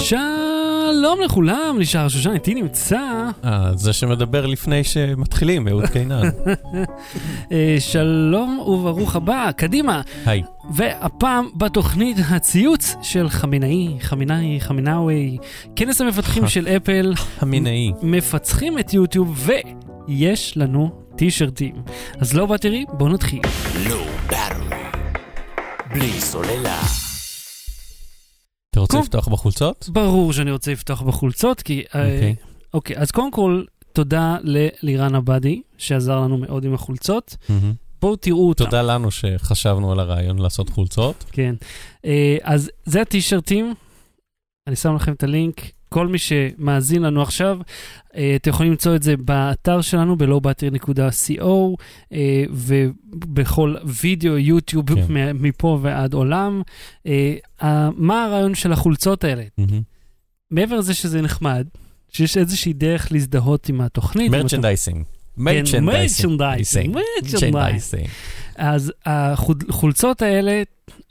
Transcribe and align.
שלום 0.00 1.20
לכולם, 1.24 1.76
נשאר 1.78 2.08
שושן, 2.08 2.32
איתי 2.32 2.54
נמצא. 2.54 3.28
אה, 3.44 3.70
זה 3.74 3.92
שמדבר 3.92 4.46
לפני 4.46 4.84
שמתחילים, 4.84 5.68
אהוד 5.68 5.86
קינן. 5.86 6.22
אה, 7.52 7.76
שלום 7.78 8.58
וברוך 8.58 9.16
הבא, 9.16 9.50
קדימה. 9.56 10.00
היי. 10.26 10.42
והפעם 10.70 11.48
בתוכנית 11.56 12.16
הציוץ 12.30 12.96
של 13.02 13.28
חמינאי, 13.28 13.96
חמינאי, 14.00 14.60
חמינאווי, 14.60 15.38
כנס 15.76 16.00
המפתחים 16.00 16.48
של 16.48 16.68
אפל, 16.68 17.14
המינאי. 17.38 17.92
מפצחים 18.02 18.78
את 18.78 18.94
יוטיוב, 18.94 19.48
ויש 20.08 20.56
לנו 20.56 20.90
טישרטים. 21.16 21.74
אז 22.18 22.34
לא 22.34 22.46
בטרי, 22.46 22.84
בואו 22.92 23.08
נתחיל. 23.08 23.40
לא 23.88 24.06
באטרי. 24.28 24.76
בלי 25.90 26.20
סוללה. 26.20 27.09
אתה 28.70 28.80
רוצה. 28.80 28.98
לפתוח 28.98 29.28
בחולצות? 29.28 29.88
ברור 29.92 30.32
שאני 30.32 30.50
רוצה 30.50 30.72
לפתוח 30.72 31.02
בחולצות, 31.02 31.62
כי... 31.62 31.82
אה, 31.94 32.04
אוקיי. 32.04 32.34
אוקיי, 32.74 32.96
אז 32.96 33.10
קודם 33.10 33.30
כל, 33.30 33.64
תודה 33.92 34.36
ללירן 34.42 35.14
עבדי, 35.14 35.62
שעזר 35.78 36.20
לנו 36.20 36.38
מאוד 36.38 36.64
עם 36.64 36.74
החולצות. 36.74 37.36
מהמם. 37.48 37.72
בואו 38.02 38.16
תראו 38.16 38.48
אותם. 38.48 38.64
תודה 38.64 38.82
לנו 38.82 39.10
שחשבנו 39.10 39.92
על 39.92 40.00
הרעיון 40.00 40.38
לעשות 40.38 40.68
חולצות. 40.68 41.24
כן. 41.32 41.54
אה, 42.04 42.36
אז 42.42 42.70
זה 42.84 43.02
הטישרטים, 43.02 43.74
אני 44.66 44.76
שם 44.76 44.94
לכם 44.94 45.12
את 45.12 45.22
הלינק. 45.22 45.60
כל 45.92 46.06
מי 46.06 46.18
שמאזין 46.18 47.02
לנו 47.02 47.22
עכשיו, 47.22 47.58
אה, 48.16 48.36
אתם 48.36 48.50
יכולים 48.50 48.72
למצוא 48.72 48.96
את 48.96 49.02
זה 49.02 49.16
באתר 49.16 49.80
שלנו, 49.80 50.16
ב-lowbattery.co, 50.16 51.44
אה, 52.12 52.44
ובכל 52.50 53.74
וידאו, 53.84 54.38
יוטיוב, 54.38 54.94
כן. 54.94 55.36
מפה 55.36 55.78
ועד 55.82 56.14
עולם. 56.14 56.62
אה, 57.06 57.36
מה 57.96 58.24
הרעיון 58.24 58.54
של 58.54 58.72
החולצות 58.72 59.24
האלה? 59.24 59.44
מהמם. 59.58 59.82
מעבר 60.50 60.76
לזה 60.76 60.94
שזה 60.94 61.22
נחמד, 61.22 61.66
שיש 62.08 62.36
איזושהי 62.36 62.72
דרך 62.72 63.12
להזדהות 63.12 63.68
עם 63.68 63.80
התוכנית. 63.80 64.30
merchandising. 64.30 65.04
merchandising, 65.36 66.96
merchandising. 67.22 68.08
אז 68.60 68.92
החולצות 69.06 70.22
האלה, 70.22 70.62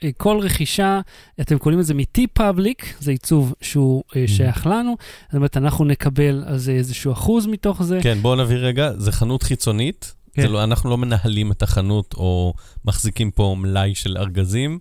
אה, 0.04 0.10
כל 0.18 0.40
רכישה, 0.42 1.00
אתם 1.42 1.58
קוראים 1.58 1.80
לזה 1.80 1.94
מ-TeePublic, 1.94 2.86
זה 3.00 3.12
עיצוב 3.12 3.54
שהוא 3.62 4.04
אה, 4.16 4.28
שייך 4.28 4.68
לנו, 4.68 4.96
זאת 5.26 5.36
אומרת, 5.36 5.58
אנחנו 5.58 5.86
נקבל 5.86 6.44
על 6.48 6.58
זה 6.58 6.72
איזשהו 6.72 7.12
אחוז 7.12 7.48
מתוך 7.48 7.84
זה. 7.84 8.00
כן, 8.04 8.18
בואו 8.22 8.36
נבהיר 8.36 8.66
רגע, 8.66 8.92
זה 8.98 9.12
חנות 9.12 9.44
חיצונית. 9.44 10.16
כן. 10.34 10.42
זה 10.42 10.48
לא, 10.48 10.64
אנחנו 10.64 10.90
לא 10.90 10.98
מנהלים 10.98 11.52
את 11.52 11.62
החנות 11.62 12.14
או 12.14 12.54
מחזיקים 12.86 13.32
פה 13.32 13.56
מלאי 13.60 13.96
של 13.96 14.18
ארגזים. 14.18 14.80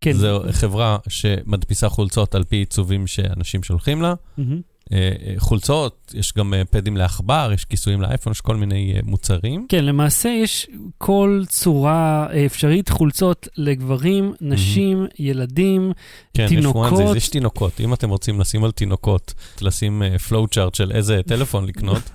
כן. 0.00 0.12
זו 0.12 0.42
חברה 0.50 0.98
שמדפיסה 1.08 1.88
חולצות 1.88 2.34
על 2.34 2.44
פי 2.44 2.56
עיצובים 2.56 3.06
שאנשים 3.06 3.62
שולחים 3.62 4.02
לה. 4.02 4.14
מהמם. 4.38 4.60
אה, 4.92 4.98
אה, 4.98 5.34
חולצות, 5.38 6.14
יש 6.14 6.32
גם 6.38 6.54
אה, 6.54 6.64
פדים 6.64 6.96
לעכבר, 6.96 7.50
יש 7.54 7.64
כיסויים 7.64 8.00
לאייפון, 8.00 8.30
יש 8.30 8.40
כל 8.40 8.56
מיני 8.56 8.94
מוצרים. 9.02 9.66
כן, 9.68 9.84
למעשה 9.84 10.28
יש 10.28 10.66
כל 10.98 11.42
צורה 11.48 12.26
אפשרית, 12.46 12.88
חולצות 12.88 13.48
לגברים, 13.56 14.34
נשים, 14.40 15.06
ילדים, 15.18 15.92
כן, 16.34 16.48
תינוקות. 16.48 16.92
יש 16.92 17.08
one, 17.08 17.16
יש 17.16 17.28
תינוקות. 17.28 17.80
אם 17.80 17.94
אתם 17.94 18.10
רוצים 18.10 18.40
לשים 18.40 18.64
על 18.64 18.72
תינוקות, 18.72 19.34
לשים 19.60 20.02
פלואו 20.28 20.48
צ'ארט 20.48 20.74
של 20.74 20.92
איזה 20.92 21.20
טלפון 21.26 21.66
לקנות, 21.66 22.10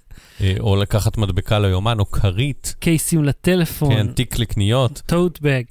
או 0.60 0.76
לקחת 0.76 1.18
מדבקה 1.18 1.58
ליומן, 1.58 1.98
או 1.98 2.10
כרית, 2.10 2.74
קייסים 2.78 3.24
לטלפון, 3.24 3.94
כן, 3.94 4.06
תיק 4.12 4.38
לקניות. 4.38 5.02
טוט 5.06 5.38
בג, 5.42 5.62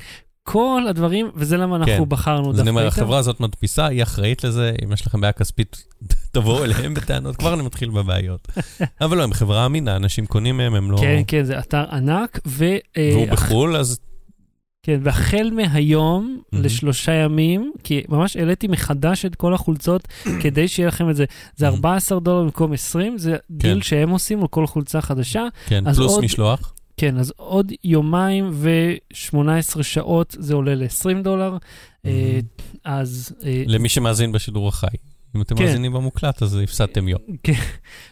כל 0.51 0.85
הדברים, 0.89 1.31
וזה 1.35 1.57
למה 1.57 1.75
אנחנו 1.75 1.93
כן. 1.93 2.09
בחרנו 2.09 2.51
אז 2.51 2.59
אני 2.59 2.69
אומר. 2.69 2.87
החברה 2.87 3.17
הזאת 3.17 3.39
מדפיסה, 3.39 3.85
היא 3.85 4.03
אחראית 4.03 4.43
לזה, 4.43 4.71
אם 4.85 4.91
יש 4.91 5.07
לכם 5.07 5.21
בעיה 5.21 5.33
כספית, 5.33 5.83
תבואו 6.33 6.63
אליהם 6.63 6.93
בטענות, 6.93 7.35
כבר 7.35 7.53
אני 7.53 7.63
מתחיל 7.63 7.89
בבעיות. 7.89 8.47
אבל 9.01 9.17
לא, 9.17 9.23
הם 9.23 9.33
חברה 9.33 9.65
אמינה, 9.65 9.95
אנשים 9.95 10.25
קונים 10.25 10.57
מהם, 10.57 10.75
הם 10.75 10.91
לא... 10.91 10.97
כן, 10.97 11.21
כן, 11.27 11.43
זה 11.43 11.59
אתר 11.59 11.83
ענק, 11.91 12.39
ו... 12.47 12.65
אה, 12.97 13.09
והוא 13.13 13.27
בחו"ל, 13.27 13.75
אז 13.77 13.99
כן, 14.83 14.99
והחל 15.03 15.51
מהיום 15.55 16.41
מהמם. 16.51 16.65
לשלושה 16.65 17.11
ימים, 17.11 17.71
כי 17.83 18.03
ממש 18.09 18.37
העליתי 18.37 18.67
מחדש 18.67 19.25
את 19.25 19.35
כל 19.35 19.53
החולצות 19.53 20.07
כדי 20.41 20.67
שיהיה 20.67 20.87
לכם 20.87 21.09
את 21.09 21.15
זה. 21.15 21.25
זה 21.55 21.65
מהמם. 21.65 21.75
14 21.75 22.19
דולר 22.19 22.43
במקום 22.43 22.73
20, 22.73 23.17
זה 23.17 23.35
דיל 23.51 23.81
שהם 23.81 24.09
עושים 24.09 24.41
על 24.41 24.47
כל 24.47 24.67
חולצה 24.67 25.01
חדשה. 25.01 25.43
כן, 25.67 25.93
פלוס 25.93 26.11
עוד- 26.11 26.23
משלוח. 26.23 26.73
כן, 26.99 27.17
אז 27.17 27.33
עוד 27.37 27.71
יומיים 27.83 28.49
ו-18 28.53 29.83
שעות 29.83 30.35
זה 30.39 30.53
עולה 30.53 30.75
ל-20 30.75 31.23
דולר. 31.23 31.57
אה, 32.05 32.39
אז... 32.83 33.35
אה, 33.45 33.63
למי 33.67 33.89
שמאזין 33.89 34.31
בשידור 34.31 34.67
החי. 34.67 34.87
אם 35.35 35.41
אתם 35.41 35.55
כן. 35.55 35.63
מאזינים 35.63 35.93
במוקלט, 35.93 36.43
אז 36.43 36.55
הפסדתם 36.63 37.07
יום. 37.07 37.21
כן. 37.43 37.53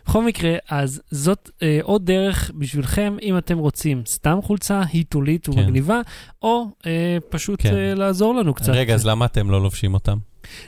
בכל 0.06 0.26
מקרה, 0.26 0.56
אז 0.70 1.02
זאת 1.12 1.50
אה, 1.64 1.80
עוד 1.82 2.06
דרך 2.06 2.52
בשבילכם, 2.56 3.18
אם 3.22 3.38
אתם 3.38 3.58
רוצים 3.58 4.02
סתם 4.06 4.40
חולצה 4.44 4.84
היתולית 4.94 5.50
ומגניבה, 5.50 6.02
או 6.42 6.66
אה, 6.86 7.18
פשוט 7.30 7.62
כן. 7.62 7.76
אה, 7.76 7.94
לעזור 7.96 8.36
לנו 8.36 8.54
קצת. 8.54 8.70
רגע, 8.70 8.94
אז 8.94 9.06
למה 9.06 9.26
אתם 9.26 9.52
לא 9.52 9.62
לובשים 9.62 9.94
אותם? 9.94 10.18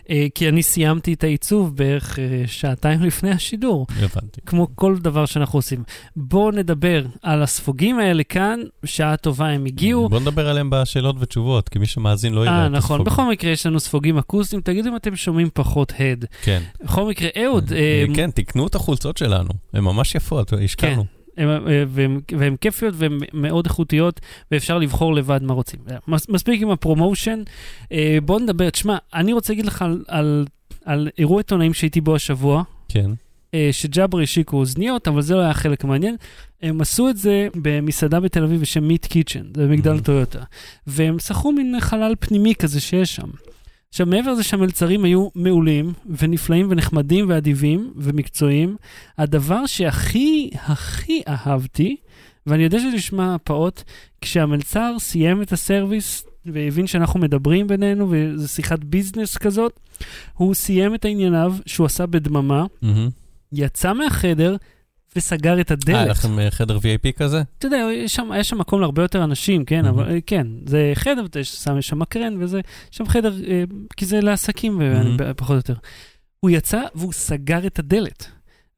אה, 0.09 0.27
כי 0.35 0.49
אני 0.49 0.63
סיימתי 0.63 1.13
את 1.13 1.23
העיצוב 1.23 1.75
בערך 1.75 2.19
אה, 2.19 2.43
שעתיים 2.47 3.03
לפני 3.03 3.31
השידור, 3.31 3.87
הבנתי. 3.97 4.41
כמו 4.45 4.67
כל 4.75 4.97
דבר 4.97 5.25
שאנחנו 5.25 5.59
עושים. 5.59 5.83
בואו 6.15 6.51
נדבר 6.51 7.05
על 7.21 7.43
הספוגים 7.43 7.99
האלה 7.99 8.23
כאן, 8.23 8.59
בשעה 8.83 9.17
טובה 9.17 9.47
הם 9.47 9.65
הגיעו. 9.65 10.09
בוא 10.09 10.19
נדבר 10.19 10.49
עליהם 10.49 10.69
בשאלות 10.69 11.15
ותשובות, 11.19 11.69
כי 11.69 11.79
מי 11.79 11.85
שמאזין 11.85 12.33
לא 12.33 12.41
יראה 12.41 12.61
אה, 12.61 12.65
את 12.65 12.71
נכון. 12.71 13.01
הספוג. 13.01 13.13
בכל 13.13 13.31
מקרה, 13.31 13.51
יש 13.51 13.65
לנו 13.65 13.79
ספוגים 13.79 14.17
אקוסטיים, 14.17 14.61
תגידו 14.61 14.89
אם 14.89 14.95
אתם 14.95 15.15
שומעים 15.15 15.49
פחות 15.53 15.93
הד. 15.99 16.25
כן. 16.41 16.61
בכל 16.83 17.05
מקרה, 17.05 17.29
אהוד, 17.43 17.73
אה, 17.73 17.79
אה, 17.79 18.05
כן, 18.15 18.31
תקנו 18.31 18.67
את 18.67 18.75
החולצות 18.75 19.17
שלנו, 19.17 19.49
הן 19.73 19.83
ממש 19.83 20.15
יפות, 20.15 20.53
השקענו. 20.53 21.18
אה, 21.39 21.83
והם 22.37 22.55
כיפיות 22.61 22.93
והן 22.97 23.17
מאוד 23.33 23.65
איכותיות, 23.65 24.19
ואפשר 24.51 24.77
לבחור 24.77 25.15
לבד 25.15 25.43
מה 25.43 25.53
רוצים. 25.53 25.79
מס, 26.07 26.29
מספיק 26.29 26.61
עם 26.61 26.69
ה 26.69 26.76
promotion. 26.76 27.41
אה, 27.91 28.17
בואו 28.25 28.39
נדבר, 28.39 28.69
תשמע, 28.69 28.97
אני 29.13 29.33
רוצה 29.33 29.53
להגיד 29.53 29.65
לך 29.65 29.81
על, 29.81 30.03
על, 30.07 30.45
על 30.85 31.09
אירוע 31.17 31.39
עיתונאים 31.39 31.73
שהייתי 31.73 32.01
בו 32.01 32.15
השבוע, 32.15 32.63
כן. 32.89 33.11
אה, 33.53 33.69
ש 33.71 33.85
Jabra 33.85 34.19
השיקו 34.19 34.57
אוזניות, 34.57 35.07
אבל 35.07 35.21
זה 35.21 35.35
לא 35.35 35.39
היה 35.41 35.53
חלק 35.53 35.83
מעניין. 35.83 36.15
הם 36.61 36.81
עשו 36.81 37.09
את 37.09 37.17
זה 37.17 37.47
במסעדה 37.55 38.19
בתל 38.19 38.43
אביב 38.43 38.61
בשם 38.61 38.83
Meat 38.83 39.05
Kitchen, 39.05 39.43
זה 39.55 39.67
במגדל 39.67 39.97
Mhm. 39.97 40.01
טויוטה. 40.01 40.39
והם 40.87 41.19
שכרו 41.19 41.51
מין 41.51 41.75
חלל 41.79 42.15
פנימי 42.19 42.55
כזה 42.55 42.79
שיש 42.81 43.15
שם. 43.15 43.27
עכשיו, 43.89 44.05
מעבר 44.05 44.31
לזה 44.31 44.43
שהמלצרים 44.43 45.03
היו 45.03 45.27
מעולים 45.35 45.93
ונפלאים 46.17 46.67
ונחמדים 46.69 47.25
ואדיבים 47.29 47.93
ומקצועיים, 47.95 48.75
הדבר 49.17 49.65
שהכי 49.65 50.49
הכי 50.55 51.21
אהבתי, 51.27 51.95
ואני 52.47 52.63
יודע 52.63 52.79
שזה 52.79 52.95
נשמע 52.95 53.35
פעוט, 53.43 53.83
כשהמלצר 54.21 54.95
סיים 54.99 55.41
את 55.41 55.51
הסרוויס 55.51 56.25
והבין 56.45 56.87
שאנחנו 56.87 57.19
מדברים 57.19 57.67
בינינו 57.67 58.07
וזו 58.09 58.47
שיחת 58.47 58.83
ביזנס 58.83 59.37
כזאת, 59.37 59.79
הוא 60.33 60.53
סיים 60.53 60.95
את 60.95 61.05
ענייניו 61.05 61.55
שהוא 61.65 61.85
עשה 61.85 62.05
בדממה, 62.05 62.65
מהמם. 62.81 63.09
יצא 63.51 63.93
מהחדר 63.93 64.55
וסגר 65.15 65.61
את 65.61 65.71
אה, 65.71 65.77
הדלת. 65.81 66.07
לכם 66.07 66.39
אה, 66.39 66.51
חדר 66.51 66.77
VIP 66.77 67.11
כזה? 67.15 67.41
אתה 67.57 67.67
יודע, 67.67 67.77
יש 67.95 68.15
שם, 68.15 68.29
יש 68.37 68.49
שם 68.49 68.57
מקום 68.57 68.81
להרבה 68.81 69.01
יותר 69.01 69.23
אנשים, 69.23 69.65
כן, 69.65 69.85
Mhm. 69.85 69.89
אבל 69.89 70.19
כן, 70.25 70.47
זה 70.65 70.91
חדר, 70.95 71.25
יש 71.39 71.55
שם, 71.55 71.77
יש 71.77 71.87
שם 71.87 71.99
מקרן 71.99 72.35
וזה, 72.43 72.61
שם 72.91 73.07
חדר, 73.07 73.33
אה, 73.47 73.63
כי 73.97 74.05
זה 74.05 74.21
לעסקים, 74.21 74.81
Mhm. 74.81 75.19
mm 75.21 75.33
פחות 75.33 75.51
או 75.51 75.55
יותר. 75.55 75.73
הוא 76.39 76.49
יצא 76.49 76.81
והוא 76.95 77.13
סגר 77.13 77.67
את 77.67 77.79
הדלת. 77.79 78.27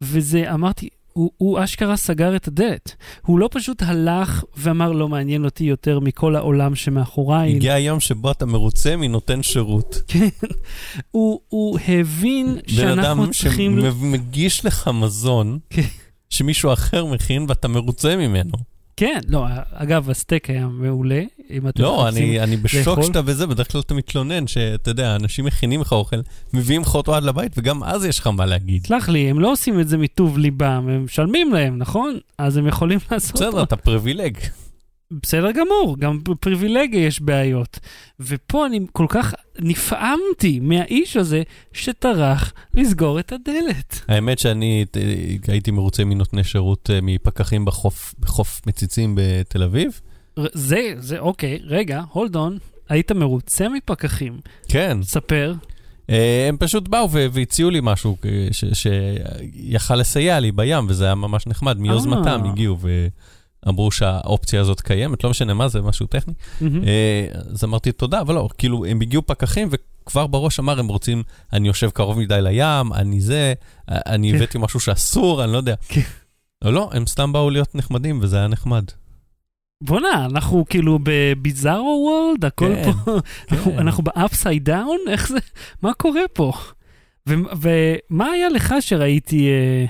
וזה, 0.04 0.54
אמרתי, 0.54 0.90
הוא, 1.14 1.32
הוא 1.38 1.64
אשכרה 1.64 1.98
סגר 1.98 2.36
את 2.36 2.48
הדלת. 2.48 2.96
הוא 3.26 3.40
לא 3.40 3.50
פשוט 3.52 3.82
הלך 3.82 4.44
ואמר, 4.58 4.92
לא 4.92 5.10
מעניין 5.10 5.46
אותי 5.46 5.64
יותר 5.64 6.00
מכל 6.00 6.36
העולם 6.36 6.76
שמאחוריי. 6.76 7.56
הגיע 7.56 7.74
היום 7.74 8.00
שבו 8.00 8.32
אתה 8.32 8.46
מרוצה 8.46 8.96
מנותן 8.98 9.44
שירות. 9.44 10.02
כן. 10.08 10.28
הוא, 11.12 11.40
הוא 11.50 11.80
הבין 11.88 12.56
בן 12.56 12.62
שאנחנו 12.68 13.24
אדם 13.24 13.32
צריכים... 13.32 13.82
שמגיש 13.82 14.66
לך 14.66 14.88
מזון 14.94 15.60
כן. 15.70 15.82
שמישהו 16.32 16.74
אחר 16.74 17.06
מכין 17.06 17.46
ואתה 17.48 17.68
מרוצה 17.68 18.16
ממנו. 18.16 18.52
כן, 18.98 19.20
לא, 19.28 19.46
אגב, 19.74 20.10
הסטייק 20.10 20.50
היה 20.50 20.68
מעולה, 20.68 21.22
אם 21.50 21.68
אתם 21.68 21.84
לא. 21.84 22.08
אני, 22.08 22.40
אני 22.40 22.58
בשוק 22.58 22.88
לאכול? 22.88 23.04
שאתה 23.04 23.22
בזה, 23.22 23.48
בדרך 23.48 23.72
כלל 23.72 23.82
אתה 23.82 23.94
מתלונן 23.94 24.48
שאתה 24.48 24.92
יודע, 24.92 25.16
אנשים 25.16 25.46
מכינים 25.46 25.82
לך 25.82 25.92
אוכל, 25.92 26.16
מביאים 26.54 26.82
לך 26.82 26.96
אותו 26.96 27.16
עד 27.16 27.24
לבית, 27.24 27.52
וגם 27.58 27.84
אז 27.84 28.06
יש 28.06 28.20
לך 28.20 28.28
מה 28.28 28.46
להגיד. 28.46 28.88
סלח 28.88 29.10
לי, 29.10 29.30
הם 29.30 29.40
לא 29.40 29.52
עושים 29.52 29.80
את 29.80 29.88
זה 29.88 29.98
מטוב 29.98 30.38
ליבם, 30.38 30.86
הם 30.90 31.06
משלמים 31.06 31.54
להם, 31.54 31.78
נכון? 31.78 32.18
אז 32.38 32.58
הם 32.58 32.68
יכולים 32.68 33.00
לעשות... 33.12 33.36
בסדר, 33.36 33.64
אתה 33.64 33.76
פריבילג. 33.76 34.38
בסדר 35.12 35.52
גמור, 35.52 35.98
גם 36.00 36.20
בפריבילגיה 36.24 37.06
יש 37.06 37.22
בעיות. 37.22 37.80
ופה 38.20 38.66
אני 38.66 38.80
כל 38.92 39.06
כך 39.10 39.34
נפעמתי 39.60 40.60
מהאיש 40.62 41.18
הזה 41.18 41.44
שטרח 41.74 42.54
לסגור 42.74 43.20
את 43.20 43.32
הדלת. 43.32 44.02
האמת 44.08 44.40
שאני 44.40 44.86
הייתי 45.48 45.72
מרוצה 45.72 46.04
מנותני 46.04 46.44
שירות 46.44 46.90
אה, 46.94 47.00
מפקחים 47.02 47.66
בחוף, 47.66 48.16
בחוף 48.20 48.62
מציצים 48.68 49.18
בתל 49.18 49.64
אביב. 49.64 50.02
זה, 50.54 50.94
זה, 50.98 51.20
אוקיי, 51.20 51.60
רגע, 51.64 52.02
הולד 52.12 52.36
און, 52.36 52.58
היית 52.90 53.12
מרוצה 53.12 53.70
מפקחים. 53.70 54.40
כן. 54.68 54.98
ספר. 55.04 55.54
אה, 56.10 56.46
הם 56.50 56.58
פשוט 56.58 56.88
באו 56.88 57.12
ו- 57.12 57.28
והציעו 57.32 57.70
לי 57.70 57.80
משהו 57.84 58.18
אה, 58.26 58.48
שיכל 58.74 59.96
לסייע 59.96 60.40
לי 60.40 60.52
בים, 60.52 60.86
וזה 60.90 61.06
היה 61.06 61.16
ממש 61.16 61.48
נחמד. 61.48 61.78
מיוזמתם. 61.78 62.42
הגיעו 62.46 62.78
ואמרו 63.66 63.92
שהאופציה 63.92 64.62
הזאת 64.62 64.82
קיימת, 64.82 65.24
לא 65.24 65.30
משנה 65.30 65.54
מה 65.54 65.68
זה, 65.68 65.82
משהו 65.82 66.08
טכני. 66.08 66.34
אה, 66.62 67.26
אז 67.52 67.64
אמרתי 67.64 67.92
תודה, 67.92 68.22
אבל 68.22 68.36
לא, 68.36 68.50
כאילו, 68.58 68.86
הם 68.86 69.02
הגיעו 69.02 69.26
פקחים 69.26 69.68
וכבר 69.72 70.28
בראש 70.28 70.60
אמר, 70.60 70.80
הם 70.80 70.88
רוצים, 70.88 71.24
אני 71.54 71.68
יושב 71.68 71.90
קרוב 71.90 72.20
מדי 72.20 72.40
לים, 72.42 72.94
אני 72.94 73.22
זה, 73.22 73.54
אני 73.90 74.30
כן. 74.32 74.36
הבאתי 74.38 74.58
משהו 74.62 74.80
שאסור, 74.80 75.44
אני 75.44 75.52
לא 75.52 75.58
יודע. 75.58 75.76
כן. 75.88 76.02
אבל 76.64 76.74
לא, 76.74 76.90
הם 76.94 77.06
סתם 77.08 77.34
באו 77.34 77.50
להיות 77.50 77.76
נחמדים, 77.76 78.20
וזה 78.22 78.38
היה 78.38 78.48
נחמד. 78.48 78.84
בואנה, 79.84 80.26
אנחנו 80.26 80.66
כאילו 80.70 81.00
ב 81.04 81.17
bizarro 81.17 82.10
world, 82.10 82.46
הכל 82.46 82.66
כן, 82.76 82.92
פה, 82.92 83.12
אנחנו- 83.52 83.72
כן. 83.72 83.80
אנחנו 83.80 84.04
ב 84.04 84.12
upside 84.12 84.64
down? 84.66 84.98
איך 85.10 85.28
זה, 85.30 85.38
מה 85.82 85.94
קורה 85.94 86.22
פה? 86.34 86.54
ו- 87.30 87.34
ומה 87.62 88.26
היה 88.26 88.50
לך 88.50 88.76
שראיתי 88.80 89.48
אה, 89.50 89.86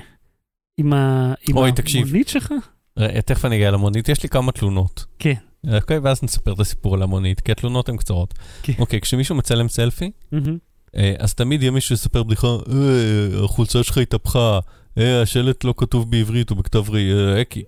עם 0.78 0.92
ה- 0.92 1.34
עם 1.48 1.56
אוי. 1.56 1.70
המונית 2.04 2.28
שלך? 2.28 2.52
אה, 2.98 3.22
תכף 3.22 3.44
אני 3.44 3.56
אגיע 3.56 3.70
למונית, 3.70 4.08
יש 4.08 4.22
לי 4.22 4.28
כמה 4.28 4.52
תלונות. 4.52 5.04
כן. 5.18 5.34
אוקיי, 5.74 5.98
ואז 5.98 6.22
נספר 6.22 6.52
את 6.52 6.60
הסיפור 6.60 6.94
על 6.94 7.02
המונית, 7.02 7.40
כי 7.40 7.52
התלונות 7.52 7.88
הן 7.88 7.96
קצרות. 7.96 8.34
כן. 8.62 8.72
אוקיי, 8.78 9.00
כשמישהו 9.00 9.34
מצלם 9.36 9.68
סלפי. 9.68 10.10
אה, 10.96 11.14
אז 11.18 11.34
תמיד 11.34 11.62
יהיה 11.62 11.70
מישהו 11.70 11.96
שיספר 11.96 12.22
בדיחה, 12.22 12.46
אה, 12.46 13.44
החולצה 13.44 13.82
שלך 13.82 13.98
התהפכה, 13.98 14.58
השלט 14.96 15.64
לא 15.64 15.74
כתוב 15.76 16.10
בעברית 16.10 16.50
או 16.50 16.56
בכתב 16.56 16.90
ראי, 16.90 17.10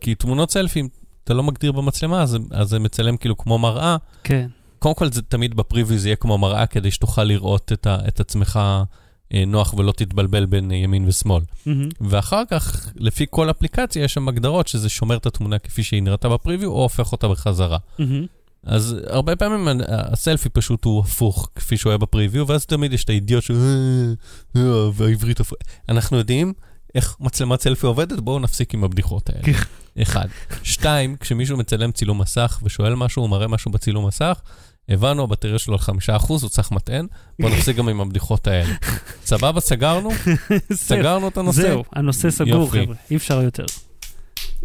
כי, 0.00 0.14
תמונות 0.14 0.50
סלפי, 0.50 0.82
אתה 1.24 1.34
לא 1.34 1.42
מגדיר 1.42 1.72
במצלמה, 1.72 2.22
אז, 2.22 2.38
אז 2.50 2.68
זה 2.68 2.78
מצלם 2.78 3.16
כאילו 3.16 3.36
כמו 3.36 3.58
מראה. 3.58 3.96
כן. 4.24 4.48
קודם 4.78 4.94
כל, 4.94 5.12
זה 5.12 5.22
תמיד 5.22 5.54
בפריוויו 5.54 5.98
זה 5.98 6.08
יהיה 6.08 6.16
כמו 6.16 6.38
מראה, 6.38 6.66
כדי 6.66 6.90
שתוכל 6.90 7.24
לראות 7.24 7.72
את, 8.08 8.20
עצמך 8.20 8.60
נוח 9.46 9.74
ולא 9.74 9.92
תתבלבל 9.92 10.46
בין 10.46 10.70
אה, 10.70 10.76
ימין 10.76 11.08
ושמאל. 11.08 11.42
מהמם. 11.66 11.88
ואחר 12.00 12.42
כך, 12.50 12.92
לפי 12.96 13.26
כל 13.30 13.50
אפליקציה, 13.50 14.04
יש 14.04 14.14
שם 14.14 14.28
הגדרות 14.28 14.68
שזה 14.68 14.88
שומר 14.88 15.16
את 15.16 15.26
התמונה 15.26 15.58
כפי 15.58 15.82
שהיא 15.82 16.02
נראתה 16.02 16.28
בפריוויו, 16.28 16.70
או 16.70 16.82
הופך 16.82 17.12
אותה 17.12 17.28
בחזרה. 17.28 17.78
מהמם. 17.98 18.26
אז 18.66 18.96
הרבה 19.06 19.36
פעמים 19.36 19.80
הסלפי 19.88 20.48
פשוט 20.48 20.84
הוא 20.84 21.00
הפוך, 21.00 21.50
כפי 21.54 21.76
שהוא 21.76 21.90
היה 21.90 21.98
בפריוויו, 21.98 22.46
ואז 22.48 22.66
תמיד 22.66 22.92
יש 22.92 23.04
את 23.04 23.10
האידיוט 23.10 23.44
של... 23.44 23.54
"אה, 23.54 24.62
אה, 24.62 24.90
והעברית 24.94 25.40
הפוך. 25.40 25.58
אנחנו 25.88 26.16
יודעים 26.16 26.52
איך 26.94 27.16
מצלמת 27.20 27.60
סלפי 27.60 27.86
עובדת, 27.86 28.20
בואו 28.20 28.38
נפסיק 28.38 28.74
עם 28.74 28.84
הבדיחות 28.84 29.30
האלה. 29.30 29.42
כן. 29.42 29.52
אחד. 30.02 30.28
שתיים, 30.62 31.16
כשמישהו 31.20 31.56
מצלם 31.56 31.92
צילום 31.92 32.20
מסך 32.20 32.60
ושואל 32.62 32.94
משהו, 32.94 33.22
הוא 33.22 33.30
מראה 33.30 33.48
משהו 33.48 33.70
בצילום 33.70 34.06
מסך, 34.06 34.40
הבנו, 34.88 35.22
הבטריה 35.22 35.58
שלו 35.58 35.74
על 35.74 35.78
חמישה 35.78 36.16
אחוז, 36.16 36.42
הוא 36.42 36.50
צריך 36.50 36.72
מטען, 36.72 37.06
בואו 37.40 37.52
נפסיק 37.52 37.76
גם 37.76 37.88
עם 37.88 38.00
הבדיחות 38.00 38.46
האלה. 38.46 38.74
סבבה, 39.26 39.60
סגרנו? 39.60 40.10
סגרנו 40.72 41.28
את 41.28 41.36
הנושא? 41.36 41.62
זהו, 41.62 41.84
הנושא 41.92 42.30
סגור. 42.30 42.70
חבר'ה, 42.70 42.94
אי 43.10 43.16
אפשר 43.16 43.42
יותר. 43.42 43.64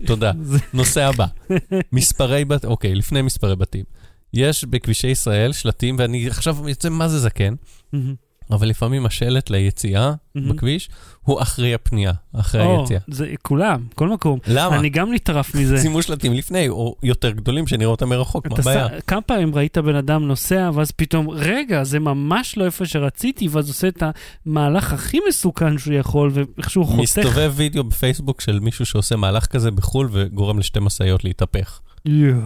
תודה. 0.05 0.31
נושא 0.73 1.03
הבא, 1.05 1.25
מספרי 1.91 2.45
בת... 2.45 2.65
אוקיי, 2.65 2.95
לפני 2.95 3.21
מספרי 3.21 3.55
בתים. 3.55 3.85
יש 4.33 4.65
בכבישי 4.65 5.07
ישראל 5.07 5.53
שלטים, 5.53 5.95
ואני 5.99 6.27
עכשיו 6.27 6.69
יוצא 6.69 6.89
מה 6.89 7.07
זה 7.07 7.19
זקן. 7.19 7.53
אבל 8.51 8.67
לפעמים 8.69 9.05
השלט 9.05 9.49
ליציאה. 9.49 10.13
בכביש 10.35 10.89
הוא 11.29 11.41
אחרי 11.41 11.73
הפנייה, 11.73 12.11
אחרי 12.35 12.61
או, 12.61 12.79
היציאה. 12.79 12.99
זה 13.07 13.33
כולם, 13.41 13.83
כל 13.95 14.09
מקום. 14.09 14.39
למה? 14.47 14.79
אני 14.79 14.89
גם 14.89 15.13
נטרף 15.13 15.55
מזה. 15.55 15.77
שימו 15.81 16.01
שלטים 16.01 16.33
לפני, 16.33 16.69
או 16.69 16.95
יותר 17.03 17.31
גדולים, 17.31 17.67
שנראה 17.67 17.91
אותם 17.91 18.09
מרחוק, 18.09 18.47
מה 18.47 18.55
הבעיה? 18.59 18.87
ש- 18.87 19.01
כמה 19.07 19.21
פעמים 19.21 19.55
ראית 19.55 19.77
בן 19.77 19.95
אדם 19.95 20.27
נוסע, 20.27 20.69
ואז 20.73 20.91
פתאום, 20.91 21.29
רגע, 21.29 21.83
זה 21.83 21.99
ממש 21.99 22.57
לא 22.57 22.65
איפה 22.65 22.85
שרציתי, 22.85 23.47
ואז 23.47 23.67
עושה 23.67 23.87
את 23.87 24.03
המהלך 24.45 24.93
הכי 24.93 25.17
מסוכן 25.29 25.77
שהוא 25.77 25.93
יכול, 25.93 26.31
ואיכשהו 26.33 26.85
חותך. 26.85 26.99
מסתובב 26.99 27.53
וידאו 27.55 27.83
בפייסבוק 27.83 28.41
של 28.41 28.59
מישהו 28.59 28.85
שעושה 28.85 29.15
מהלך 29.15 29.45
כזה 29.45 29.71
בחו"ל 29.71 30.09
וגורם 30.11 30.59
לשתי 30.59 30.79
משאיות 30.79 31.23
להתהפך. 31.23 31.79
יואו. 32.05 32.41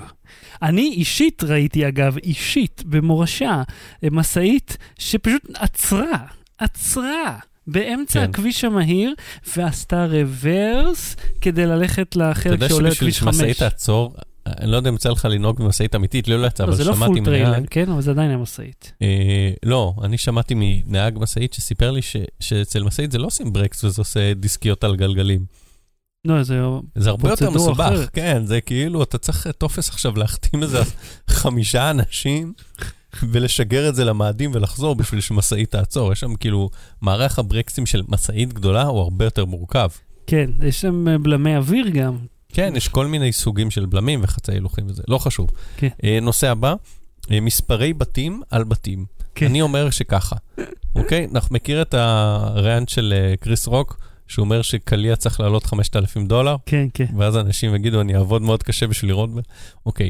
אני 0.61 0.81
אישית 0.81 1.43
ראיתי, 1.43 1.87
אגב, 1.87 2.17
אישית, 2.17 2.83
במורשה, 2.85 3.63
משאית 4.11 4.77
שפשוט 4.99 5.41
עצרה, 5.55 6.17
עצרה. 6.57 7.37
באמצע 7.67 8.19
כן. 8.19 8.29
הכביש 8.29 8.63
המהיר, 8.63 9.13
ועשתה 9.57 10.05
רוורס 10.05 11.15
כדי 11.41 11.65
ללכת 11.65 12.07
אתה 12.09 12.19
לחלק 12.31 12.51
יודע 12.53 12.69
שעולה 12.69 12.91
שבשביל 12.91 13.09
לכביש 13.09 13.19
5. 13.23 13.35
שמשאית 13.35 13.57
תעצור, 13.57 14.15
אני 14.47 14.71
לא 14.71 14.77
יודע 14.77 14.89
אם 14.89 14.95
יצא 14.95 15.09
לך 15.09 15.25
לנהוג 15.25 15.63
במשאית 15.63 15.95
אמיתית, 15.95 16.27
לי 16.27 16.37
לא 16.37 16.47
יצא, 16.47 16.63
לא, 16.63 16.67
אבל 16.69 16.77
זה 16.77 16.83
לא 16.83 16.95
שמעתי 16.95 17.13
פול 17.13 17.25
טריילר, 17.25 17.49
מנהג. 17.49 17.65
כן? 17.69 17.89
אבל 17.89 18.01
זה 18.01 18.11
עדיין 18.11 18.29
היה 18.29 18.37
משאית. 18.37 18.93
אה, 19.01 19.51
לא, 19.63 19.93
אני 20.03 20.17
שמעתי 20.17 20.53
מנהג 20.57 21.19
משאית 21.19 21.53
שסיפר 21.53 21.91
לי 21.91 22.01
ש- 22.01 22.15
שאצל 22.39 22.83
משאית 22.83 23.11
זה 23.11 23.17
לא 23.17 23.27
עושים 23.27 23.53
ברקס 23.53 23.83
וזה 23.83 24.01
עושה 24.01 24.33
דיסקיות 24.33 24.83
על 24.83 24.95
גלגלים. 24.95 25.45
לא, 26.25 26.43
זה... 26.43 26.59
זה 26.95 27.09
הרבה 27.09 27.29
יותר 27.29 27.49
מסובך, 27.49 27.79
אחרת. 27.79 28.09
כן, 28.13 28.45
זה 28.45 28.61
כאילו, 28.61 29.03
אתה 29.03 29.17
צריך 29.17 29.47
טופס 29.57 29.89
עכשיו 29.89 30.17
להחתים 30.17 30.63
איזה 30.63 30.79
חמישה 31.29 31.89
אנשים 31.89 32.53
ולשגר 33.31 33.89
את 33.89 33.95
זה 33.95 34.05
למאדים 34.05 34.51
ולחזור 34.53 34.95
בשביל 34.95 35.21
שמשאית 35.21 35.71
תעצור. 35.71 36.11
יש 36.11 36.19
שם 36.19 36.35
כאילו, 36.35 36.69
מערך 37.01 37.39
הברקסים 37.39 37.85
של 37.85 38.01
משאית 38.07 38.53
גדולה 38.53 38.83
הוא 38.83 38.99
הרבה 38.99 39.25
יותר 39.25 39.45
מורכב. 39.45 39.89
כן, 40.27 40.49
יש 40.63 40.81
שם 40.81 41.07
אה, 41.07 41.17
בלמי 41.17 41.57
אוויר 41.57 41.89
גם. 41.89 42.17
כן, 42.49 42.73
יש 42.75 42.87
כל 42.87 43.07
מיני 43.07 43.33
סוגים 43.33 43.71
של 43.71 43.85
בלמים 43.85 44.19
וחצי 44.23 44.51
הילוכים 44.51 44.85
וזה, 44.87 45.03
לא 45.07 45.17
חשוב. 45.17 45.49
כן. 45.77 45.87
אה, 46.03 46.19
נושא 46.21 46.49
הבא, 46.49 46.75
אה, 47.31 47.39
מספרי 47.39 47.93
בתים 47.93 48.41
על 48.49 48.63
בתים. 48.63 49.05
כן. 49.35 49.45
אני 49.45 49.61
אומר 49.61 49.89
שככה, 49.89 50.35
אוקיי? 50.95 51.27
אנחנו 51.35 51.55
מכיר 51.55 51.81
את 51.81 51.93
הריאנט 51.93 52.89
של 52.89 53.13
קריס 53.39 53.67
רוק, 53.67 53.97
שהוא 54.27 54.43
אומר 54.43 54.61
שקליע 54.61 55.15
צריך 55.15 55.39
לעלות 55.39 55.65
5,000 55.65 56.27
דולר, 56.27 56.55
כן, 56.65 56.87
כן. 56.93 57.05
ואז 57.17 57.37
אנשים 57.37 57.75
יגידו, 57.75 58.01
אני 58.01 58.15
אעבוד 58.15 58.41
מאוד 58.41 58.63
קשה 58.63 58.87
בשביל 58.87 59.11
לראות... 59.11 59.35
ב-" 59.35 59.39
אוקיי, 59.85 60.09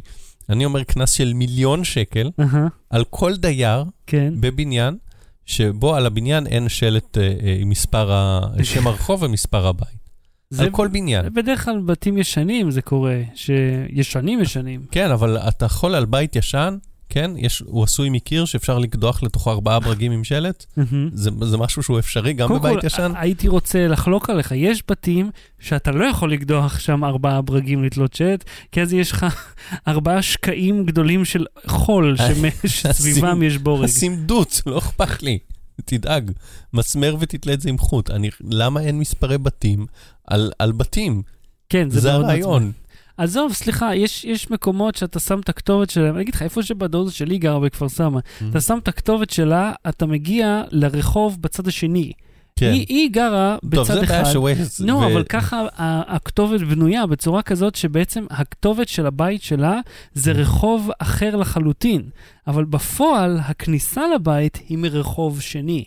אני 0.49 0.65
אומר 0.65 0.83
קנס 0.83 1.11
של 1.11 1.33
מיליון 1.33 1.83
שקל 1.83 2.31
אהה, 2.39 2.67
על 2.89 3.03
כל 3.09 3.35
דייר 3.35 3.83
כן. 4.07 4.33
בבניין, 4.39 4.97
שבו 5.45 5.95
על 5.95 6.05
הבניין 6.05 6.47
אין 6.47 6.69
שלט 6.69 7.17
אה, 7.17 7.23
אה, 7.23 7.57
עם 7.59 7.69
מספר, 7.69 8.11
ה... 8.11 8.41
שם 8.63 8.87
הרחוב 8.87 9.23
ומספר 9.23 9.67
הבית. 9.67 10.03
זה 10.49 10.63
על 10.63 10.69
כל 10.69 10.87
בניין. 10.87 11.33
בדרך 11.33 11.65
כלל 11.65 11.81
בתים 11.85 12.17
ישנים 12.17 12.71
זה 12.71 12.81
קורה, 12.81 13.21
שישנים 13.35 14.41
ישנים. 14.41 14.85
כן, 14.91 15.11
אבל 15.11 15.37
אתה 15.37 15.65
יכול 15.65 15.95
על 15.95 16.05
בית 16.05 16.35
ישן, 16.35 16.77
כן? 17.13 17.31
יש, 17.37 17.63
הוא 17.65 17.83
עשוי 17.83 18.09
מקיר 18.09 18.45
שאפשר 18.45 18.79
לקדוח 18.79 19.23
לתוכו 19.23 19.51
ארבעה 19.51 19.79
ברגים 19.79 20.11
עם 20.11 20.23
שלט. 20.23 20.65
זה, 21.13 21.29
זה 21.41 21.57
משהו 21.57 21.83
שהוא 21.83 21.99
אפשרי 21.99 22.33
גם 22.33 22.47
קודם 22.47 22.59
בבית 22.59 22.79
כל, 22.79 22.87
ישן. 22.87 23.11
הייתי 23.15 23.47
רוצה 23.47 23.87
לחלוק 23.87 24.29
עליך, 24.29 24.51
יש 24.55 24.83
בתים 24.89 25.31
שאתה 25.59 25.91
לא 25.91 26.05
יכול 26.05 26.33
לקדוח 26.33 26.79
שם 26.79 27.03
ארבעה 27.03 27.41
ברגים 27.41 27.83
לתלות 27.83 28.13
שלט, 28.13 28.43
כי 28.71 28.81
אז 28.81 28.93
יש 28.93 29.11
לך 29.11 29.25
ארבעה 29.87 30.21
שקעים 30.21 30.85
גדולים 30.85 31.25
של 31.25 31.45
חול 31.67 32.15
שסביבם 32.65 33.43
יש 33.43 33.57
בורג. 33.57 33.83
דוץ, 34.25 34.61
לא 34.65 34.77
אכפת 34.77 35.23
לי. 35.23 35.39
תדאג, 35.85 36.31
מסמר 36.73 37.15
ותתלה 37.19 37.53
את 37.53 37.61
זה 37.61 37.69
עם 37.69 37.77
חוט. 37.77 38.09
אני, 38.09 38.29
למה 38.49 38.81
אין 38.81 38.99
מספרי 38.99 39.37
בתים 39.37 39.85
על, 40.27 40.51
על 40.59 40.71
בתים? 40.71 41.21
כן, 41.69 41.89
זה, 41.89 41.99
זה 41.99 42.11
מאוד 42.11 42.25
מעצבן. 42.25 42.71
עזוב, 43.17 43.53
סליחה, 43.53 43.95
יש, 43.95 44.25
יש 44.25 44.51
מקומות 44.51 44.95
שאתה 44.95 45.19
שם 45.19 45.39
את 45.39 45.49
הכתובת 45.49 45.89
שלהם, 45.89 46.15
אני 46.15 46.21
אגיד 46.23 46.35
לך, 46.35 46.41
איפה 46.41 46.63
שבדודה 46.63 47.11
שלי 47.11 47.37
גרה 47.37 47.59
בכפר 47.59 47.89
סבא, 47.89 48.19
אתה 48.49 48.61
שם 48.61 48.77
את 48.83 48.87
הכתובת 48.87 49.29
שלה, 49.29 49.71
אתה 49.89 50.05
מגיע 50.05 50.63
לרחוב 50.71 51.41
בצד 51.41 51.67
השני. 51.67 52.11
כן. 52.55 52.71
היא, 52.71 52.85
היא 52.89 53.09
גרה 53.11 53.57
טוב, 53.61 53.69
בצד 53.83 53.93
זה 53.93 54.03
אחד. 54.03 54.11
בעיה 54.13 54.25
שווייז. 54.25 54.81
נו, 54.85 54.99
ו- 54.99 55.05
אבל 55.05 55.23
ככה 55.23 55.65
הכתובת 56.07 56.61
בנויה 56.61 57.05
בצורה 57.05 57.41
כזאת 57.41 57.75
שבעצם 57.75 58.25
הכתובת 58.29 58.87
של 58.87 59.05
הבית 59.05 59.43
שלה 59.43 59.79
זה 60.13 60.31
רחוב 60.31 60.89
אחר 60.99 61.35
לחלוטין, 61.35 62.01
אבל 62.47 62.65
בפועל 62.65 63.39
הכניסה 63.43 64.01
לבית 64.15 64.59
היא 64.69 64.77
מרחוב 64.77 65.41
שני. 65.41 65.83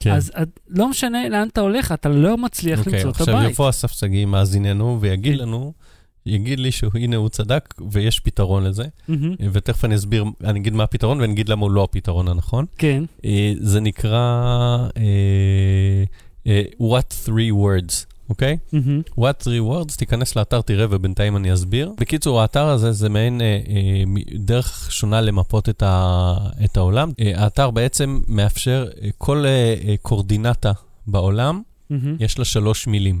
כן. 0.00 0.10
אז 0.12 0.32
את- 0.42 0.60
לא 0.68 0.88
משנה 0.88 1.28
לאן 1.28 1.48
אתה 1.48 1.60
הולך, 1.60 1.92
אתה 1.92 2.08
לא 2.08 2.36
מצליח 2.38 2.78
אוקיי, 2.78 2.92
למצוא 2.92 3.10
את 3.10 3.20
עכשיו 3.20 3.36
הבית. 3.36 3.50
יבוא 3.50 3.68
אסף 3.70 3.92
שגיא 3.92 4.26
מאזיננו 4.26 4.98
ויגיד 5.00 5.32
כן. 5.36 5.38
לנו, 5.42 5.72
יגיד 6.30 6.60
לי 6.60 6.72
שהנה 6.72 7.16
הוא 7.16 7.28
צדק 7.28 7.74
ויש 7.90 8.20
פתרון 8.20 8.64
לזה, 8.64 8.84
מהמם, 9.08 9.34
ותכף 9.52 9.84
אני 9.84 9.94
אסביר, 9.94 10.24
אני 10.44 10.58
אגיד 10.58 10.72
מה 10.72 10.82
הפתרון 10.82 11.20
ואני 11.20 11.32
אגיד 11.32 11.48
למה 11.48 11.62
הוא 11.62 11.70
לא 11.70 11.84
הפתרון 11.84 12.28
הנכון. 12.28 12.64
כן, 12.78 13.04
אה, 13.24 13.52
זה 13.60 13.80
נקרא 13.80 14.18
אה, 14.96 16.04
אה, 16.46 16.62
What 16.80 17.26
Three 17.28 17.52
Words, 17.52 18.06
אוקיי? 18.28 18.56
מהמם, 18.72 19.02
What 19.18 19.44
Three 19.44 19.70
Words, 19.70 19.96
תיכנס 19.96 20.36
לאתר, 20.36 20.60
תראה 20.60 20.86
ובינתיים 20.90 21.36
אני 21.36 21.52
אסביר. 21.54 21.92
בקיצור, 22.00 22.40
האתר 22.40 22.66
הזה 22.66 22.92
זה 22.92 23.08
מעין 23.08 23.40
אה, 23.40 23.46
אה, 23.46 24.02
דרך 24.38 24.92
שונה 24.92 25.20
למפות 25.20 25.68
את, 25.68 25.82
ה, 25.82 26.36
את 26.64 26.76
העולם. 26.76 27.10
אה, 27.20 27.32
האתר 27.36 27.70
בעצם 27.70 28.20
מאפשר 28.28 28.88
אה, 29.02 29.08
כל 29.18 29.44
אה, 29.46 29.74
אה, 29.88 29.94
קורדינטה 30.02 30.72
בעולם, 31.06 31.62
מהמם. 31.90 32.16
יש 32.20 32.38
לה 32.38 32.44
שלוש 32.44 32.86
מילים. 32.86 33.20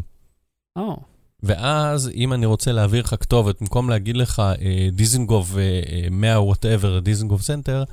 או, 0.76 0.96
ואז 1.42 2.10
אם 2.14 2.32
אני 2.32 2.46
רוצה 2.46 2.72
להעביר 2.72 3.02
לך 3.04 3.14
כתובת, 3.20 3.60
במקום 3.60 3.90
להגיד 3.90 4.16
לך 4.16 4.40
אה, 4.40 4.88
דיזנגוף 4.92 5.56
אה, 5.56 5.60
אה, 5.62 6.08
100 6.10 6.40
whatever, 6.40 6.98
דיזנגוף 6.98 7.42
סנטר, 7.42 7.84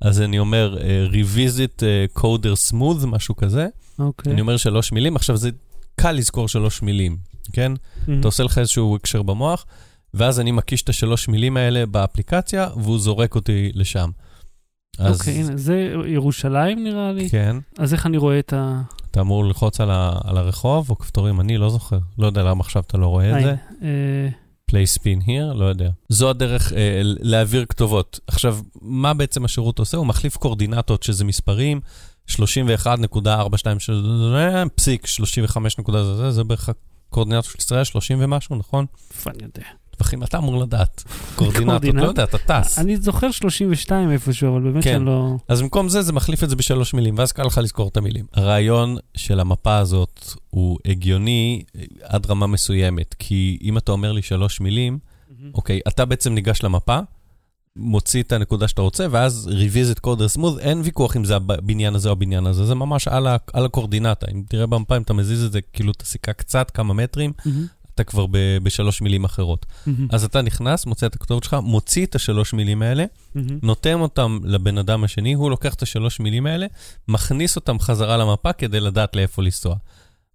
אז 0.00 0.20
אני 0.20 0.38
אומר, 0.38 0.78
אה, 0.80 1.06
revisit 1.10 1.82
אה, 1.82 2.04
coder 2.18 2.72
smooth, 2.72 3.06
משהו 3.06 3.36
כזה. 3.36 3.66
אוקיי. 3.98 4.32
אני 4.32 4.40
אומר 4.40 4.56
שלוש 4.56 4.92
מילים. 4.92 5.16
עכשיו, 5.16 5.36
זה 5.36 5.50
קל 5.96 6.12
לזכור 6.12 6.48
שלוש 6.48 6.82
מילים, 6.82 7.16
כן? 7.52 7.72
מהמם. 8.06 8.20
אתה 8.20 8.28
עושה 8.28 8.42
לך 8.42 8.58
איזשהו 8.58 8.96
הקשר 8.96 9.22
במוח, 9.22 9.66
ואז 10.14 10.40
אני 10.40 10.52
מקיש 10.52 10.82
את 10.82 10.88
השלוש 10.88 11.28
מילים 11.28 11.56
האלה 11.56 11.86
באפליקציה, 11.86 12.68
והוא 12.76 12.98
זורק 12.98 13.34
אותי 13.34 13.70
לשם. 13.74 14.10
אז 14.98 15.20
אוקיי, 15.20 15.34
הנה, 15.34 15.56
זה 15.56 15.94
ירושלים 16.06 16.84
נראה 16.84 17.12
לי. 17.12 17.30
כן, 17.30 17.56
אז 17.78 17.92
איך 17.92 18.06
אני 18.06 18.16
רואה 18.16 18.38
את 18.38 18.52
ה... 18.52 18.82
אתה 19.14 19.20
אמור 19.20 19.44
ללחוץ 19.44 19.80
על, 19.80 19.90
ה, 19.90 20.12
על 20.24 20.36
הרחוב 20.36 20.90
או 20.90 20.98
כפתורים, 20.98 21.40
אני 21.40 21.58
לא 21.58 21.70
זוכר. 21.70 21.98
לא 22.18 22.26
יודע 22.26 22.42
למה 22.42 22.60
עכשיו 22.60 22.82
אתה 22.86 22.98
לא 22.98 23.06
רואה 23.06 23.30
את 23.30 23.34
אה, 23.34 23.42
זה. 23.42 23.54
אה, 23.82 24.28
play 24.70 24.98
spin 24.98 25.26
here, 25.26 25.54
לא 25.54 25.64
יודע. 25.64 25.90
זו 26.08 26.30
הדרך 26.30 26.72
אה, 26.72 27.00
להעביר 27.02 27.64
כתובות. 27.64 28.20
עכשיו, 28.26 28.58
מה 28.82 29.14
בעצם 29.14 29.44
השירות 29.44 29.78
עושה? 29.78 29.96
הוא 29.96 30.06
מחליף 30.06 30.36
קורדינטות, 30.36 31.02
שזה 31.02 31.24
מספרים, 31.24 31.80
31.42, 32.30 32.36
שזה 33.78 34.64
פסיק, 34.74 35.06
35 35.06 35.78
נקודה 35.78 36.04
זה, 36.04 36.16
זה, 36.16 36.30
זה 36.30 36.44
בערך 36.44 36.68
הקורדינטות 37.08 37.44
של 37.44 37.58
ישראל, 37.58 37.84
30 37.84 38.18
ומשהו, 38.20 38.56
נכון? 38.56 38.86
איפה 39.10 39.30
אני 39.30 39.42
יודע. 39.42 39.66
טווחים, 39.94 40.22
אתה 40.22 40.38
אמור 40.38 40.62
לדעת. 40.62 41.02
קורדינטות, 41.36 41.68
קורדינט? 41.68 41.94
לא 41.94 42.08
יודע, 42.08 42.24
אתה 42.24 42.38
טס. 42.38 42.78
אני 42.78 42.96
זוכר 42.96 43.30
32 43.30 44.10
איפשהו, 44.10 44.52
אבל 44.52 44.60
באמת 44.60 44.84
כן. 44.84 44.92
שאני 44.92 45.04
לא... 45.04 45.36
אז 45.48 45.62
במקום 45.62 45.88
זה, 45.88 46.02
זה 46.02 46.12
מחליף 46.12 46.44
את 46.44 46.50
זה 46.50 46.56
בשלוש 46.56 46.94
מילים, 46.94 47.18
ואז 47.18 47.32
קל 47.32 47.42
לך 47.42 47.58
לזכור 47.58 47.88
את 47.88 47.96
המילים. 47.96 48.24
הרעיון 48.32 48.96
של 49.16 49.40
המפה 49.40 49.76
הזאת 49.76 50.20
הוא 50.50 50.78
הגיוני 50.84 51.62
אה, 51.76 51.82
עד 52.02 52.26
רמה 52.30 52.46
מסוימת, 52.46 53.14
כי 53.18 53.58
אם 53.62 53.78
אתה 53.78 53.92
אומר 53.92 54.12
לי 54.12 54.22
שלוש 54.22 54.60
מילים, 54.60 54.98
אוקיי, 55.54 55.80
אתה 55.88 56.04
בעצם 56.04 56.34
ניגש 56.34 56.62
למפה, 56.62 56.98
מוציא 57.76 58.22
את 58.22 58.32
הנקודה 58.32 58.68
שאתה 58.68 58.82
רוצה, 58.82 59.06
ואז 59.10 59.50
revisit 59.52 60.06
coder 60.06 60.38
smooth, 60.38 60.58
אין 60.60 60.80
ויכוח 60.84 61.16
אם 61.16 61.24
זה 61.24 61.36
הבניין 61.36 61.94
הזה 61.94 62.08
או 62.08 62.12
הבניין 62.12 62.46
הזה, 62.46 62.64
זה 62.66 62.74
ממש 62.74 63.08
על, 63.08 63.26
ה, 63.26 63.36
על 63.52 63.64
הקורדינטה. 63.64 64.26
אם 64.32 64.42
תראה 64.48 64.66
במפה, 64.66 64.96
אם 64.96 65.02
אתה 65.02 65.12
מזיז 65.12 65.44
את 65.44 65.52
זה, 65.52 65.60
כאילו 65.72 65.92
את 65.92 66.02
הסיכה 66.02 66.32
קצת, 66.32 66.70
כמה 66.70 66.94
מטרים, 66.94 67.32
מהמם, 67.46 67.66
אתה 67.94 68.04
כבר 68.04 68.26
ב, 68.26 68.38
בשלוש 68.62 69.02
מילים 69.02 69.24
אחרות. 69.24 69.66
מהמם, 69.86 70.08
אז 70.10 70.24
אתה 70.24 70.42
נכנס, 70.42 70.86
מוצא 70.86 71.06
את 71.06 71.14
הכתובת 71.14 71.44
שלך, 71.44 71.56
מוציא 71.62 72.06
את 72.06 72.14
השלוש 72.14 72.52
מילים 72.52 72.82
האלה, 72.82 73.04
מהמם. 73.34 73.58
נותן 73.62 74.00
אותם 74.00 74.38
לבן 74.44 74.78
אדם 74.78 75.04
השני, 75.04 75.32
הוא 75.32 75.50
לוקח 75.50 75.74
את 75.74 75.82
השלוש 75.82 76.20
מילים 76.20 76.46
האלה, 76.46 76.66
מכניס 77.08 77.56
אותם 77.56 77.78
חזרה 77.78 78.16
למפה 78.16 78.52
כדי 78.52 78.80
לדעת 78.80 79.16
לאיפה 79.16 79.42
לנסוע. 79.42 79.76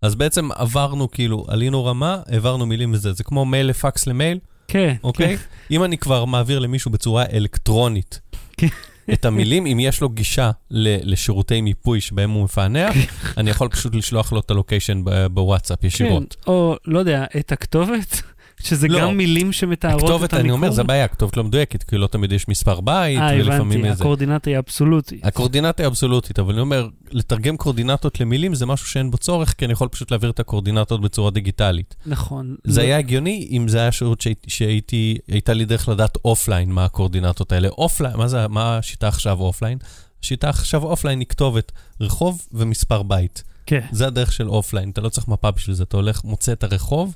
אז 0.02 0.16
בעצם 0.16 0.52
עברנו, 0.52 1.12
כאילו, 1.12 1.46
עלינו 1.48 1.86
רמה, 1.86 2.18
העברנו 2.28 2.66
מילים 2.66 2.94
וזה. 2.94 3.14
זה 3.14 3.24
כמו 3.24 3.46
מייל 3.46 3.66
לפקס 3.66 4.08
למייל, 4.08 4.40
כן, 4.68 4.96
אוקיי? 5.04 5.38
כן. 5.38 5.44
אם 5.72 5.84
אני 5.84 5.98
כבר 5.98 6.26
מעביר 6.26 6.60
למישהו 6.60 6.92
בצורה 6.92 7.26
אלקטרונית 7.34 8.20
כן. 8.58 8.68
את 9.14 9.26
המילים, 9.26 9.66
אם 9.66 9.80
יש 9.80 10.02
לו 10.02 10.10
גישה 10.10 10.52
ל- 10.72 11.12
לשירותי 11.12 11.62
מיפוי 11.62 12.02
שבהם 12.02 12.32
הוא 12.32 12.44
מפענח, 12.44 12.96
אני 13.38 13.50
יכול 13.50 13.68
פשוט 13.70 13.96
לשלוח 13.96 14.32
לו 14.34 14.40
את 14.40 14.52
ה 14.52 14.57
location 14.57 15.02
בוואטסאפ 15.32 15.84
ישירות. 15.84 16.36
כן, 16.46 16.52
או, 16.52 16.76
לא 16.86 17.00
יודע, 17.00 17.26
את 17.40 17.52
הכתובת, 17.52 18.22
שזה 18.64 18.88
לא. 18.88 19.02
גם 19.02 19.18
מילים 19.18 19.52
שמתארות 19.52 19.98
את 19.98 20.04
הכתובת, 20.04 20.34
המיקום. 20.34 20.40
אני 20.40 20.52
אומר, 20.52 20.72
זה 20.72 20.82
הבעיה, 20.82 21.06
הכתובת 21.06 21.38
לא 21.38 21.44
מדויקת, 21.44 21.84
כי 21.84 21.98
לא 21.98 22.08
תמיד 22.08 22.32
יש 22.32 22.48
מספר 22.48 22.82
בית, 22.82 23.20
אה, 23.20 23.30
ולפעמים 23.36 23.72
הבנתי, 23.72 23.90
איזה... 23.90 24.04
הקורדינטה 24.04 24.50
היא 24.50 24.58
אבסולוטית. 24.58 25.26
הקורדינטה 25.26 25.84
היא 25.84 25.88
אבסולוטית, 25.88 26.40
אבל 26.40 26.54
אני 26.54 26.62
אומר, 26.62 26.88
לתרגם 27.12 27.58
קורדינטות 27.58 28.20
למילים 28.20 28.56
זה 28.56 28.66
משהו 28.66 28.88
שאין 28.88 29.12
בו 29.12 29.18
צורך, 29.18 29.54
כי 29.58 29.66
אני 29.66 29.74
יכול 29.74 29.88
פשוט 29.88 30.12
להעביר 30.12 30.30
את 30.30 30.40
הקורדינטות 30.40 31.02
בצורה 31.02 31.32
דיגיטלית. 31.32 31.96
נכון. 32.06 32.56
זה 32.64 32.82
לא- 32.82 32.86
היה 32.86 32.98
הגיוני 32.98 33.48
אם 33.52 33.68
זה 33.68 33.80
היה 33.80 33.92
שירות 33.92 34.24
שהייתי, 34.48 35.18
הייתה 35.28 35.54
לי 35.54 35.66
דרך 35.66 35.90
לדעת 35.90 36.18
offline 36.26 36.72
מה 36.72 36.86
הקורדינטות 36.86 37.52
האלה. 37.52 37.68
offline, 37.68 38.18
מה 38.18 38.28
זה, 38.28 38.48
מה 38.48 38.78
השיטה 38.78 39.08
עכשיו 39.08 39.40
offline? 39.40 39.78
השיטה 40.24 40.50
עכשיו 40.50 40.84
offline 40.84 41.20
היא 41.20 41.28
כתובת, 41.28 41.72
רחוב 42.02 42.48
ומספר 42.52 43.04
בית. 43.04 43.44
כן. 43.66 43.86
זה 43.92 44.08
הדרך 44.08 44.34
של 44.34 44.50
offline, 44.50 44.90
אתה 44.90 45.02
לא 45.02 45.10
צריך 45.10 45.28
מפה 45.28 45.52
בשביל 45.52 45.76
זה, 45.76 45.84
אתה 45.84 45.98
הולך, 45.98 46.24
מוצא 46.24 46.52
את 46.52 46.64
הרחוב. 46.64 47.16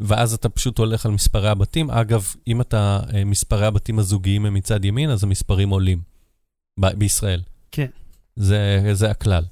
ואז 0.00 0.32
אתה 0.34 0.48
פשוט 0.48 0.78
הולך 0.78 1.06
על 1.06 1.12
מספרי 1.12 1.48
הבתים. 1.48 1.90
אגב, 1.90 2.34
אם 2.48 2.60
אתה, 2.60 3.00
אה, 3.14 3.24
מספרי 3.24 3.66
הבתים 3.66 3.98
הזוגיים 3.98 4.46
הם 4.46 4.54
מצד 4.54 4.84
ימין, 4.84 5.10
אז 5.10 5.24
המספרים 5.24 5.68
עולים. 5.70 5.98
ב- 6.80 6.94
בישראל. 6.98 7.40
כן. 7.72 7.86
זה, 8.36 8.80
זה 8.92 9.10
הכלל. 9.10 9.44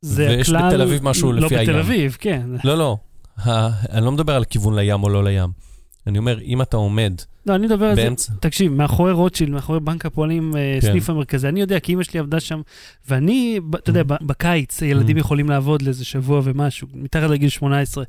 זה 0.00 0.26
ויש 0.28 0.48
הכלל... 0.48 0.68
בתל 0.68 0.82
אביב 0.82 1.04
משהו 1.04 1.32
לא 1.32 1.40
לפי 1.46 1.54
בתל 1.56 1.70
הים. 1.70 1.78
אביב, 1.78 2.16
כן. 2.20 2.42
לא, 2.64 2.78
לא. 2.78 2.96
ה- 3.38 3.68
אני 3.96 4.04
לא 4.04 4.12
מדבר 4.12 4.34
על 4.36 4.44
כיוון 4.44 4.74
לים 4.74 5.02
או 5.02 5.08
לא 5.08 5.24
לים. 5.24 5.50
אני 6.06 6.18
אומר, 6.18 6.40
אם 6.40 6.62
אתה 6.62 6.76
עומד 6.76 7.12
לא, 7.46 7.54
אני 7.54 7.66
מדבר 7.66 7.86
על 7.86 7.94
זה. 7.96 8.02
באמצע... 8.04 8.32
תקשיב, 8.40 8.72
מאחורי 8.72 9.12
רוטשילד, 9.12 9.50
מאחורי 9.52 9.80
בנק 9.80 10.06
הפועלים, 10.06 10.56
אה, 10.56 10.78
כן. 10.80 10.86
סניף 10.90 11.10
המרכזי, 11.10 11.48
אני 11.48 11.60
יודע, 11.60 11.80
כי 11.80 11.94
אמא 11.94 12.02
שלי 12.02 12.20
עבדה 12.20 12.40
שם, 12.40 12.60
ואני, 13.08 13.58
אתה 13.74 13.90
יודע, 13.90 14.02
ב- 14.02 14.26
בקיץ, 14.26 14.82
ילדים 14.82 15.16
Mm. 15.16 15.20
יכולים 15.20 15.48
לעבוד 15.48 15.82
לאיזה 15.82 16.04
שבוע 16.04 16.40
ומשהו, 16.44 16.88
מתחת 16.94 17.30
לגיל 17.30 17.48
18. 17.48 18.04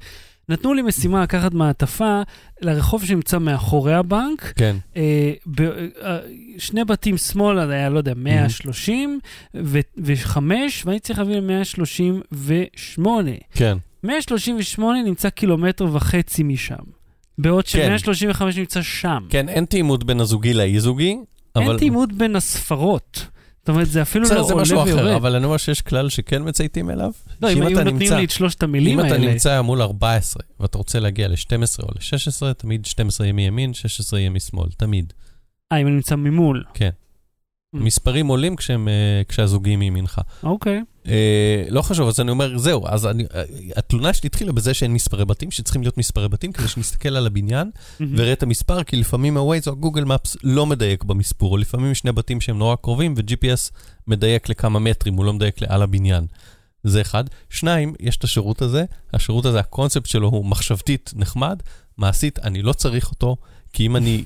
נתנו 0.50 0.74
לי 0.74 0.82
משימה 0.82 1.24
לקחת 1.24 1.54
מעטפה 1.54 2.22
לרחוב 2.62 3.06
שנמצא 3.06 3.38
מאחורי 3.40 3.94
הבנק, 3.94 4.54
כן, 4.56 4.76
אה, 4.98 5.34
ב, 5.46 5.62
אה, 5.62 6.20
שני 6.58 6.86
בתים 6.86 7.18
שמאלה, 7.18 7.68
זה 7.68 7.74
היה, 7.74 7.90
לא 7.90 7.98
יודע, 7.98 8.14
130 8.16 9.20
ו-5, 9.56 10.38
ואני 10.86 11.00
צריך 11.00 11.20
להביא 11.20 11.36
ל-138. 11.36 13.08
כן. 13.54 13.78
138 14.04 15.02
נמצא 15.04 15.30
קילומטר 15.30 15.86
וחצי 15.94 16.44
משם, 16.44 16.76
בעוד 17.38 17.68
כן. 17.68 17.98
ש-135 17.98 18.44
נמצא 18.58 18.82
שם. 18.82 19.26
כן, 19.30 19.50
אין 19.50 19.66
תאימות 19.66 20.04
בין 20.04 20.20
הזוגי 20.20 20.54
לאי-זוגי, 20.54 21.18
אבל... 21.56 21.70
אין 21.70 21.78
תאימות 21.78 22.14
בין 22.14 22.36
הספרות. 22.36 23.28
זאת 23.64 23.70
אומרת, 23.70 23.88
זה 23.88 24.02
אפילו 24.02 24.24
לא 24.24 24.30
זה 24.30 24.54
עולה 24.54 24.62
משהו 24.62 24.82
אחר, 24.82 24.86
ויורד. 24.86 25.12
אבל 25.12 25.36
אני 25.36 25.46
אומר 25.46 25.58
שיש 25.58 25.82
כלל 25.82 26.10
שכן 26.10 26.48
מצייתים 26.48 26.90
אליו. 26.90 27.12
לא, 27.42 27.52
אם 27.52 27.62
היו 27.62 27.84
נותנים 27.84 28.14
לי 28.14 28.24
את 28.24 28.30
שלושת 28.30 28.64
המילים 28.64 29.00
אם 29.00 29.06
אתה 29.06 29.14
האלה, 29.14 29.32
נמצא 29.32 29.62
מול 29.62 29.82
14 29.82 30.44
ואתה 30.60 30.78
רוצה 30.78 31.00
להגיע 31.00 31.28
ל-12 31.28 31.84
או 31.84 31.88
ל-16, 31.88 32.54
תמיד 32.54 32.86
12 32.86 33.28
יהיה 33.28 33.34
מימין, 33.34 33.74
16 33.74 34.20
יהיה 34.20 34.30
משמאל, 34.30 34.70
תמיד. 34.78 35.14
אה, 35.72 35.78
אם 35.78 35.88
אני 35.88 35.96
נמצא 35.96 36.16
ממול. 36.16 36.64
כן. 36.74 36.90
Mm. 37.74 37.78
מספרים 37.78 38.28
עולים 38.28 38.56
כשהם, 38.56 38.88
אה, 38.88 39.22
כשהזוגים 39.28 39.80
מימינך. 39.80 40.22
אוקיי. 40.44 40.82
אה, 41.08 41.64
לא 41.70 41.82
חשוב, 41.82 42.08
אז 42.08 42.20
אני 42.20 42.32
אומר, 42.32 42.58
זהו, 42.58 42.88
אז 42.88 43.06
אני, 43.06 43.24
אה, 43.36 43.44
התלונה 43.76 44.14
שלי 44.14 44.28
התחילה 44.28 44.52
בזה 44.52 44.74
שאין 44.74 44.94
מספרי 44.94 45.26
בתים, 45.26 45.52
שצריכים 45.52 45.82
להיות 45.82 45.98
מספרי 45.98 46.30
בתים, 46.30 46.52
כדי 46.52 46.68
שנסתכל 46.68 47.16
על 47.16 47.28
הבניין 47.28 47.72
וראה 48.00 48.34
את 48.34 48.44
המספר, 48.44 48.84
כי 48.84 48.96
לפעמים 48.96 49.38
ה-Waze 49.38 49.68
או 49.68 49.72
הגוגל 49.72 50.04
מפס 50.04 50.38
לא 50.44 50.66
מדייק 50.66 51.04
במספור, 51.04 51.52
או 51.52 51.58
לפעמים 51.58 51.96
שני 51.96 52.12
בתים 52.12 52.42
שהם 52.42 52.58
נורא 52.58 52.76
קרובים, 52.76 53.14
ו-GPS 53.18 53.72
מדייק 54.08 54.50
לכמה 54.50 54.80
מטרים, 54.80 55.14
הוא 55.14 55.26
לא 55.26 55.34
מדייק 55.34 55.56
על 55.68 55.82
הבניין. 55.82 56.26
זה 56.84 57.02
אחד. 57.02 57.24
שניים, 57.50 57.94
יש 58.00 58.18
את 58.18 58.24
השירות 58.24 58.62
הזה, 58.62 58.86
השירות 59.14 59.46
הזה, 59.46 59.60
הקונספט 59.60 60.06
שלו 60.06 60.28
הוא 60.28 60.46
מחשבתית 60.46 61.12
נחמד, 61.16 61.62
מעשית, 61.98 62.40
אני 62.40 62.62
לא 62.62 62.74
צריך 62.74 63.12
אותו, 63.12 63.38
כי 63.74 63.86
אם 63.86 63.96
אני 63.96 64.24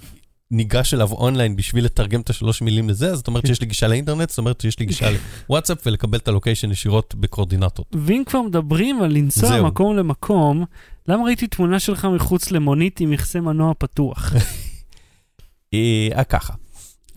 ניגש 0.51 0.94
אליו 0.94 1.12
אונליין 1.12 1.56
בשביל 1.56 1.86
לתרגם 1.86 2.22
את 2.22 2.30
השלוש 2.30 2.62
מילים 2.62 2.89
לזה, 2.89 3.12
אז 3.12 3.18
זאת 3.18 3.27
אומרת 3.27 3.48
שיש 3.48 3.62
לי 3.62 3.68
גישה 3.68 3.88
לאינטרנט, 3.88 4.30
זאת 4.30 4.38
אומרת 4.38 4.62
שיש 4.62 4.80
לי 4.80 4.86
גישה 4.86 5.08
לוואטסאפ 5.50 5.77
ולקבל 5.86 6.18
את 6.18 6.27
הלוקיישן 6.27 6.72
ישירות 6.72 7.16
בקורדינטות. 7.16 7.96
ואם 8.06 8.24
כבר 8.25 8.42
מדברים 8.42 9.01
על 9.01 9.12
לנסוע 9.12 9.50
זהו. 9.50 9.66
מקום 9.66 9.98
למקום, 9.98 10.66
למה 11.08 11.24
ראיתי 11.24 11.48
תמונה 11.48 11.80
שלך 11.80 12.06
מחוץ 12.06 12.51
למונית 12.51 13.00
עם 13.00 13.12
מכסה 13.12 13.39
מנוע 13.42 13.74
פתוח? 13.77 14.34
אה, 15.74 16.10
אה, 16.18 16.24
ככה. 16.24 16.54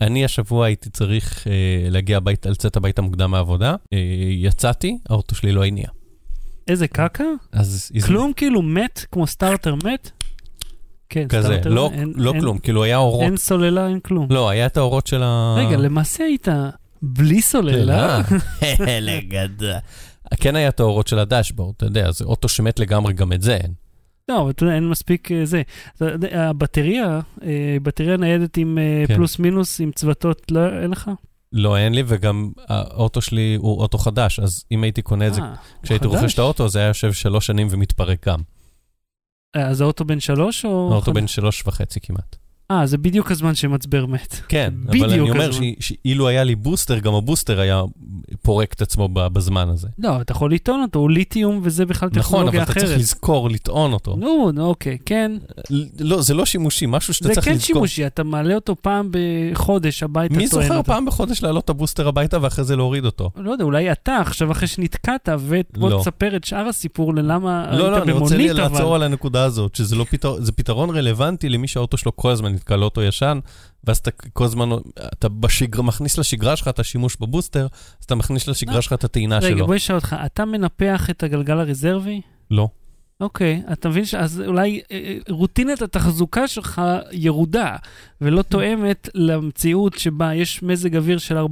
אני 0.01 0.25
השבוע 0.25 0.65
הייתי 0.65 0.89
צריך 0.89 1.47
אה, 1.47 1.53
להגיע 1.89 2.17
הביתה, 2.17 2.49
לצאת 2.49 2.77
הביתה 2.77 3.01
מוקדם 3.01 3.31
מהעבודה. 3.31 3.75
אה, 3.93 3.97
יצאתי, 4.29 4.97
האוטו 5.09 5.35
שלי 5.35 5.51
לא 5.51 5.65
הניע. 5.65 5.87
איזה 6.67 6.87
קקה? 6.87 7.23
אז... 7.51 7.91
כלום 8.05 8.33
כאילו 8.33 8.61
מת, 8.61 9.05
כמו 9.11 9.27
סטארטר 9.27 9.75
מת? 9.75 10.11
כן, 11.11 11.27
כזה, 11.27 11.59
לא, 11.65 11.89
אין- 11.93 12.13
לא 12.15 12.31
אין- 12.33 12.41
כלום, 12.41 12.57
כאילו 12.57 12.83
היה 12.83 12.97
אורות. 12.97 13.21
אין 13.23 13.37
סוללה, 13.37 13.87
אין 13.87 13.99
כלום. 13.99 14.27
לא, 14.29 14.49
היה 14.49 14.65
את 14.65 14.77
האורות 14.77 15.07
של 15.07 15.21
ה... 15.23 15.55
רגע, 15.57 15.77
למעשה 15.77 16.23
היית 16.23 16.47
בלי 17.01 17.41
סוללה? 17.41 18.21
לגדה. 19.01 19.79
כן 20.39 20.55
היה 20.55 20.69
את 20.69 20.79
האורות 20.79 21.07
של 21.07 21.19
הדשבורד, 21.19 21.73
אתה 21.77 21.85
יודע, 21.85 22.11
זה 22.11 22.25
אוטו 22.25 22.49
שמת 22.49 22.79
לגמרי, 22.79 23.13
גם 23.13 23.33
את 23.33 23.41
זה 23.41 23.55
אין. 23.55 23.73
לא, 24.29 24.41
אבל 24.41 24.49
אתה 24.49 24.63
יודע, 24.63 24.75
אין 24.75 24.89
מספיק 24.89 25.31
אה, 25.31 25.45
זה. 25.45 25.61
הבטריה, 26.31 27.19
אה, 27.43 27.77
בטריה 27.83 28.17
ניידת 28.17 28.57
עם 28.57 28.77
אה, 28.77 29.03
כן. 29.07 29.15
פלוס 29.15 29.39
מינוס, 29.39 29.79
עם 29.81 29.91
צוותות, 29.91 30.51
לא, 30.51 30.59
אין 30.81 30.91
לך? 30.91 31.11
לא, 31.53 31.77
אין 31.77 31.93
לי, 31.93 32.03
וגם 32.07 32.51
האוטו 32.67 33.21
שלי 33.21 33.55
הוא 33.59 33.77
אוטו 33.81 33.97
חדש, 33.97 34.39
אז 34.39 34.63
אם 34.71 34.83
הייתי 34.83 35.01
קונה 35.01 35.27
את 35.27 35.33
זה, 35.33 35.41
אה, 35.41 35.53
כשהייתי? 35.83 36.07
רוכש 36.07 36.33
את 36.33 36.39
האוטו, 36.39 36.69
זה 36.69 36.79
היה 36.79 36.87
יושב 36.87 37.13
שלוש 37.13 37.47
שנים 37.47 37.67
ומתפרק 37.69 38.27
גם. 38.27 38.39
אה, 39.55 39.67
אז 39.67 39.81
האוטו 39.81 40.05
בן 40.05 40.19
שלוש 40.19 40.65
או... 40.65 40.89
האוטו? 40.93 41.13
בן 41.13 41.27
שלוש 41.27 41.63
וחצי 41.67 41.99
כמעט. 41.99 42.35
אה, 42.71 42.85
זה 42.85 42.97
בדיוק 42.97 43.31
הזמן 43.31 43.55
שמצבר 43.55 44.05
מת. 44.05 44.35
כן, 44.47 44.73
אבל 44.87 45.03
אני 45.03 45.19
אומר 45.19 45.49
הזמן. 45.49 45.65
שאילו 45.79 46.27
היה 46.27 46.43
לי 46.43 46.55
בוסטר, 46.55 46.99
גם 46.99 47.13
הבוסטר 47.13 47.59
היה 47.59 47.81
פורק 48.41 48.73
את 48.73 48.81
עצמו 48.81 49.09
בזמן 49.13 49.69
הזה. 49.69 49.87
לא, 49.99 50.21
אתה 50.21 50.31
יכול 50.31 50.53
לטעון 50.53 50.81
אותו, 50.81 50.99
הוא 50.99 51.09
ליתיום 51.09 51.59
וזה 51.63 51.85
בכלל 51.85 52.09
נכון, 52.13 52.39
אבל 52.39 52.49
טכנולוגיה 52.49 52.63
אתה 52.63 52.73
צריך 52.73 52.85
אחרת. 52.85 52.97
לזכור 52.99 53.49
לטעון 53.49 53.93
אותו. 53.93 54.15
נו, 54.15 54.51
אוקיי, 54.57 54.97
כן. 55.05 55.31
לא, 55.99 56.21
זה 56.21 56.33
לא 56.33 56.45
שימושי, 56.45 56.85
משהו 56.87 57.13
שאתה 57.13 57.27
זה 57.27 57.33
צריך 57.33 57.45
כן 57.45 57.51
לזכור. 57.51 57.65
שימושי, 57.73 58.07
אתה 58.07 58.23
מעלה 58.23 58.55
אותו 58.55 58.75
פעם 58.81 59.09
בחודש 59.11 60.03
הביתה, 60.03 60.35
מי 60.35 60.47
זוכר 60.47 60.77
אותו. 60.77 60.83
פעם 60.83 61.05
בחודש 61.05 61.43
להעלות 61.43 61.65
את 61.65 61.69
הבוסטר 61.69 62.07
הביתה 62.07 62.37
ואחרי 62.41 62.63
זה 62.65 62.75
להוריד 62.75 63.05
אותו? 63.05 63.29
לא 63.35 63.51
יודע, 63.51 63.63
אולי 63.63 63.91
אתה 63.91 64.17
עכשיו 64.17 64.51
אחרי 64.51 64.67
שנתקעת, 64.67 65.29
ובוא 65.39 65.89
לא. 65.89 65.99
תספר 66.01 66.35
את 66.35 66.43
שאר 66.43 66.67
הסיפור 66.67 67.15
ללמה 67.15 67.65
היית 67.69 67.79
לא, 67.79 67.91
לא, 67.91 68.03
אני 68.03 68.11
רוצה 68.11 68.35
במונית, 68.35 68.51
לעצור 68.51 68.87
אבל... 68.87 68.95
על 68.95 69.03
הנקודה 69.03 69.43
הזאת, 69.43 69.75
שזה 69.75 69.95
לא 69.95 70.05
זה 70.39 70.51
פתרון 70.51 70.89
רלוונטי 70.89 71.49
למי 71.49 71.67
שהאוטו 71.67 71.97
שלו 71.97 72.15
כל 72.15 72.31
הזמן 72.31 72.53
נתקע 72.61 72.75
לאוטו 72.75 73.01
ישן, 73.01 73.39
ואז 73.83 73.97
אתה 73.97 74.11
כל 74.11 74.43
הזמן, 74.43 74.69
אתה 75.13 75.29
בשגרה, 75.29 75.83
מכניס 75.83 76.17
לשגרה 76.17 76.55
שלך 76.55 76.67
את 76.67 76.79
השימוש 76.79 77.17
בבוסטר, 77.19 77.67
אז 77.99 78.05
אתה 78.05 78.15
מכניס 78.15 78.47
לשגרה 78.47 78.81
שלך 78.81 78.93
את 78.93 79.03
הטעינה 79.03 79.37
רגע, 79.37 79.47
שלו. 79.47 79.65
בואי 79.65 79.75
נשאל 79.75 79.95
אותך, 79.95 80.15
אתה 80.25 80.45
מנפח 80.45 81.09
את 81.09 81.23
הגלגל 81.23 81.59
הרזרבי? 81.59 82.21
לא. 82.51 82.67
אוקיי, 83.21 83.61
אתה 83.73 83.89
מבין 83.89 84.05
שאז 84.05 84.43
אולי 84.47 84.81
אה, 84.91 84.97
אה, 84.97 85.17
רוטינת 85.29 85.81
התחזוקה 85.81 86.47
שלך 86.47 86.81
ירודה, 87.11 87.75
ולא 88.21 88.41
תואמת 88.41 89.09
למציאות 89.15 89.99
שבה 89.99 90.35
יש 90.35 90.63
מזג 90.63 90.95
אוויר 90.95 91.17
של 91.17 91.37
40-50 91.37 91.45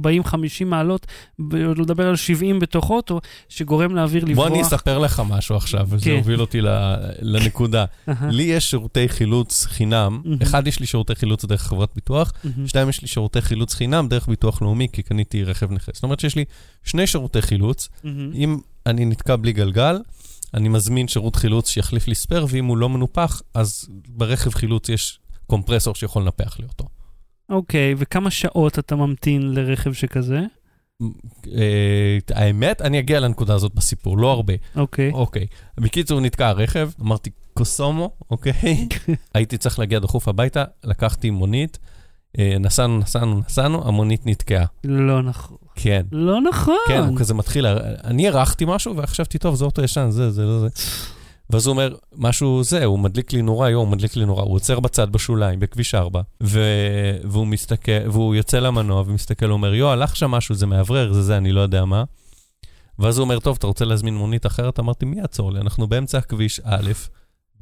מעלות, 0.66 1.06
ב- 1.38 1.54
לא 1.54 1.74
לדבר 1.78 2.08
על 2.08 2.16
70 2.16 2.58
בתוך 2.58 2.90
אוטו, 2.90 3.20
שגורם 3.48 3.96
לאוויר 3.96 4.24
לברוח. 4.24 4.36
בוא 4.36 4.56
אני 4.56 4.62
אספר 4.62 4.98
לך 4.98 5.22
משהו 5.28 5.56
עכשיו, 5.56 5.86
וזה 5.90 6.04
כן. 6.04 6.16
הוביל 6.16 6.40
אותי 6.40 6.60
לנקודה. 7.20 7.84
לי 8.30 8.42
יש 8.42 8.70
שירותי 8.70 9.08
חילוץ 9.08 9.66
חינם. 9.66 10.22
אחד, 10.42 10.66
יש 10.66 10.80
לי 10.80 10.86
שירותי 10.86 11.14
חילוץ 11.14 11.44
דרך 11.44 11.62
חברת 11.62 11.88
ביטוח. 11.94 12.32
שתיים, 12.66 12.88
יש 12.88 13.02
לי 13.02 13.08
שירותי 13.08 13.40
חילוץ 13.40 13.74
חינם 13.74 14.08
דרך 14.08 14.28
ביטוח 14.28 14.62
לאומי, 14.62 14.88
כי 14.92 15.02
קניתי 15.02 15.44
רכב 15.44 15.72
נכה. 15.72 15.92
זאת 15.94 16.02
אומרת 16.02 16.20
שיש 16.20 16.36
לי 16.36 16.44
שני 16.84 17.06
שירותי 17.06 17.42
חילוץ. 17.42 17.88
אם 18.34 18.58
אני 18.86 19.04
נתקע 19.04 19.36
בלי 19.36 19.52
גלגל, 19.52 19.98
אני 20.54 20.68
מזמין 20.68 21.08
שירות 21.08 21.36
חילוץ 21.36 21.68
שיחליף 21.68 22.08
לי 22.08 22.14
ספייר, 22.14 22.46
ואם 22.50 22.64
הוא 22.64 22.76
לא 22.76 22.88
מנופח, 22.88 23.42
אז 23.54 23.88
ברכב 24.08 24.50
חילוץ 24.50 24.88
יש 24.88 25.18
קומפרסור 25.46 25.94
שיכול 25.94 26.22
לנפח 26.22 26.58
לי 26.58 26.64
אותו. 26.64 26.84
אוקיי, 27.48 27.94
וכמה 27.98 28.30
שעות 28.30 28.78
אתה 28.78 28.96
ממתין 28.96 29.54
לרכב 29.54 29.92
שכזה? 29.92 30.40
אה, 31.52 32.18
האמת, 32.34 32.82
אני 32.82 32.98
אגיע 32.98 33.20
לנקודה 33.20 33.54
הזאת 33.54 33.74
בסיפור, 33.74 34.18
לא 34.18 34.30
הרבה. 34.30 34.54
אוקיי. 34.76 35.10
אוקיי. 35.12 35.46
בקיצור, 35.80 36.20
נתקע 36.20 36.48
הרכב, 36.48 36.90
אמרתי, 37.00 37.30
קוסומו, 37.54 38.10
אוקיי? 38.30 38.88
הייתי 39.34 39.58
צריך 39.58 39.78
להגיע 39.78 39.98
דחוף 39.98 40.28
הביתה, 40.28 40.64
לקחתי 40.84 41.30
מונית, 41.30 41.78
נסענו, 42.38 42.98
נסענו, 42.98 43.38
נסענו, 43.46 43.88
המונית 43.88 44.26
נתקעה. 44.26 44.66
לא 44.84 45.22
נכון. 45.22 45.56
כן. 45.74 46.02
לא 46.12 46.40
נכון. 46.40 46.76
כן, 46.88 47.02
הוא 47.02 47.18
כזה 47.18 47.34
מתחיל, 47.34 47.66
אני 48.04 48.28
הרחתי 48.28 48.64
משהו 48.68 48.96
וחשבתי, 48.96 49.38
טוב, 49.38 49.54
זה 49.54 49.64
אוטו 49.64 49.82
ישן, 49.82 50.10
זה, 50.10 50.30
זה, 50.30 50.44
לא 50.44 50.60
זה. 50.60 50.68
ואז 51.50 51.66
הוא 51.66 51.72
אומר, 51.72 51.94
משהו 52.16 52.62
זה, 52.62 52.84
הוא 52.84 52.98
מדליק 52.98 53.32
לי 53.32 53.42
נורה, 53.42 53.70
יואו, 53.70 53.82
הוא 53.82 53.90
מדליק 53.90 54.16
לי 54.16 54.26
נורה. 54.26 54.42
הוא 54.42 54.54
עוצר 54.54 54.80
בצד 54.80 55.12
בשוליים, 55.12 55.60
בכביש 55.60 55.94
4, 55.94 56.20
ו... 56.42 56.60
והוא 57.24 57.46
מסתכל, 57.46 58.10
והוא 58.10 58.34
יוצא 58.34 58.58
למנוע 58.58 59.02
ומסתכל, 59.06 59.46
הוא 59.46 59.52
אומר, 59.52 59.74
יואו, 59.74 59.90
הלך 59.92 60.16
שם 60.16 60.30
משהו, 60.30 60.54
זה 60.54 60.66
מאוורר, 60.66 61.12
זה 61.12 61.22
זה, 61.22 61.36
אני 61.36 61.52
לא 61.52 61.60
יודע 61.60 61.84
מה. 61.84 62.04
ואז 62.98 63.18
הוא 63.18 63.24
אומר, 63.24 63.38
טוב, 63.38 63.56
אתה 63.58 63.66
רוצה 63.66 63.84
להזמין 63.84 64.16
מונית 64.16 64.46
אחרת? 64.46 64.78
אמרתי, 64.78 65.04
מי 65.06 65.18
יעצור 65.18 65.52
לי? 65.52 65.60
אנחנו 65.60 65.86
באמצע 65.86 66.18
הכביש, 66.18 66.60
א', 66.64 66.90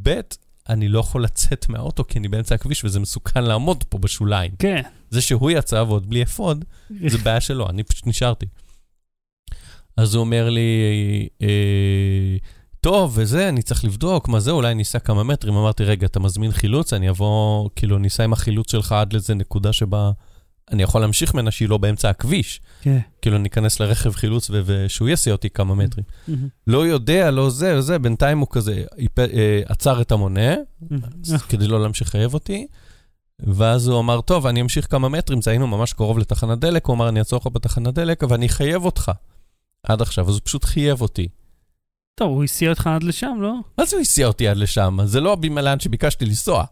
ב', 0.02 0.20
אני 0.68 0.88
לא 0.88 1.00
יכול 1.00 1.25
לצאת 1.25 1.68
מהאוטו 1.68 2.04
כי 2.04 2.18
אני 2.18 2.28
באמצע 2.28 2.54
הכביש 2.54 2.84
וזה 2.84 3.00
מסוכן 3.00 3.44
לעמוד 3.44 3.84
פה 3.84 3.98
בשוליים. 3.98 4.50
כן. 4.58 4.82
זה 5.10 5.20
שהוא 5.20 5.50
יצא 5.50 5.84
ועוד 5.88 6.08
בלי 6.08 6.22
אפוד, 6.22 6.64
זה 7.06 7.18
בעיה 7.25 7.40
שלו, 7.40 7.68
אני 7.68 7.82
פשוט 7.82 8.06
נשארתי. 8.06 8.46
אז 9.96 10.14
הוא 10.14 10.20
אומר 10.20 10.50
לי, 10.50 10.68
אה, 11.42 12.37
טוב, 12.80 13.12
וזה, 13.14 13.48
אני 13.48 13.62
צריך 13.62 13.84
לבדוק, 13.84 14.28
מה 14.28 14.40
זה, 14.40 14.50
אולי 14.50 14.75
ניסע 14.75 14.98
כמה 14.98 15.22
מטרים. 15.22 15.54
אמרתי, 15.54 15.84
רגע, 15.84 16.06
אתה 16.06 16.20
מזמין 16.20 16.52
חילוץ, 16.52 16.92
אני 16.92 17.10
אבוא, 17.10 17.68
כאילו, 17.76 17.98
ניסע 17.98 18.25
עם 18.25 18.32
החילוץ 18.32 18.70
שלך 18.72 18.92
עד 18.92 19.12
לאיזה 19.12 19.34
נקודה 19.34 19.72
שבה 19.72 20.10
אני 20.72 20.82
יכול 20.82 21.00
להמשיך 21.00 21.34
ממנה 21.34 21.50
שהיא 21.50 21.68
לא 21.68 21.78
באמצע 21.78 22.08
הכביש. 22.10 22.60
כן. 22.82 22.98
כאילו, 23.22 23.38
ניכנס 23.38 23.80
לרכב 23.80 24.12
חילוץ 24.12 24.50
ו- 24.50 24.60
ושהוא 24.64 25.08
יסיע 25.08 25.32
אותי 25.32 25.50
כמה 25.50 25.75
מטרים. 25.75 26.04
מהמם. 26.28 26.48
לא 26.66 26.87
יודע, 26.87 27.30
לא 27.30 27.50
זה, 27.50 27.80
זה, 27.80 27.98
בינתיים 27.98 28.38
הוא 28.38 28.48
כזה 28.50 28.84
היפ- 28.96 29.18
אה, 29.18 29.60
עצר 29.66 30.00
את 30.00 30.12
המונה, 30.12 30.54
מהמם. 30.90 31.02
כדי 31.49 31.66
לא 31.66 31.82
להמשיך 31.82 32.08
לחייב 32.08 32.34
אותי. 32.34 32.66
ואז 33.43 33.88
הוא 33.88 34.00
אמר, 34.00 34.21
טוב, 34.21 34.47
אני 34.47 34.60
אמשיך 34.60 34.90
כמה 34.90 35.08
מטרים, 35.08 35.43
זה 35.43 35.50
היינו 35.50 35.66
ממש 35.66 35.93
קרוב 35.93 36.19
לתחנת 36.19 36.58
דלק, 36.58 36.86
הוא 36.86 36.95
אמר, 36.95 37.08
אני 37.08 37.19
אעצור 37.19 37.38
לך 37.40 37.47
בתחנת 37.52 37.95
דלק, 37.95 38.25
אבל 38.25 38.34
אני 38.36 38.47
אחייב 38.47 38.84
אותך. 38.84 39.12
עד 39.82 40.02
עכשיו, 40.02 40.28
אז 40.28 40.34
הוא 40.34 40.40
פשוט 40.45 40.64
חייב 40.64 41.00
אותי. 41.00 41.28
טוב, 42.14 42.30
הוא 42.30 42.45
הסיע 42.45 42.71
אותך 42.71 42.86
עד 42.86 43.02
לשם, 43.02 43.36
לא? 43.40 43.54
מה 43.78 43.84
זה 43.84 43.97
הוא 43.97 44.00
הסיע 44.02 44.26
אותי 44.26 44.49
עד 44.49 44.56
לשם? 44.56 44.99
זה 45.04 45.21
לא 45.21 45.34
במלאן 45.34 45.80
שביקשתי 45.80 46.25
לנסוע. 46.26 46.64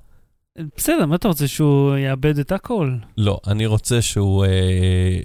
בסדר, 0.77 1.07
מה 1.07 1.15
אתה 1.17 1.29
רוצה, 1.29 1.49
שהוא 1.49 1.97
יאבד 1.97 2.39
את 2.39 2.53
הכל? 2.53 2.97
לא, 3.17 3.41
אני 3.47 3.67
רוצה 3.67 4.03
שהוא 4.03 4.45
אה, 4.45 4.51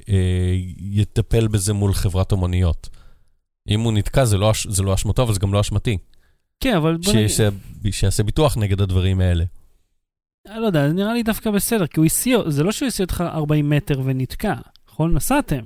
אה, 0.09 0.53
יטפל 0.77 1.47
בזה 1.47 1.73
מול 1.73 1.93
חברת 1.93 2.31
המוניות. 2.31 2.89
אם 3.69 3.79
הוא 3.79 3.93
נתקע, 3.93 4.25
זה 4.25 4.37
לא, 4.37 4.51
זה 4.69 4.83
לא 4.83 4.93
אשמתו, 4.93 5.23
אבל 5.23 5.33
זה 5.33 5.39
גם 5.39 5.53
לא 5.53 5.61
אשמתי. 5.61 5.97
כן, 6.59 6.75
אבל 6.75 6.97
בוא 6.97 7.13
נגיד, 7.13 7.27
שיעשה, 7.27 7.49
שיעשה 7.91 8.23
ביטוח 8.23 8.57
נגד 8.57 8.81
הדברים 8.81 9.19
האלה. 9.19 9.43
אני 10.47 10.61
לא 10.61 10.65
יודע, 10.65 10.87
זה 10.87 10.93
נראה 10.93 11.13
לי 11.13 11.23
דווקא 11.23 11.51
בסדר, 11.51 11.87
כי 11.87 11.99
הוא 11.99 12.05
הסיע, 12.05 12.37
זה 12.47 12.63
לא 12.63 12.71
שהוא 12.71 12.87
הסיע 12.87 13.03
אותך 13.03 13.21
40 13.21 13.69
מטר 13.69 14.01
ונתקע, 14.03 14.53
נכון? 14.89 15.13
נסעתם. 15.13 15.61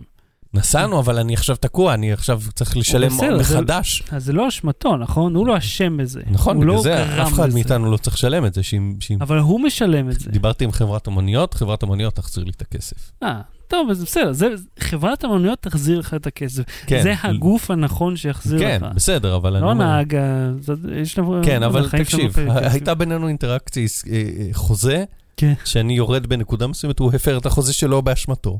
נסענו, 0.55 0.99
אבל 0.99 1.17
אני 1.19 1.33
עכשיו 1.33 1.55
תקוע, 1.55 1.93
אני 1.93 2.13
עכשיו 2.13 2.41
צריך 2.55 2.77
לשלם 2.77 3.07
בסדר, 3.07 3.43
זה- 3.43 3.55
מחדש. 3.57 4.03
אז 4.11 4.25
זה 4.25 4.33
לא 4.33 4.47
אשמתו, 4.47 4.97
נכון? 4.97 5.35
הוא 5.35 5.47
לא 5.47 5.57
אשם 5.57 5.97
בזה. 5.97 6.21
נכון, 6.27 6.55
הוא 6.55 6.63
בגלל 6.63 6.75
לא 6.75 6.81
זה 6.81 7.03
אף 7.23 7.33
אחד 7.33 7.47
לזה. 7.47 7.53
מאיתנו 7.53 7.91
לא 7.91 7.97
צריך 7.97 8.15
לשלם 8.15 8.45
את 8.45 8.53
זה. 8.53 8.63
שאם, 8.63 8.93
שאם 8.99 9.17
אבל 9.21 9.37
הוא 9.39 9.59
משלם 9.61 10.09
את 10.09 10.19
זה. 10.19 10.29
דיברתי 10.31 10.63
עם 10.65 10.71
חברת 10.71 11.07
המוניות, 11.07 11.53
חברת 11.53 11.83
המוניות 11.83 12.15
תחזיר 12.15 12.43
לי 12.43 12.51
את 12.57 12.61
הכסף. 12.61 13.11
אה, 13.23 13.41
טוב, 13.67 13.89
אז 13.89 14.03
בסדר, 14.03 14.33
זה, 14.33 14.47
חברת 14.79 15.23
המוניות 15.23 15.59
תחזיר 15.61 15.99
לך 15.99 16.13
את 16.13 16.27
הכסף. 16.27 16.63
כן, 16.87 17.03
זה 17.03 17.13
הגוף 17.23 17.71
הנכון 17.71 18.15
שיחזיר 18.17 18.59
כן, 18.59 18.79
לך. 18.81 18.91
בסדר, 18.95 19.35
אבל 19.35 19.55
אני 19.55 19.65
לא. 19.65 19.73
נהג, 19.73 20.17
זה- 20.59 20.73
יש 20.95 21.17
לו... 21.17 21.39
כן, 21.43 21.61
לא 21.61 21.65
אבל 21.65 21.89
תקשיב, 21.89 22.31
כן. 22.33 22.47
הייתה 22.49 22.93
בינינו 22.93 23.27
אינטראקציה, 23.27 23.83
אה, 24.07 24.11
אה, 24.11 24.47
חוזה, 24.53 25.03
כן. 25.37 25.53
שאני 25.65 25.93
יורד 25.93 26.27
בנקודה 26.27 26.67
מסוימת, 26.67 26.99
הוא 26.99 27.11
הפר 27.13 27.37
את 27.37 27.45
החוזה 27.45 27.73
שלו 27.73 28.01
באשמתו. 28.01 28.59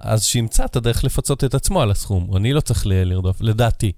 אז 0.00 0.24
שימצא 0.24 0.64
את 0.64 0.76
הדרך 0.76 1.04
לפצות 1.04 1.44
את 1.44 1.54
עצמו 1.54 1.82
על 1.82 1.90
הסכום, 1.90 2.36
אני 2.36 2.52
לא 2.52 2.60
צריך 2.60 2.82
לרדוף, 2.86 3.40
לדעתי. 3.40 3.92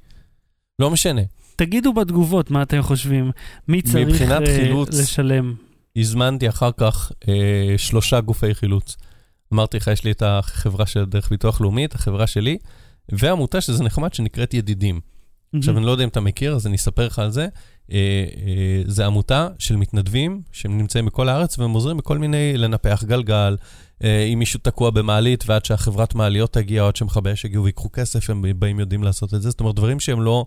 לא 0.78 0.90
משנה. 0.90 1.22
תגידו 1.56 1.92
בתגובות 1.92 2.50
מה 2.50 2.62
אתם 2.62 2.82
חושבים. 2.82 3.30
מי 3.68 3.82
צריך 3.82 4.08
מבחינת 4.08 4.42
אה, 4.42 4.56
חילוץ- 4.56 5.00
לשלם? 5.00 5.54
הזמנתי 5.96 6.48
אחר 6.48 6.70
כך 6.76 7.12
אה, 7.28 7.74
שלושה 7.78 8.20
גופי 8.20 8.54
חילוץ. 8.54 8.96
אמרתי 9.54 9.76
לך, 9.76 9.86
יש 9.86 10.04
לי 10.04 10.10
את 10.10 10.22
החברה 10.26 10.86
של 10.86 11.04
דרך 11.04 11.30
ביטוח 11.30 11.60
לאומי, 11.60 11.84
את 11.84 11.94
החברה 11.94 12.26
שלי, 12.26 12.58
ועמותה 13.12 13.60
שזה 13.60 13.84
נחמד 13.84 14.14
שנקראת 14.14 14.54
ידידים. 14.54 15.00
עכשיו, 15.56 15.78
אני 15.78 15.86
לא 15.86 15.90
יודע 15.90 16.04
אם 16.04 16.08
אתה 16.08 16.20
מכיר, 16.20 16.54
אז 16.54 16.66
אני 16.66 16.76
אספר 16.76 17.06
לך 17.06 17.18
על 17.18 17.30
זה. 17.30 17.48
אה, 17.92 17.96
אה, 18.46 18.82
זה 18.86 19.06
עמותה 19.06 19.48
של 19.58 19.76
מתנדבים 19.76 20.42
שהם 20.52 20.78
נמצאים 20.78 21.06
בכל 21.06 21.28
הארץ 21.28 21.58
והם 21.58 21.70
עוזרים 21.70 21.96
בכל 21.96 22.18
מיני, 22.18 22.56
לנפח 22.56 23.04
גלגל, 23.06 23.56
אם 24.32 24.38
מישהו 24.38 24.60
תקוע 24.62 24.90
במעלית 24.90 25.44
ועד 25.46 25.64
שהחברת 25.64 26.14
מעליות 26.14 26.52
תגיע, 26.52 26.82
או 26.82 26.88
עד 26.88 26.96
שמכבי 26.96 27.32
אש 27.32 27.44
יגיעו 27.44 27.64
ויקחו 27.64 27.92
כסף, 27.92 28.30
הם 28.30 28.44
באים 28.56 28.80
יודעים 28.80 29.02
לעשות 29.02 29.34
את 29.34 29.42
זה. 29.42 29.50
זאת 29.50 29.60
אומרת, 29.60 29.74
דברים 29.74 30.00
שהם 30.00 30.22
לא 30.22 30.44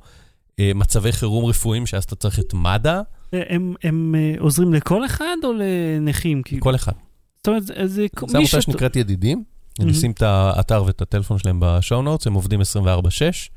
אה, 0.60 0.72
מצבי 0.76 1.12
חירום 1.12 1.46
רפואיים, 1.46 1.86
שאז 1.86 2.04
אתה 2.04 2.16
צריך 2.16 2.40
את 2.40 2.54
מד"א, 2.54 3.02
אה, 3.34 3.42
הם, 3.50 3.74
הם 3.84 4.16
אה, 4.18 4.36
עוזרים 4.40 4.74
לכל 4.74 5.06
אחד 5.06 5.36
או 5.44 5.50
לנכים? 5.54 6.42
כאילו? 6.46 6.62
כל 6.62 6.76
אחד. 6.76 6.92
זאת 7.38 7.48
אומרת, 7.48 7.64
זה, 7.66 7.74
זה 7.88 8.08
זו 8.28 8.38
עמותה 8.38 8.46
שת- 8.52 8.62
שנקראת 8.62 8.96
ידידים. 8.96 9.44
אני 9.80 9.86
מהמם. 9.86 9.98
אשים 9.98 10.12
את 10.12 10.22
האתר 10.22 10.84
ואת 10.86 11.02
הטלפון 11.02 11.38
שלהם 11.38 11.58
בשואו 11.62 12.02
נוטס, 12.02 12.28
הם 12.28 12.34
עובדים 12.34 12.62
24/6, 12.62 12.66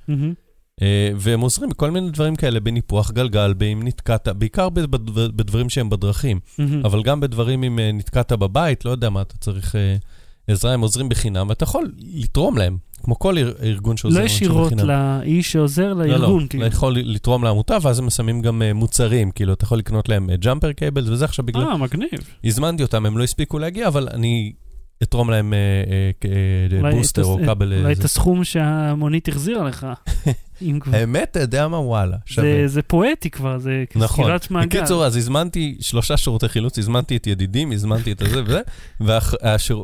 מהמם. 0.09 0.35
אה, 0.83 1.11
והם 1.17 1.41
עוזרים 1.41 1.71
בכל 1.71 1.91
מיני 1.91 2.11
דברים 2.11 2.37
כאלה, 2.37 2.61
בניפוח 2.61 3.11
גלגל, 3.11 3.55
אם 3.73 3.81
נתקעת, 3.85 4.29
בעיקר 4.29 4.69
בד- 4.69 5.11
בדברים 5.37 5.69
שהם 5.69 5.91
בדרכים. 5.91 6.41
מהמם. 6.59 6.85
אבל 6.85 7.03
גם 7.03 7.21
בדברים 7.21 7.63
אם 7.65 7.79
אה, 7.79 7.93
נתקעת 7.93 8.33
בבית, 8.33 8.85
לא 8.85 8.91
יודע 8.91 9.11
מה, 9.11 9.23
אתה 9.23 9.35
צריך 9.41 9.77
אה, 9.77 9.97
עזרה, 10.47 10.73
הם 10.75 10.81
עוזרים 10.81 11.09
בחינם, 11.09 11.49
ואתה 11.49 11.65
יכול 11.65 11.93
לתרום 12.15 12.59
להם, 12.59 12.77
כמו 13.03 13.19
כל 13.19 13.39
אר- 13.39 13.53
ארגון 13.63 13.97
שעוזר 13.97 14.21
לא 14.21 14.25
ישירות. 14.25 14.73
לאיש 14.73 15.53
שעוזר 15.53 15.95
לא, 15.95 16.05
לארגון, 16.07 16.43
לא, 16.43 16.49
כאילו. 16.49 16.67
אתה 16.67 16.75
יכול 16.75 16.97
לתרום 16.99 17.45
לעמותה, 17.45 17.77
ואז 17.83 17.99
הם 17.99 18.11
שמים 18.11 18.43
גם 18.43 18.63
מוצרים, 18.75 19.31
כאילו, 19.31 19.53
אתה 19.53 19.65
יכול 19.65 19.79
לקנות 19.79 20.09
להם 20.09 20.31
jumper 20.35 20.73
cable, 20.73 21.13
וזה 21.13 21.25
עכשיו 21.25 21.47
בגלל... 21.47 21.63
אה, 21.63 21.77
מגניב. 21.77 22.11
הזמנתי 22.45 22.83
אותם, 22.83 23.07
הם 23.07 23.19
לא 23.19 23.25
הספיקו 23.25 23.59
להגיע, 23.59 23.89
אבל 23.89 24.09
אני 24.13 24.53
אתרום 25.03 25.31
להם 25.31 25.55
אה, 25.55 25.59
אה, 26.25 26.85
אה, 26.85 26.91
בוסטר 26.91 27.25
או 27.25 27.39
כבל. 27.45 27.73
אולי. 27.73 27.93
את 27.93 28.05
הסכום 28.05 28.45
שהמונית 28.45 29.29
החזירה 29.29 29.65
לך. 29.65 29.87
אם 30.63 30.79
כבר. 30.81 30.97
האמת, 30.97 31.29
אתה 31.31 31.41
יודע 31.41 31.69
מה? 31.69 31.79
וואלה, 31.79 32.17
שווה. 32.27 32.67
זה, 32.67 32.83
פואטי 32.83 33.31
כבר, 33.31 33.59
זה 33.59 33.85
נכון. 33.97 34.25
סגירת 34.25 34.51
מעגל. 34.51 34.79
בקיצור, 34.79 35.05
אז 35.05 35.17
הזמנתי 35.17 35.77
שלושה 35.81 36.17
שירותי 36.17 36.49
חילוץ, 36.49 36.79
הזמנתי 36.79 37.17
את 37.17 37.27
ידידים, 37.27 37.73
הזמנתי 37.73 38.13
את 38.13 38.23
הזה 38.23 38.43
וזה, 38.47 38.61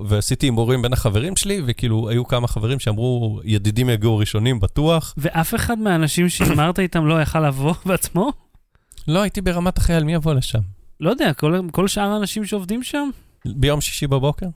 ועשיתי 0.09 0.47
הימורים 0.47 0.83
בין 0.83 0.93
החברים 0.93 1.37
שלי, 1.37 1.63
וכאילו, 1.67 2.09
היו 2.09 2.27
כמה 2.27 2.49
חברים 2.49 2.81
שאמרו, 2.81 3.41
ידידים 3.45 3.91
יגיעו 3.91 4.19
ראשונים, 4.19 4.61
בטוח. 4.61 5.15
ואף 5.17 5.55
אחד 5.55 5.79
מהאנשים 5.79 6.29
שהימרת 6.29 6.79
איתם 6.79 7.07
לא 7.07 7.23
יכל 7.23 7.49
לבוא 7.49 7.75
בעצמו? 7.87 8.33
לא, 9.09 9.23
הייתי 9.23 9.41
ברמת 9.41 9.79
החייל, 9.79 10.05
מי 10.05 10.15
יבוא 10.15 10.35
לשם? 10.35 10.61
לא 11.01 11.11
יודע, 11.11 11.33
כל 11.73 11.89
שאר 11.89 12.11
האנשים 12.11 12.45
שעובדים 12.45 12.83
שם? 12.83 13.11
ביום 13.45 13.81
שישי 13.81 14.07
בבוקר? 14.07 14.47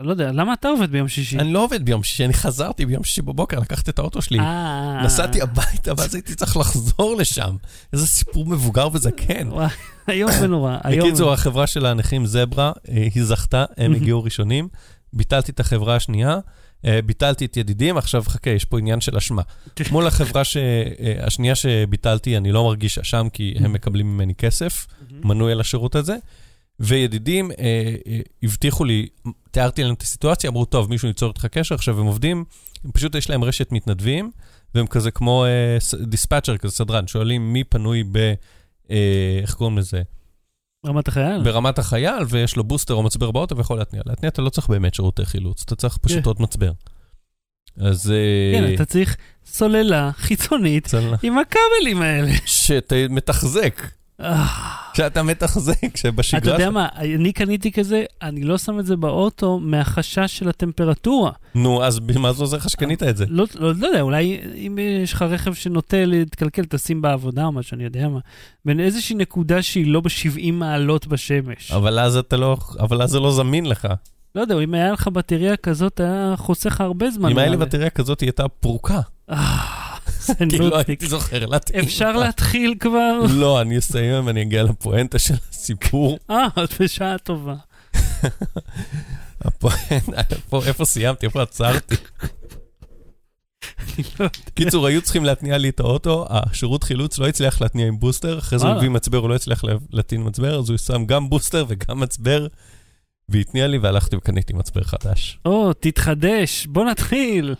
לא 0.00 0.10
יודע, 0.10 0.32
למה 0.32 0.52
אתה 0.52 0.68
עובד 0.68 0.90
ביום 0.90 1.08
שישי? 1.08 1.38
אני 1.38 1.52
לא 1.52 1.64
עובד 1.64 1.84
ביום 1.84 2.02
שישי, 2.02 2.24
אני 2.24 2.34
חזרתי 2.34 2.86
ביום 2.86 3.04
שישי 3.04 3.22
בבוקר, 3.22 3.58
לקחתי 3.58 3.90
את 3.90 3.98
האוטו 3.98 4.22
שלי. 4.22 4.38
אה... 4.38 5.02
נסעתי 5.04 5.42
הביתה, 5.42 5.92
ואז 5.96 6.14
הייתי 6.14 6.34
צריך 6.34 6.56
לחזור 6.56 7.16
לשם. 7.16 7.56
איזה 7.92 8.06
סיפור 8.06 8.46
מבוגר 8.46 8.88
וזקן. 8.92 9.48
וואי, 9.48 9.68
איום 10.08 10.30
ונורא. 10.42 10.76
איום 10.88 11.08
בקיצור, 11.08 11.32
החברה 11.32 11.66
של 11.66 11.86
הנכים 11.86 12.26
זברה, 12.26 12.72
אה, 12.88 13.08
היא 13.14 13.24
זכתה, 13.24 13.64
הם 13.76 13.94
הגיעו 13.94 14.22
ראשונים. 14.24 14.68
ביטלתי 15.12 15.52
את 15.52 15.60
החברה 15.60 15.96
השנייה, 15.96 16.38
אה, 16.84 17.00
ביטלתי 17.06 17.44
את 17.44 17.56
ידידים, 17.56 17.96
עכשיו 17.96 18.22
חכה, 18.26 18.50
יש 18.50 18.64
פה 18.64 18.78
עניין 18.78 19.00
של 19.00 19.16
אשמה. 19.16 19.42
מול 19.90 20.06
החברה 20.06 20.44
ש- 20.44 20.56
השנייה 21.20 21.54
שביטלתי, 21.54 22.36
אני 22.36 22.52
לא 22.52 22.64
מרגיש 22.64 22.98
אשם, 22.98 23.26
כי 23.32 23.54
הם 23.56 23.72
מקבלים 23.72 24.14
ממני 24.14 24.34
כסף, 24.34 24.86
מנוי 25.24 25.52
על 25.52 25.60
השירות 25.60 25.94
הזה. 25.94 26.16
וידידים 26.82 27.50
אה, 27.50 27.56
אה, 28.06 28.20
הבטיחו 28.42 28.84
לי, 28.84 29.08
תיארתי 29.50 29.84
להם 29.84 29.94
את 29.94 30.02
הסיטואציה, 30.02 30.50
אמרו, 30.50 30.64
טוב, 30.64 30.90
מישהו 30.90 31.08
ייצור 31.08 31.28
איתך 31.28 31.46
קשר, 31.46 31.74
עכשיו 31.74 32.00
הם 32.00 32.06
עובדים, 32.06 32.44
פשוט 32.92 33.14
יש 33.14 33.30
להם 33.30 33.44
רשת 33.44 33.72
מתנדבים, 33.72 34.30
והם 34.74 34.86
כזה 34.86 35.10
כמו 35.10 35.44
אה, 35.44 35.80
ס- 35.80 35.94
דיספאצ'ר, 35.94 36.56
כזה 36.56 36.74
סדרן, 36.74 37.06
שואלים 37.06 37.52
מי 37.52 37.64
פנוי 37.64 38.04
ב... 38.12 38.16
אה, 38.90 39.38
איך 39.42 39.54
קוראים 39.54 39.78
לזה? 39.78 40.02
רמת 40.86 41.08
החייל? 41.08 41.42
ברמת 41.42 41.78
החייל, 41.78 42.24
ויש 42.28 42.56
לו 42.56 42.64
בוסטר 42.64 42.94
או 42.94 43.02
מצבר 43.02 43.30
באוטו 43.30 43.56
ויכול 43.56 43.78
להתניע. 43.78 44.02
להתניע 44.06 44.28
אתה 44.28 44.42
לא 44.42 44.50
צריך 44.50 44.68
באמת 44.68 44.94
שירותי 44.94 45.24
חילוץ, 45.24 45.62
אתה 45.66 45.76
צריך 45.76 45.96
פשוט 45.96 46.18
כן. 46.18 46.28
עוד 46.28 46.42
מצבר. 46.42 46.72
אז... 47.76 48.10
אה, 48.10 48.60
כן, 48.60 48.74
אתה 48.74 48.84
צריך 48.84 49.16
סוללה 49.46 50.10
חיצונית. 50.16 50.88
עם 51.22 51.38
הכבלים 51.38 52.02
האלה. 52.02 52.32
שאתה 52.46 52.94
מתחזק, 53.10 53.82
אה, 54.20 54.46
שאתה 54.94 55.22
מתחזק, 55.22 55.96
שבשגרה... 55.96 56.40
אתה 56.40 56.50
יודע 56.50 56.70
מה, 56.70 56.88
אני 56.96 57.32
קניתי 57.32 57.72
כזה, 57.72 58.04
אני 58.22 58.42
לא 58.42 58.58
שם 58.58 58.78
את 58.78 58.86
זה 58.86 58.96
באוטו 58.96 59.58
מהחשש 59.58 60.38
של 60.38 60.48
הטמפרטורה. 60.48 61.30
נו, 61.54 61.84
אז 61.84 62.00
מה 62.18 62.32
זה 62.32 62.42
עוזר 62.42 62.56
לך 62.56 62.70
שקנית 62.70 63.02
את 63.02 63.16
זה? 63.16 63.24
לא, 63.28 63.46
לא, 63.54 63.74
לא 63.74 63.86
יודע, 63.86 64.00
אולי 64.00 64.40
אם 64.66 64.78
יש 65.02 65.12
לך 65.12 65.22
רכב 65.22 65.54
שנוטה 65.54 66.04
להתקלקל, 66.04 66.64
תשים 66.64 67.02
בעבודה 67.02 67.44
או 67.44 67.52
משהו, 67.52 67.74
אני 67.74 67.84
יודע 67.84 68.08
מה. 68.08 68.18
בין 68.64 68.80
איזושהי 68.80 69.16
נקודה 69.16 69.62
שהיא 69.62 69.86
לא 69.86 70.00
ב-70 70.00 70.52
מעלות 70.52 71.06
בשמש. 71.06 71.72
אבל 71.72 71.98
אז 71.98 72.16
אתה 72.16 72.36
לא... 72.36 72.56
אבל 72.80 73.02
אז 73.02 73.10
זה 73.10 73.20
לא 73.20 73.32
זמין 73.32 73.66
לך. 73.66 73.88
לא 74.34 74.40
יודע, 74.40 74.58
אם 74.60 74.74
היה 74.74 74.92
לך 74.92 75.08
בטריה 75.08 75.56
כזאת, 75.56 76.00
היה 76.00 76.34
חוסך 76.36 76.80
הרבה 76.80 77.10
זמן. 77.10 77.30
אם 77.30 77.38
היה 77.38 77.48
לי 77.48 77.56
בטריה 77.56 77.90
כזאת, 77.90 78.20
היא 78.20 78.26
הייתה 78.26 78.48
פרוקה. 78.48 79.00
כי 80.50 80.58
לא. 80.58 80.82
הייתי 80.86 81.06
זוכר 81.06 81.46
להתאים. 81.46 81.80
אפשר. 81.84 82.12
להתחיל 82.16 82.74
כבר? 82.80 83.12
לא, 83.30 83.60
אני 83.60 83.78
אסיים 83.78 84.26
ואני 84.26 84.42
אגיע 84.42 84.62
לפואנטה 84.62 85.18
של 85.18 85.34
הסיפור. 85.50 86.18
אה, 86.30 86.46
את 86.64 86.80
בשעה 86.82 87.18
טובה. 87.18 87.54
איפה 90.66 90.84
סיימתי? 90.84 91.26
איפה 91.26 91.42
עצרתי? 91.42 91.94
לא. 94.20 94.26
קיצור, 94.54 94.86
היו 94.86 95.02
צריכים 95.02 95.24
להתניע 95.24 95.58
לי 95.58 95.68
את 95.68 95.80
האוטו, 95.80 96.26
השירות 96.30 96.84
חילוץ 96.84 97.18
לא 97.18 97.28
הצליח 97.28 97.60
להתניע 97.60 97.86
עם 97.86 97.98
בוסטר, 97.98 98.38
אחרי 98.38 98.58
זה 98.58 98.66
הוא. 98.66 98.76
הביא 98.76 98.88
מצבר, 98.88 99.18
הוא 99.18 99.28
לא 99.28 99.34
הצליח 99.34 99.64
לה- 99.64 99.72
להטעין 99.92 100.26
מצבר, 100.26 100.58
אז 100.58 100.68
הוא 100.70 100.78
שם 100.78 101.04
גם 101.06 101.28
בוסטר 101.30 101.64
וגם 101.68 102.00
מצבר, 102.00 102.46
והתניע 103.28 103.66
לי 103.66 103.78
והלכתי 103.78 104.16
וקניתי 104.16 104.52
מצבר 104.52 104.82
חדש. 104.82 105.38
או, 105.44 105.72
תתחדש, 105.72 106.66
בוא 106.66 106.84
נתחיל. 106.84 107.54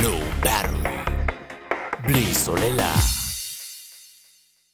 Low 0.00 0.44
Battery. 0.44 0.99
בלי 2.06 2.34
סוללה. 2.34 2.94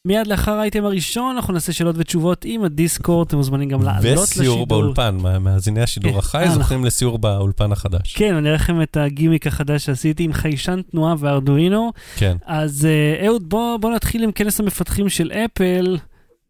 מיד 0.05 0.27
לאחר 0.27 0.53
האייטם 0.53 0.85
הראשון, 0.85 1.37
אנחנו 1.37 1.53
נעשה 1.53 1.73
שאלות 1.73 1.95
ותשובות 1.99 2.45
עם 2.45 2.65
הדיסקורד, 2.65 3.27
אתם 3.27 3.37
מוזמנים 3.37 3.69
גם 3.69 3.83
לעלות 3.83 4.03
לשידור. 4.05 4.23
וסיור 4.23 4.67
באולפן, 4.67 5.17
מה- 5.23 5.39
מאזיני 5.39 5.83
השידור 5.83 6.13
כן. 6.13 6.19
החי 6.19 6.43
אה, 6.43 6.51
זוכים 6.51 6.85
לסיור 6.85 7.19
באולפן 7.19 7.73
החדש. 7.73 8.15
כן, 8.17 8.35
אני 8.35 8.49
אראה 8.49 8.57
לכם 8.57 8.83
את 8.83 8.97
הגימיק 8.97 9.47
החדש 9.47 9.85
שעשיתי 9.87 10.25
עם 10.25 10.33
חיישן 10.33 10.81
תנועה 10.91 11.15
וארדואינו. 11.19 11.93
כן. 12.17 12.37
אז 12.47 12.87
אה, 12.87 13.27
אהוד, 13.27 13.49
בוא, 13.49 13.77
בוא 13.77 13.91
נתחיל 13.95 14.23
עם 14.25 14.33
כנס 14.33 14.61
המפתחים 14.61 15.09
של 15.09 15.33
אפל. 15.33 15.97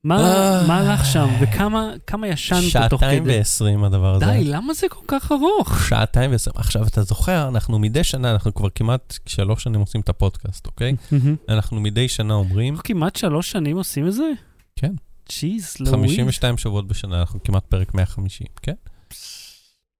מה, 0.06 0.18
אה. 0.18 0.76
הלך 0.76 1.06
שם, 1.06 1.28
וכמה 1.40 1.90
כמה 2.06 2.28
ישנת 2.28 2.58
תוך 2.90 3.00
כדי? 3.00 3.10
שעתיים 3.10 3.22
ועשרים 3.26 3.84
הדבר 3.84 4.14
הזה. 4.14 4.26
די, 4.26 4.44
למה 4.44 4.74
זה 4.74 4.86
כל 4.88 5.04
כך 5.08 5.32
ארוך? 5.32 5.86
שעתיים 5.88 6.30
ועשרים. 6.30 6.56
עכשיו, 6.58 6.86
אתה 6.86 7.02
זוכר, 7.02 7.48
אנחנו 7.48 7.78
מדי 7.78 8.04
שנה, 8.04 8.30
אנחנו 8.30 8.54
כבר 8.54 8.68
כמעט 8.74 9.18
שלוש 9.26 9.62
שנים 9.62 9.80
עושים 9.80 10.00
את 10.00 10.08
הפודקאסט, 10.08 10.66
אוקיי? 10.66 10.96
אנחנו 11.48 11.80
מדי 11.80 12.08
שנה 12.08 12.34
אומרים, 12.34 12.74
אנחנו 12.74 12.84
כמעט 12.84 13.16
שלוש 13.16 13.50
שנים 13.50 13.76
עושים 13.76 14.06
את 14.06 14.12
זה? 14.12 14.30
כן. 14.76 14.92
Jeez, 15.28 15.76
Louise. 15.80 15.94
52 15.94 16.58
שבועות 16.58 16.86
בשנה, 16.88 17.20
אנחנו 17.20 17.42
כמעט 17.42 17.64
פרק 17.64 17.94
150, 17.94 18.46
כן? 18.62 18.74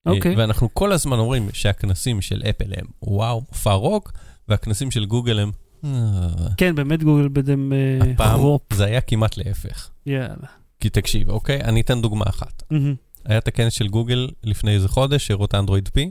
אוקיי. 0.06 0.32
אה, 0.32 0.38
ואנחנו 0.38 0.74
כל 0.74 0.92
הזמן 0.92 1.18
אומרים 1.18 1.48
שהכנסים 1.52 2.20
של 2.20 2.42
אפל 2.50 2.72
הם 2.76 2.86
וואו, 3.02 3.42
מופע 3.48 3.72
רוק, 3.72 4.12
והכנסים 4.48 4.90
של 4.90 5.04
גוגל 5.04 5.38
הם... 5.38 5.52
אה, 5.84 5.90
כן, 6.56 6.74
באמת 6.74 7.02
גוגל 7.02 7.28
בדם 7.28 7.72
אה, 7.72 8.12
הפעם. 8.12 8.40
זה 8.72 8.84
היה 8.84 9.00
כמעט 9.00 9.36
להפך. 9.36 9.90
יאללה. 10.06 10.48
כי 10.80 10.90
תקשיב, 10.90 11.30
אוקיי? 11.30 11.60
אני 11.60 11.80
אתן 11.80 12.02
דוגמה 12.02 12.24
אחת. 12.28 12.62
היה 13.24 13.38
את 13.38 13.48
הכנס 13.48 13.72
של 13.72 13.88
גוגל 13.88 14.28
לפני 14.44 14.74
איזה 14.74 14.88
חודש, 14.88 15.26
שהראו 15.26 15.44
את 15.44 15.54
האנדרואיד 15.54 15.88
P. 15.88 16.10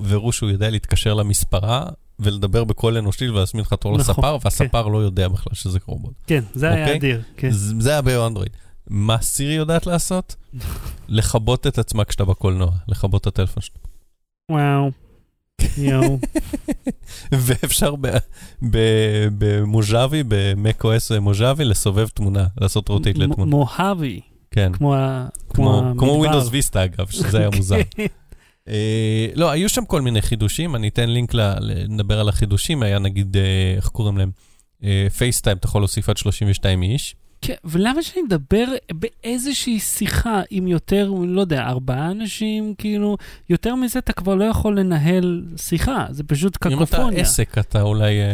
והראו 0.00 0.32
שהוא 0.32 0.50
יודע 0.50 0.70
להתקשר 0.70 1.14
למספרה 1.14 1.86
ולדבר 2.18 2.64
בקול 2.64 2.96
אנושי 2.96 3.28
ולהזמין 3.28 3.62
לך 3.62 3.74
תור 3.74 3.98
נכון, 3.98 4.00
לספר, 4.00 4.38
והספר 4.44 4.88
לא 4.88 4.98
יודע 4.98 5.28
בכלל 5.28 5.54
שזה 5.54 5.78
רובוט. 5.86 6.14
כן, 6.26 6.44
זה 6.54 6.70
היה 6.70 6.84
אוקיי? 6.84 6.98
אדיר. 6.98 7.22
כן. 7.36 7.48
זה 7.50 7.90
היה 7.90 8.02
באנדרואיד. 8.02 8.56
מה 8.86 9.22
סירי 9.22 9.54
יודעת 9.54 9.86
לעשות? 9.86 10.36
לכבות 11.08 11.66
את 11.66 11.78
עצמה 11.78 12.04
כשאתה 12.04 12.24
בקולנוע, 12.24 12.70
לכבות 12.88 13.20
את 13.20 13.26
הטלפון 13.26 13.62
שלך. 13.62 13.76
וואו. 14.50 14.90
ואפשר 17.32 17.94
ב 19.38 19.49
Mojave, 19.49 20.22
ב 20.28 20.42
macOS 20.42 21.12
Mojave, 21.12 21.64
לסובב 21.64 22.08
תמונה, 22.08 22.46
לעשות 22.60 22.88
rotate 22.88 23.16
מ- 23.16 23.20
לתמונה. 23.22 23.50
מוהבי, 23.50 24.20
כן, 24.50 24.72
כמו 25.98 26.12
ווינדוס 26.18 26.48
ויסטה 26.50 26.84
אגב, 26.84 27.06
שזה 27.10 27.38
היה 27.38 27.48
מוזר. 27.56 27.76
כן. 27.96 28.06
אה, 28.68 29.26
לא, 29.34 29.50
היו 29.50 29.68
שם 29.68 29.84
כל 29.84 30.00
מיני 30.00 30.22
חידושים, 30.22 30.76
אני 30.76 30.88
אתן 30.88 31.10
לינק 31.10 31.34
ל- 31.34 31.40
ל- 31.60 31.84
נדבר 31.88 32.20
על 32.20 32.28
החידושים, 32.28 32.82
היה 32.82 32.98
נגיד, 32.98 33.36
אה, 33.36 33.42
איך 33.76 33.88
קוראים 33.88 34.18
להם? 34.18 34.30
פייסטיים, 35.18 35.56
אתה 35.56 35.66
יכול 35.66 35.80
להוסיף 35.80 36.08
עד 36.08 36.16
32 36.16 36.82
איש. 36.82 37.14
כן, 37.42 37.54
ולמה 37.64 38.02
שאני 38.02 38.22
מדבר 38.22 38.64
באיזושהי 38.92 39.80
שיחה 39.80 40.42
עם 40.50 40.66
יותר, 40.66 41.12
לא 41.26 41.40
יודע, 41.40 41.62
ארבעה 41.62 42.10
אנשים, 42.10 42.74
כאילו, 42.78 43.16
יותר 43.50 43.74
מזה 43.74 43.98
אתה 43.98 44.12
כבר 44.12 44.34
לא 44.34 44.44
יכול 44.44 44.78
לנהל 44.78 45.44
שיחה, 45.56 46.06
זה 46.10 46.24
פשוט 46.24 46.66
אם 46.66 46.72
אתה 46.72 46.86
קקופוניה. 46.86 47.20
עסק, 47.20 47.58
אתה 47.58 47.82
אולי... 47.82 48.20
אה, 48.20 48.32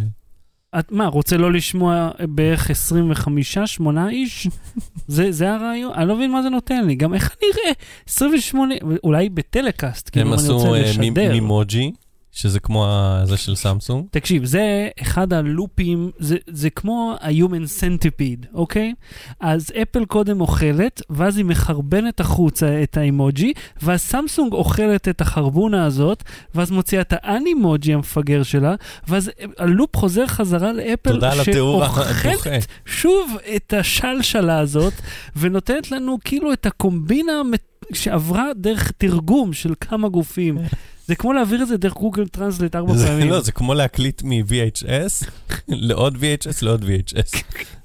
את 0.78 0.92
מה, 0.92 1.06
רוצה 1.06 1.36
לא 1.36 1.52
לשמוע 1.52 2.10
בערך 2.20 2.70
25, 2.70 3.58
8 3.58 4.08
איש? 4.08 4.48
זה, 5.06 5.32
זה 5.32 5.52
הרעיון? 5.52 5.92
אני 5.94 6.08
לא 6.08 6.16
מבין 6.16 6.32
מה 6.32 6.42
זה 6.42 6.48
נותן 6.48 6.86
לי. 6.86 6.94
גם 6.94 7.14
איך 7.14 7.36
אני 7.42 7.50
אראה 7.54 7.72
28, 8.08 8.74
אולי 9.04 9.28
בטלקאסט, 9.28 10.10
כאילו 10.10 10.26
הם 10.26 10.32
אם 10.32 10.38
אני 10.38 10.42
עשו 10.42 10.56
רוצה 10.56 10.68
אה, 10.68 10.82
לשדר. 10.82 11.32
מימוג'י, 11.32 11.92
שזה 12.38 12.60
כמו 12.60 12.86
זה 13.24 13.36
של 13.36 13.54
סמסונג. 13.54 14.04
תקשיב, 14.10 14.44
זה 14.44 14.88
אחד 15.02 15.32
הלופים, 15.32 16.10
זה, 16.18 16.36
זה 16.46 16.70
כמו 16.70 17.14
ה-human 17.20 17.80
centipede, 17.80 18.46
אוקיי? 18.54 18.92
אז 19.40 19.72
אפל 19.82 20.04
קודם 20.04 20.40
אוכלת, 20.40 21.02
ואז 21.10 21.36
היא 21.36 21.44
מחרבנת 21.44 22.20
החוצה 22.20 22.82
את 22.82 22.96
האימוג'י, 22.96 23.52
ואז 23.82 24.00
סמסונג 24.00 24.52
אוכלת 24.52 25.08
את 25.08 25.20
החרבונה 25.20 25.84
הזאת, 25.84 26.22
ואז 26.54 26.70
מוציאה 26.70 27.00
את 27.00 27.14
האנימוג'י 27.16 27.94
המפגר 27.94 28.42
שלה, 28.42 28.74
ואז 29.08 29.30
הלופ 29.58 29.96
חוזר 29.96 30.26
חזרה 30.26 30.72
לאפל, 30.72 31.20
שאוכלת. 31.44 32.66
שוב 32.86 33.36
את 33.56 33.74
השלשלה 33.78 34.58
הזאת, 34.58 34.92
ונותנת 35.36 35.90
לנו 35.90 36.18
כאילו 36.24 36.52
את 36.52 36.66
הקומבינה 36.66 37.32
המט- 37.40 37.77
שעברה 37.92 38.44
דרך 38.56 38.90
תרגום 38.98 39.52
של 39.52 39.74
כמה 39.80 40.08
גופים. 40.08 40.58
זה 41.06 41.14
כמו 41.14 41.32
להעביר 41.32 41.62
את 41.62 41.68
זה 41.68 41.76
דרך 41.76 41.92
Google 41.94 42.28
Translate 42.28 42.76
ארבע 42.76 42.94
פעמים. 42.94 43.28
לא, 43.30 43.40
זה 43.40 43.52
כמו 43.52 43.74
להקליט 43.74 44.22
מ-VHS 44.22 45.26
לעוד 45.68 46.16
VHS 46.16 46.58
לעוד 46.62 46.84
VHS. 46.84 47.42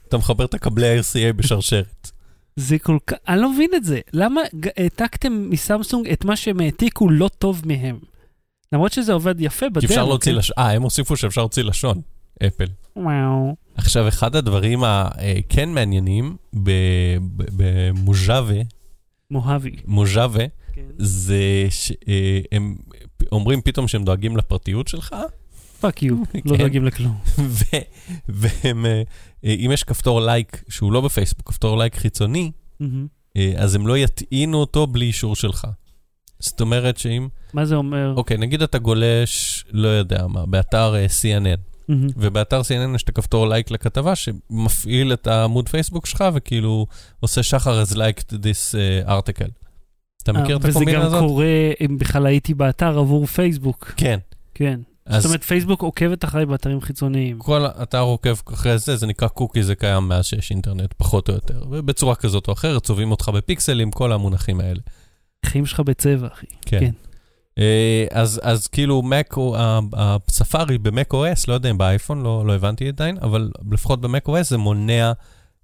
אתה 0.07 0.17
מחבר 0.17 0.45
את 0.45 0.53
הכבלי 0.53 0.97
ה-RCA 0.97 1.33
בשרשרת. 1.35 2.11
זה 2.55 2.79
כל 2.79 2.97
כך, 3.07 3.17
אני 3.27 3.41
לא 3.41 3.53
מבין 3.53 3.69
את 3.75 3.83
זה. 3.83 3.99
למה 4.13 4.41
העתקתם 4.77 5.49
מסמסונג 5.49 6.07
את 6.07 6.25
מה 6.25 6.35
שהם 6.35 6.59
העתיקו 6.59 7.09
לא 7.09 7.29
טוב 7.37 7.61
מהם? 7.65 7.99
למרות 8.73 8.91
שזה 8.91 9.13
עובד 9.13 9.35
יפה 9.41 9.69
בדרך. 9.69 9.81
כי 9.81 9.85
אפשר 9.85 10.05
להוציא 10.05 10.31
לשון, 10.31 10.55
אה, 10.57 10.71
הם 10.71 10.81
הוסיפו 10.81 11.15
שאפשר 11.17 11.41
להוציא 11.41 11.63
לשון, 11.63 12.01
אפל. 12.47 12.65
וואו. 12.95 13.55
עכשיו, 13.75 14.07
אחד 14.07 14.35
הדברים 14.35 14.83
הכן 14.83 15.69
מעניינים 15.69 16.35
ב- 16.63 16.69
ב- 17.35 17.43
במוז'אווה, 17.57 18.61
מוהבי. 19.31 19.75
מוז'אווה, 19.85 20.45
כן. 20.73 20.81
זה 20.97 21.67
שהם 21.69 22.75
אומרים 23.31 23.61
פתאום 23.61 23.87
שהם 23.87 24.03
דואגים 24.03 24.37
לפרטיות 24.37 24.87
שלך, 24.87 25.15
fuck 25.79 26.03
you, 26.03 26.15
לא 26.45 26.51
כן. 26.51 26.57
דואגים 26.57 26.85
לכלום. 26.85 27.17
ו- 27.59 27.77
והם, 28.29 28.85
אה, 28.85 29.01
אה, 29.45 29.55
אם 29.65 29.71
יש 29.73 29.83
כפתור 29.83 30.21
לייק 30.21 30.63
שהוא 30.69 30.91
לא 30.91 31.01
בפייסבוק, 31.01 31.47
כפתור 31.47 31.77
לייק 31.77 31.95
חיצוני. 31.95 32.51
אה, 33.37 33.53
אז 33.57 33.75
הם 33.75 33.87
לא 33.87 33.97
יטעינו 33.97 34.57
אותו 34.57 34.87
בלי 34.87 35.05
אישור 35.05 35.35
שלך. 35.35 35.67
זאת 36.39 36.61
אומרת 36.61 36.97
שאם, 36.97 37.27
מה 37.53 37.65
זה 37.65 37.75
אומר? 37.75 38.13
אוקיי, 38.17 38.37
נגיד 38.37 38.61
אתה 38.61 38.77
גולש, 38.77 39.65
לא 39.71 39.87
יודע 39.87 40.27
מה, 40.27 40.45
באתר 40.45 40.95
אה, 40.95 41.05
CNN, 41.05 41.72
מהמם. 41.87 42.07
ובאתר 42.17 42.61
CNN 42.61 42.95
יש 42.95 43.03
את 43.03 43.09
הכפתור 43.09 43.47
לייק 43.47 43.71
לכתבה 43.71 44.15
שמפעיל 44.15 45.13
את 45.13 45.27
העמוד 45.27 45.69
פייסבוק 45.69 46.05
שלך 46.05 46.23
וכאילו 46.33 46.87
עושה 47.19 47.43
שחר 47.43 47.83
as 47.83 47.95
liked 47.95 48.29
this 48.31 48.75
uh, 49.05 49.09
article. 49.09 49.51
אתה 50.23 50.33
מכיר 50.33 50.57
את 50.57 50.65
אה, 50.65 50.69
וזה 50.69 50.79
הקומבינה 50.79 50.99
גם 50.99 51.05
הזאת? 51.05 51.19
קורה 51.19 51.45
אם 51.81 51.97
בכלל 51.97 52.25
הייתי 52.25 52.53
באתר 52.53 52.99
עבור 52.99 53.25
פייסבוק. 53.25 53.93
כן. 53.97 54.19
כן. 54.53 54.79
אז 55.05 55.23
זאת 55.23 55.29
אומרת, 55.29 55.43
פייסבוק 55.43 55.81
עוקבת 55.81 56.25
אחריי 56.25 56.45
באתרים 56.45 56.81
חיצוניים. 56.81 57.39
כל 57.39 57.65
אתר 57.65 57.99
עוקב 57.99 58.35
אחרי 58.53 58.77
זה, 58.77 58.95
זה 58.95 59.07
נקרא 59.07 59.27
קוקי, 59.27 59.63
זה 59.63 59.75
קיים 59.75 60.07
מאז 60.07 60.25
שיש 60.25 60.51
אינטרנט, 60.51 60.93
פחות 60.97 61.29
או 61.29 61.33
יותר. 61.33 61.63
ובצורה 61.69 62.15
כזאת 62.15 62.47
או 62.47 62.53
אחרת, 62.53 62.83
צובעים 62.83 63.11
אותך 63.11 63.29
בפיקסלים, 63.29 63.91
כל 63.91 64.11
המונחים 64.11 64.59
האלה. 64.59 64.79
חיים 65.45 65.65
שלך 65.65 65.79
בצבע, 65.79 66.27
אחי. 66.27 66.45
כן. 66.65 66.79
כן. 66.79 66.91
אה, 67.59 68.05
אז, 68.11 68.41
אז 68.43 68.67
כאילו 68.67 69.01
Mac, 69.01 69.39
הספארי 69.93 70.77
ב-Mac 70.77 71.13
OS, 71.13 71.45
לא 71.47 71.53
יודע 71.53 71.69
אם 71.69 71.77
באייפון, 71.77 72.23
לא, 72.23 72.43
לא 72.47 72.55
הבנתי 72.55 72.87
עדיין, 72.87 73.17
אבל 73.21 73.51
לפחות 73.71 74.01
ב-Mac 74.01 74.29
OS 74.29 74.43
זה 74.43 74.57
מונע 74.57 75.11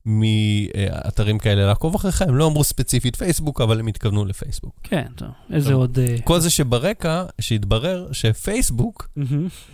מאתרים 0.05 1.39
כאלה 1.39 1.67
לעקוב 1.67 1.95
אחריך, 1.95 2.21
הם 2.21 2.35
לא 2.35 2.47
אמרו 2.47 2.63
ספציפית 2.63 3.15
פייסבוק, 3.15 3.61
אבל 3.61 3.79
הם 3.79 3.87
התכוונו 3.87 4.25
לפייסבוק. 4.25 4.79
כן, 4.83 5.05
טוב. 5.15 5.29
איזה 5.53 5.69
טוב. 5.69 5.79
עוד... 5.79 5.99
אה, 5.99 6.15
כל 6.23 6.39
זה 6.39 6.49
שברקע, 6.49 7.23
שהתברר 7.41 8.07
שפייסבוק. 8.11 9.09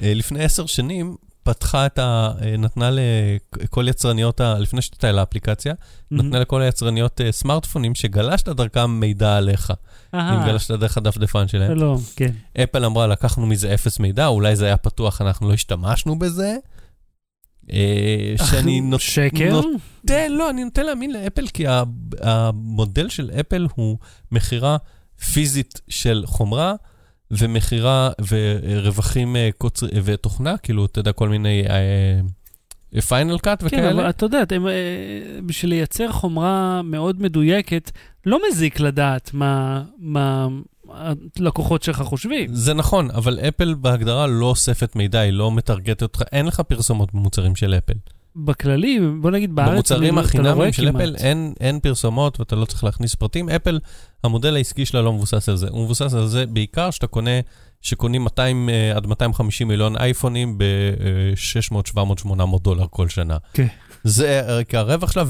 אה, 0.01 0.13
לפני 0.13 0.43
עשר 0.43 0.65
שנים, 0.65 1.15
פתחה 1.45 1.85
את 1.85 1.99
ה... 1.99 2.31
אה, 2.41 2.57
נתנה 2.57 2.89
לכל 2.91 3.85
יצרניות, 3.89 4.41
ה... 4.41 4.59
לפני 4.59 4.81
שתתה 4.81 5.11
לאפליקציה, 5.11 5.73
נתנה 6.11 6.39
לכל 6.39 6.61
היצרניות 6.61 7.21
אה, 7.21 7.31
סמארטפונים 7.31 7.95
שגלשת 7.95 8.49
דרכם 8.49 8.91
מידע 8.91 9.37
עליך, 9.37 9.73
אם 10.13 10.19
אהה, 10.19 10.45
גלשת 10.47 10.71
דרך 10.71 10.97
הדפדפן 10.97 11.47
שלהם. 11.47 11.75
שלום, 11.77 12.01
כן. 12.15 12.31
אפל 12.63 12.85
אמרה, 12.85 13.07
לקחנו 13.07 13.45
מזה 13.45 13.73
אפס 13.73 13.99
מידע, 13.99 14.27
אולי 14.27 14.55
זה 14.55 14.65
היה 14.65 14.77
פתוח, 14.77 15.21
אנחנו 15.21 15.47
לא 15.49 15.53
השתמשנו 15.53 16.19
בזה. 16.19 16.55
אה, 17.73 18.33
שאני 18.45 18.81
נות- 18.81 19.01
שקר? 19.01 19.49
נוטה, 19.61 20.27
לא, 20.29 20.49
אני 20.49 20.63
נוטה 20.63 20.83
להאמין 20.83 21.13
לאפל, 21.13 21.47
כי 21.47 21.65
המודל 22.21 23.09
של 23.09 23.31
אפל 23.39 23.67
הוא 23.75 23.97
מכירה 24.31 24.77
פיזית 25.33 25.81
של 25.89 26.23
חומרה, 26.25 26.73
ומכירה 27.39 28.09
ורווחים 28.27 29.35
אה, 29.35 29.49
קוצר- 29.57 29.87
ותוכנה, 30.03 30.57
כאילו, 30.57 30.85
אתה 30.85 30.99
יודע, 30.99 31.11
כל 31.11 31.29
מיני 31.29 31.63
פיינל 33.07 33.37
קאט 33.37 33.63
כן, 33.63 33.79
אבל 33.83 33.93
וכאלה. 33.93 34.09
אתה 34.09 34.25
יודע, 34.25 34.43
הם, 34.51 34.67
אה, 34.67 34.71
בשביל 35.45 35.69
לייצר 35.71 36.11
חומרה 36.11 36.81
מאוד 36.81 37.21
מדויקת, 37.21 37.91
לא 38.25 38.39
מזיק 38.49 38.79
לדעת 38.79 39.29
מה 39.33 39.83
מה 39.99 40.47
הלקוחות 41.39 41.83
שלך 41.83 42.01
חושבים. 42.01 42.55
זה 42.55 42.73
נכון, 42.73 43.11
אבל 43.11 43.39
אפל 43.39 43.73
בהגדרה 43.73 44.27
לא 44.27 44.45
אוספת 44.45 44.95
מידע, 44.95 45.19
היא 45.19 45.31
לא 45.31 45.51
מטרגטת 45.51 46.01
אותך, 46.01 46.21
אין 46.31 46.45
לך 46.45 46.59
פרסומות 46.59 47.13
במוצרים 47.13 47.55
של 47.55 47.73
אפל. 47.73 47.93
בכללי, 48.35 48.99
בוא 49.21 49.31
נגיד 49.31 49.55
בארץ, 49.55 49.71
במוצרים 49.71 50.15
לא 50.15 50.21
החינמיים 50.21 50.73
של. 50.73 50.89
אפל 50.89 51.15
אין, 51.15 51.53
אין 51.59 51.79
פרסומות 51.79 52.39
ואתה 52.39 52.55
לא 52.55 52.65
צריך 52.65 52.83
להכניס 52.83 53.15
פרטים. 53.15 53.49
אפל, 53.49 53.79
המודל 54.23 54.55
העסקי 54.55 54.85
שלה 54.85 55.01
לא 55.01 55.13
מבוסס 55.13 55.49
על 55.49 55.55
זה. 55.55 55.67
הוא 55.69 55.83
מבוסס 55.83 56.13
על 56.13 56.27
זה 56.27 56.45
בעיקר 56.45 56.91
שאתה 56.91 57.07
קונה, 57.07 57.39
שקונים 57.85 58.23
200 58.23 58.69
אה, 58.69 58.91
עד 58.95 59.07
250 59.07 59.67
מיליון 59.67 59.97
אייפונים 59.97 60.57
ב-600, 60.57 61.75
700, 61.85 62.17
800 62.19 62.63
דולר 62.63 62.85
כל 62.89 63.09
שנה. 63.09 63.37
כן. 63.53 63.67
זה 64.03 64.41
אה, 64.73 64.79
הרווח 64.79 65.11
שלה 65.11 65.23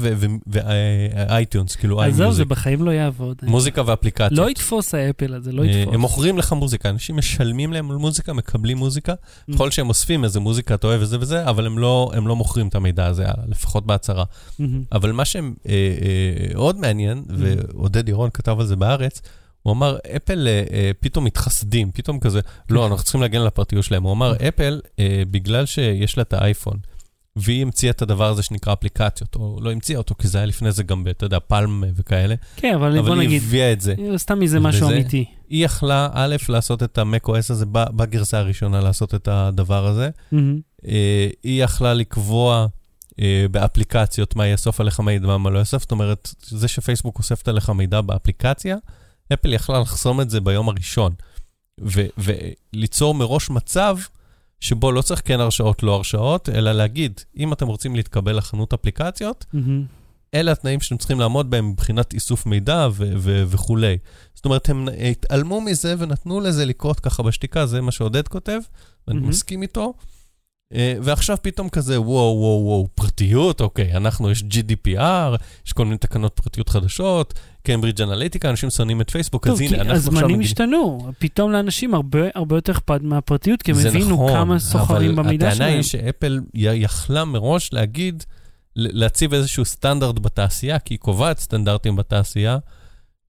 ו 0.46 0.62
iTunes, 0.62 1.76
כאילו 1.76 2.02
עזוב, 2.02 2.32
זה. 2.32 2.44
בחיים 2.44 2.82
לא 2.82 2.90
יעבוד. 2.90 3.36
מוזיקה 3.42 3.82
ואפליקציות. 3.86 4.32
לא 4.32 4.50
יתפוס 4.50 4.94
האפל 4.94 5.34
הזה, 5.34 5.52
לא 5.52 5.62
אה, 5.62 5.66
יתפוס. 5.66 5.94
הם 5.94 6.00
מוכרים 6.00 6.38
לך 6.38 6.52
מוזיקה, 6.52 6.90
אנשים 6.90 7.16
משלמים 7.16 7.72
להם 7.72 7.90
על 7.90 7.96
מוזיקה, 7.96 8.32
מקבלים 8.32 8.76
מוזיקה. 8.76 9.12
Mm. 9.12 9.54
ככל 9.54 9.70
שהם 9.70 9.88
אוספים 9.88 10.24
איזה 10.24 10.40
מוזיקה 10.40 10.74
אתה 10.74 10.86
אוהב 10.86 11.02
וזה 11.02 11.20
וזה, 11.20 11.48
אבל 11.48 11.66
הם 11.66 11.78
לא, 11.78 12.10
הם 12.14 12.28
לא 12.28 12.36
מוכרים 12.36 12.68
את 12.68 12.74
המידע 12.74 13.06
הזה, 13.06 13.24
לפחות 13.48 13.86
בהצהרה. 13.86 14.24
מהמם. 14.58 14.82
אבל 14.92 15.12
מה 15.12 15.22
שעוד 15.24 16.78
מעניין, 16.78 17.24
ועודד 17.28 18.08
ירון 18.08 18.30
כתב 18.30 18.60
על 18.60 18.66
זה 18.66 18.76
בארץ, 18.76 19.22
הוא 19.66 19.72
אמר, 19.72 19.96
אפל 20.16 20.48
אה, 20.48 20.64
אה, 20.72 20.90
פתאום 21.00 21.24
מתחסדים, 21.24 21.90
פתאום 21.94 22.20
כזה, 22.20 22.40
לא, 22.70 22.86
אנחנו 22.86 23.02
צריכים 23.02 23.20
להגן 23.20 23.40
על 23.40 23.46
הפרטיות 23.46 23.84
שלהם. 23.84 24.02
הוא 24.02 24.12
אמר, 24.12 24.34
אפל, 24.48 24.80
אה, 24.98 25.22
בגלל 25.30 25.66
שיש 25.66 26.16
לה 26.16 26.22
את 26.22 26.32
האייפון, 26.32 26.76
והיא 27.36 27.62
המציאה 27.62 27.90
את 27.90 28.02
הדבר 28.02 28.28
הזה 28.28 28.42
שנקרא 28.42 28.72
אפליקציות, 28.72 29.34
או 29.36 29.58
לא 29.62 29.72
המציאה 29.72 29.98
אותו, 29.98 30.14
כי 30.14 30.28
זה 30.28 30.38
היה 30.38 30.46
לפני 30.46 30.72
זה 30.72 30.82
גם, 30.82 31.04
אתה 31.10 31.26
יודע, 31.26 31.38
פלם 31.38 31.84
וכאלה, 31.94 32.34
כן, 32.56 32.74
אבל 32.74 32.92
בוא 32.92 33.00
אבל 33.00 33.20
היא 33.20 33.28
נגיד, 33.28 33.42
הביאה 33.42 33.72
את 33.72 33.80
זה. 33.80 33.94
סתם 34.16 34.40
מזה 34.40 34.60
משהו 34.60 34.88
אמיתי. 34.88 35.24
היא 35.48 35.64
יכלה, 35.64 36.08
א', 36.12 36.36
לעשות 36.48 36.82
את 36.82 36.98
ה-Mac 36.98 37.30
הזה 37.50 37.66
בגרסה 37.70 38.38
הראשונה, 38.38 38.80
לעשות 38.80 39.14
את 39.14 39.28
הדבר 39.28 39.86
הזה. 39.86 40.10
אה, 40.86 41.28
היא 41.42 41.64
יכלה 41.64 41.94
לקבוע 41.94 42.66
אה, 43.20 43.46
באפליקציות 43.50 44.36
מה 44.36 44.46
יאסוף 44.46 44.80
עליך 44.80 45.00
מידע, 45.00 45.36
מה 45.36 45.50
לא 45.50 45.58
יאסוף. 45.58 45.82
זאת 45.82 45.92
אומרת, 45.92 46.34
זה 46.42 46.68
שפייסבוק 46.68 47.18
אוספת 47.18 47.48
עליך 47.48 47.70
מידע 47.70 48.00
באפליקציה, 48.00 48.76
אפל 49.32 49.52
יכלה 49.52 49.80
לחסום 49.80 50.20
את 50.20 50.30
זה 50.30 50.40
ביום 50.40 50.68
הראשון. 50.68 51.14
ו- 51.80 52.06
וליצור 52.18 53.14
מראש 53.14 53.50
מצב 53.50 53.96
שבו 54.60 54.92
לא 54.92 55.02
צריך 55.02 55.22
כן 55.24 55.40
הרשאות, 55.40 55.82
לא 55.82 55.94
הרשאות, 55.94 56.48
אלא 56.48 56.72
להגיד, 56.72 57.20
אם 57.36 57.52
אתם 57.52 57.66
רוצים 57.66 57.96
להתקבל 57.96 58.36
לחנות 58.36 58.72
אפליקציות, 58.72 59.44
מהמם. 59.52 59.84
אלה 60.34 60.52
התנאים 60.52 60.80
שאתם 60.80 60.96
צריכים 60.96 61.20
לעמוד 61.20 61.50
בהם 61.50 61.70
מבחינת 61.70 62.14
איסוף 62.14 62.46
מידע 62.46 62.88
ו- 62.92 63.12
ו- 63.18 63.44
וכולי. 63.46 63.98
זאת 64.34 64.44
אומרת, 64.44 64.68
הם 64.68 64.88
התעלמו 65.10 65.60
מזה 65.60 65.94
ונתנו 65.98 66.40
לזה 66.40 66.64
לקרות 66.64 67.00
ככה 67.00 67.22
בשתיקה, 67.22 67.66
זה 67.66 67.80
מה 67.80 67.92
שעודד 67.92 68.28
כותב, 68.28 68.58
ואני 69.08 69.18
מהמם. 69.18 69.30
מסכים 69.30 69.62
איתו. 69.62 69.94
אה, 70.74 70.94
ועכשיו 71.02 71.36
פתאום 71.42 71.68
כזה, 71.68 72.00
וואו, 72.00 72.36
וואו, 72.38 72.64
וואו, 72.64 72.88
פרטיות, 72.94 73.60
אוקיי, 73.60 73.96
אנחנו, 73.96 74.30
יש 74.30 74.42
GDPR, 74.42 75.36
יש 75.66 75.72
כל 75.72 75.84
מיני 75.84 75.96
תקנות 75.98 76.40
פרטיות 76.42 76.68
חדשות, 76.68 77.34
קיימברידג' 77.62 78.02
אנליטיקה, 78.02 78.50
אנשים 78.50 78.70
שונאים 78.70 79.00
את 79.00 79.10
פייסבוק, 79.10 79.46
טוב, 79.46 79.52
אז 79.52 79.58
כי 79.58 79.66
הנה, 79.66 79.76
אנחנו 79.76 79.92
עכשיו... 79.92 79.96
הזמנים 80.12 80.24
מגיעים- 80.24 80.40
השתנו, 80.40 81.08
פתאום 81.18 81.52
לאנשים 81.52 81.94
הרבה 81.94 82.18
הרבה 82.34 82.56
יותר 82.56 82.72
אכפת 82.72 83.00
מהפרטיות, 83.02 83.62
כי 83.62 83.70
הם 83.70 83.76
זה 83.76 83.88
הבינו 83.88 84.14
נכון, 84.14 84.32
כמה 84.32 84.58
סוחרים 84.58 85.18
אבל 85.18 85.22
במידע 85.22 85.46
הטענה 85.46 85.56
שלהם. 85.56 85.74
היא 85.74 85.82
שאפל 85.82 86.40
יכלה 86.54 87.24
מראש 87.24 87.72
להגיד, 87.72 88.24
להציב 88.76 89.34
איזשהו 89.34 89.64
סטנדרט 89.64 90.18
בתעשייה, 90.18 90.78
כי 90.78 90.94
היא 90.94 90.98
קובעת 90.98 91.38
סטנדרטים 91.38 91.96
בתעשייה, 91.96 92.58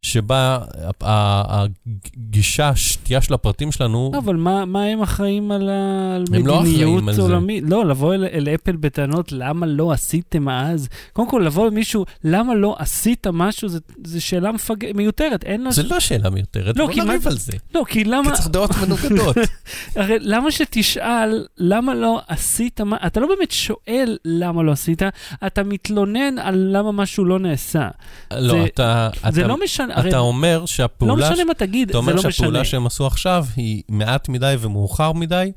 שבה 0.07 0.59
הגישה, 1.01 2.69
השתייה 2.69 3.21
של 3.21 3.33
הפרטים 3.33 3.71
שלנו, 3.71 4.11
אבל 4.17 4.35
מה, 4.35 4.65
מה 4.65 4.83
הם 4.83 5.01
אחראים 5.01 5.51
על, 5.51 5.69
ה... 5.69 6.15
על 6.15 6.25
לא 6.45 6.59
מדיניות 6.61 7.03
זה. 7.13 7.21
עולמית? 7.21 7.63
לא, 7.67 7.85
לבוא 7.85 8.13
אל, 8.13 8.25
אל 8.25 8.47
אפל 8.55 8.75
בטענות 8.75 9.31
למה 9.31 9.65
לא 9.65 9.91
עשיתם 9.91 10.49
אז. 10.49 10.89
קודם 11.13 11.29
כל, 11.29 11.41
לבוא 11.45 11.67
למישהו, 11.67 12.05
למה 12.23 12.55
לא 12.55 12.75
עשית 12.79 13.27
משהו, 13.33 13.69
זה 14.03 14.21
שאלה 14.21 14.51
מפג... 14.51 14.75
מיותרת. 14.95 15.43
אין 15.43 15.61
לה... 15.63 15.71
זה 15.71 15.83
לא 15.83 15.99
שאלה 15.99 16.29
מיותרת, 16.29 16.77
לא, 16.77 16.85
בוא 16.85 16.93
כי 16.93 16.99
מה- 16.99 17.05
נריב 17.05 17.27
על 17.27 17.37
זה. 17.37 17.53
לא, 17.75 17.83
כי 17.87 17.97
כי 17.97 18.03
למה... 18.03 18.31
צריך 18.31 18.47
דעות 18.47 18.71
מנוגדות. 18.85 19.35
הרי 19.95 20.17
למה 20.19 20.51
שתשאל 20.51 21.45
למה 21.57 21.93
לא 21.95 22.21
עשית 22.27 22.81
מה... 22.81 22.97
אתה 23.07 23.19
לא 23.19 23.27
באמת 23.27 23.51
שואל 23.51 24.17
למה 24.25 24.63
לא 24.63 24.71
עשית, 24.71 25.01
אתה 25.47 25.63
מתלונן 25.63 26.39
על 26.39 26.55
למה 26.71 26.91
משהו 26.91 27.25
לא 27.25 27.39
נעשה. 27.39 27.87
לא, 28.33 28.53
זה- 28.53 28.65
אתה 28.65 29.09
זה 29.31 29.41
אתה- 29.41 29.47
לא 29.47 29.57
משנה, 29.63 29.96
הרי 29.97 30.09
אתה 30.09 30.17
אומר 30.17 30.59
לא 30.59 30.67
שהפעולה 30.67 31.31
משנה 31.31 31.43
מה 31.45 31.53
תגיד, 31.53 31.89
אתה 31.89 31.93
זה 31.93 31.97
אומר 31.97 32.13
לא 32.13 32.17
משנה. 32.19 32.31
שהפעולה 32.31 32.65
שהם 32.65 32.85
עשו 32.85 33.07
עכשיו 33.07 33.45
היא 33.55 33.83
מעט 33.89 34.29
מדי 34.29 34.55
ומאוחר 34.59 35.11
מדי, 35.11 35.51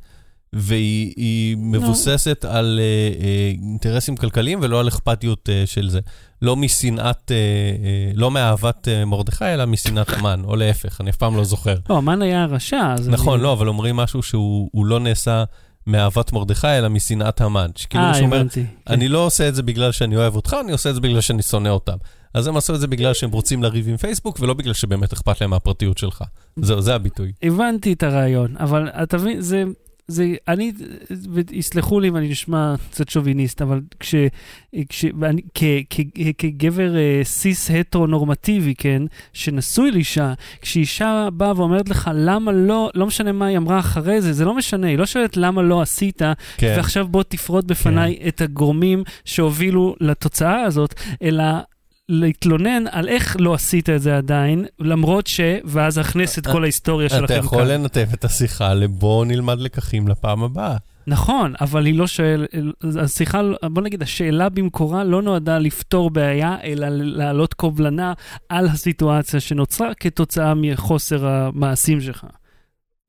והיא 0.52 1.12
היא 1.16 1.56
מבוססת 1.56 2.44
על 2.48 2.80
אה, 2.82 3.24
אה, 3.24 3.52
אינטרסים 3.62 4.16
כלכליים 4.16 4.58
ולא 4.62 4.80
על 4.80 4.88
אכפתיות 4.88 5.48
אה, 5.52 5.62
של 5.66 5.88
זה. 5.90 6.00
לא 6.42 6.56
משנאת, 6.56 7.30
אה, 7.32 7.36
אה, 7.36 8.12
לא 8.14 8.30
מאהבת 8.30 8.88
אה, 8.88 9.04
מרדכי, 9.04 9.44
אלא 9.44 9.64
משנאת 9.66 10.08
המן, 10.12 10.42
או 10.44 10.56
להפך, 10.56 11.00
אני 11.00 11.10
אף 11.10 11.16
פעם 11.16 11.36
לא 11.36 11.44
זוכר. 11.44 11.74
לא, 11.90 11.96
המן 11.96 12.22
היה 12.22 12.42
הרשע, 12.42 12.94
אז... 12.98 13.08
נכון, 13.08 13.34
אני... 13.34 13.42
לא, 13.42 13.52
אבל 13.52 13.68
אומרים 13.68 13.96
משהו 13.96 14.22
שהוא 14.22 14.68
הוא 14.72 14.86
לא 14.86 15.00
נעשה 15.00 15.44
מאהבת 15.86 16.32
מרדכי, 16.32 16.66
אלא 16.66 16.88
משנאת 16.88 17.40
המן. 17.40 17.70
שכאילו 17.76 18.04
אה, 18.04 18.08
מישהו 18.10 18.24
אומר, 18.24 18.36
הבנתי. 18.36 18.64
אני 18.88 19.08
לא 19.08 19.18
עושה 19.26 19.48
את 19.48 19.54
זה 19.54 19.62
בגלל 19.62 19.92
שאני 19.92 20.16
אוהב 20.16 20.36
אותך, 20.36 20.56
אני 20.64 20.72
עושה 20.72 20.90
את 20.90 20.94
זה 20.94 21.00
בגלל 21.00 21.20
שאני 21.20 21.42
שונא 21.42 21.68
אותם. 21.68 21.96
אז 22.34 22.46
הם 22.46 22.56
עשו 22.56 22.74
את 22.74 22.80
זה 22.80 22.86
בגלל 22.86 23.14
שהם 23.14 23.30
רוצים 23.30 23.62
לריב 23.62 23.88
עם 23.88 23.96
פייסבוק, 23.96 24.40
ולא 24.40 24.54
בגלל 24.54 24.72
שבאמת 24.72 25.12
אכפת 25.12 25.40
להם 25.40 25.50
מהפרטיות 25.50 25.98
שלך. 25.98 26.24
זהו, 26.56 26.80
זה 26.80 26.94
הביטוי. 26.94 27.32
הבנתי 27.42 27.92
את 27.92 28.02
הרעיון, 28.02 28.56
אבל 28.56 28.88
אתה 28.88 29.16
מבין, 29.16 29.40
זה, 29.40 29.64
זה, 30.10 30.34
אני, 30.48 30.72
יסלחו 31.52 32.00
לי 32.00 32.08
אם 32.08 32.16
אני 32.16 32.28
נשמע 32.28 32.74
קצת 32.90 33.08
שוביניסט, 33.08 33.62
אבל 33.62 33.80
כש, 34.00 34.14
כש, 34.88 35.04
אני, 35.22 35.42
כ, 35.54 35.64
כ, 35.90 36.00
כגבר 36.38 36.96
אה, 36.96 37.20
סיס 37.24 37.70
הטרו-נורמטיבי, 37.70 38.74
כן, 38.74 39.02
שנשוי 39.32 39.90
לאישה, 39.90 40.32
כשאישה 40.62 41.28
באה 41.32 41.52
ואומרת 41.56 41.88
לך, 41.88 42.10
למה 42.14 42.52
לא, 42.52 42.90
לא 42.94 43.06
משנה 43.06 43.32
מה 43.32 43.46
היא 43.46 43.56
אמרה 43.56 43.78
אחרי 43.78 44.20
זה, 44.20 44.32
זה 44.32 44.44
לא 44.44 44.54
משנה, 44.54 44.86
היא 44.86 44.98
לא 44.98 45.06
שואלת 45.06 45.36
למה 45.36 45.62
לא 45.62 45.82
עשית, 45.82 46.22
כן. 46.56 46.74
ועכשיו 46.76 47.08
בוא 47.08 47.22
תפרוט 47.22 47.64
בפניי 47.64 48.18
את 48.28 48.40
הגורמים 48.40 49.02
שהובילו 49.24 49.94
לתוצאה 50.00 50.62
הזאת, 50.62 50.94
אלא 51.22 51.44
להתלונן 52.10 52.84
על 52.90 53.08
איך 53.08 53.36
לא 53.40 53.54
עשית 53.54 53.90
את 53.90 54.02
זה 54.02 54.16
עדיין, 54.16 54.66
למרות 54.78 55.26
ש... 55.26 55.40
ואז 55.64 55.98
אכניס 55.98 56.38
את 56.38 56.46
כל 56.46 56.62
ההיסטוריה 56.62 57.08
שלכם 57.08 57.24
אתה 57.24 57.34
כאן. 57.34 57.44
יכול 57.44 57.62
לנתב 57.62 58.06
את 58.12 58.24
השיחה 58.24 58.74
לבוא 58.74 59.24
נלמד 59.24 59.60
לקחים 59.60 60.08
לפעם 60.08 60.42
הבאה. 60.42 60.76
נכון, 61.06 61.54
אבל 61.60 61.86
היא 61.86 61.94
לא 61.94 62.06
שואל... 62.06 62.46
השיחה, 63.00 63.40
בוא 63.62 63.82
נגיד, 63.82 64.02
השאלה 64.02 64.48
במקורה 64.48 65.04
לא 65.04 65.22
נועדה 65.22 65.58
לפתור 65.58 66.10
בעיה, 66.10 66.56
אלא 66.64 66.86
להעלות 66.90 67.54
קובלנה 67.54 68.12
על 68.48 68.66
הסיטואציה 68.66 69.40
שנוצרה 69.40 69.94
כתוצאה 69.94 70.54
מחוסר 70.54 71.26
המעשים 71.26 72.00
שלך. 72.00 72.26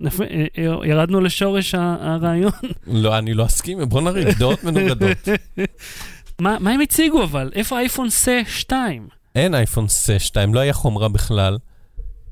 אה, 0.06 0.46
אה, 0.58 0.88
ירדנו 0.88 1.22
לשורש 1.22 1.76
הרעיון. 1.76 2.52
לא, 2.88 3.18
אני 3.18 3.34
לא 3.34 3.46
אסכים, 3.46 3.90
בוא 3.90 4.02
נריב, 4.02 4.28
דעות 4.40 4.64
מנוגדות. 4.64 5.18
מה 6.42 6.58
מה 6.60 6.72
הם 6.72 6.82
הציגו 6.82 7.24
אבל? 7.24 7.52
איפה 7.56 7.78
האייפון 7.78 8.10
סה 8.10 8.42
2? 8.48 9.08
אין 9.36 9.56
אייפון 9.56 9.88
סה 9.88 10.20
2, 10.20 10.54
לא 10.54 10.60
היה 10.60 10.74
חומרה 10.74 11.10
בכלל, 11.10 11.58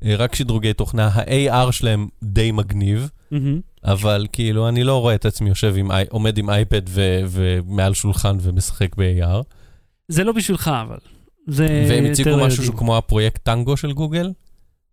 אה, 0.04 0.16
רק 0.16 0.34
שדרוגי 0.34 0.72
תוכנה. 0.72 1.08
ה-AR 1.08 1.72
שלהם 1.72 2.08
די 2.22 2.52
מגניב, 2.52 3.10
אבל 3.84 4.26
כאילו, 4.32 4.68
אני 4.68 4.84
לא 4.84 5.00
רואה 5.00 5.14
את 5.14 5.24
עצמי 5.24 5.48
יושב 5.48 5.74
עם, 5.76 5.90
עומד 6.08 6.38
עם 6.38 6.50
אייפד 6.50 6.82
ו- 6.88 7.20
ומעל 7.28 7.94
שולחן 7.94 8.36
ומשחק 8.40 8.96
ב-AR. 8.96 9.42
זה 10.08 10.24
לא 10.24 10.32
בשבילך 10.32 10.70
אבל. 10.86 10.98
זה 11.46 11.86
והם 11.88 12.04
הציגו 12.04 12.36
משהו. 12.36 12.64
שהוא 12.64 12.76
כמו 12.76 12.96
הפרויקט 12.96 13.42
טנגו 13.42 13.76
של 13.76 13.92
גוגל, 13.92 14.32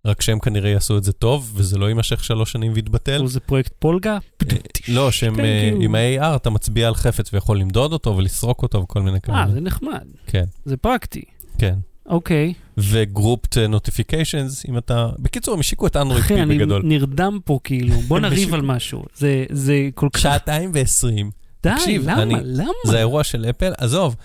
רק 0.08 0.22
שהם 0.22 0.40
כנראה 0.40 0.70
יעשו 0.70 0.98
את 0.98 1.04
זה 1.04 1.14
טוב, 1.14 1.52
וזה 1.56 1.78
לא 1.78 1.86
יימשך 1.86 2.24
שלוש 2.24 2.52
שנים 2.52 2.72
ויתבטל. 2.76 3.28
זה 3.28 3.40
פרויקט 3.40 3.72
פולגה? 3.80 4.18
אה, 4.52 4.58
לא, 4.88 5.12
שהם 5.12 5.36
כן, 5.36 5.46
אה, 5.46 5.60
כאילו. 5.72 5.82
עם 5.82 5.96
ה-AR 5.96 6.36
אתה 6.36 6.50
מצביע 6.50 6.88
על 6.88 6.96
חפץ 6.96 7.34
ויכול 7.34 7.60
למדוד 7.60 7.94
אותו 7.94 8.18
ולסרוק 8.18 8.64
אותו 8.64 8.82
וכל 8.82 9.02
מיני 9.02 9.22
כאלה. 9.22 9.38
אה, 9.44 9.52
זה 9.52 9.62
נחמד. 9.62 10.06
כן, 10.28 10.44
זה 10.66 10.78
פרקטי. 10.78 11.22
כן. 11.58 11.76
אוקיי. 12.06 12.54
וגרופט 12.78 13.58
נוטיפיקיישנס, 13.58 14.66
אם 14.70 14.78
אתה... 14.78 15.10
בקיצור, 15.20 15.54
הם 15.54 15.60
השיקו 15.60 15.88
את 15.88 15.96
אנדרואיד 15.96 16.24
אחי, 16.24 16.34
פי 16.36 16.42
אני 16.42 16.58
בגדול. 16.58 16.82
נרדם 16.86 17.40
פה 17.46 17.60
כאילו. 17.64 17.96
בוא 18.08 18.20
נריב 18.20 18.54
על 18.54 18.62
משהו. 18.62 19.04
זה- 19.52 19.90
כל 19.96 20.08
כך... 20.14 20.20
שעתיים 20.22 20.72
ועשרים. 20.74 21.32
די, 21.64 21.70
למה? 22.00 22.24
אני- 22.24 22.36
למה? 22.44 22.72
זה 22.86 22.96
האירוע 22.96 23.24
של 23.24 23.46
אפל, 23.50 23.74
עזוב. 23.78 24.16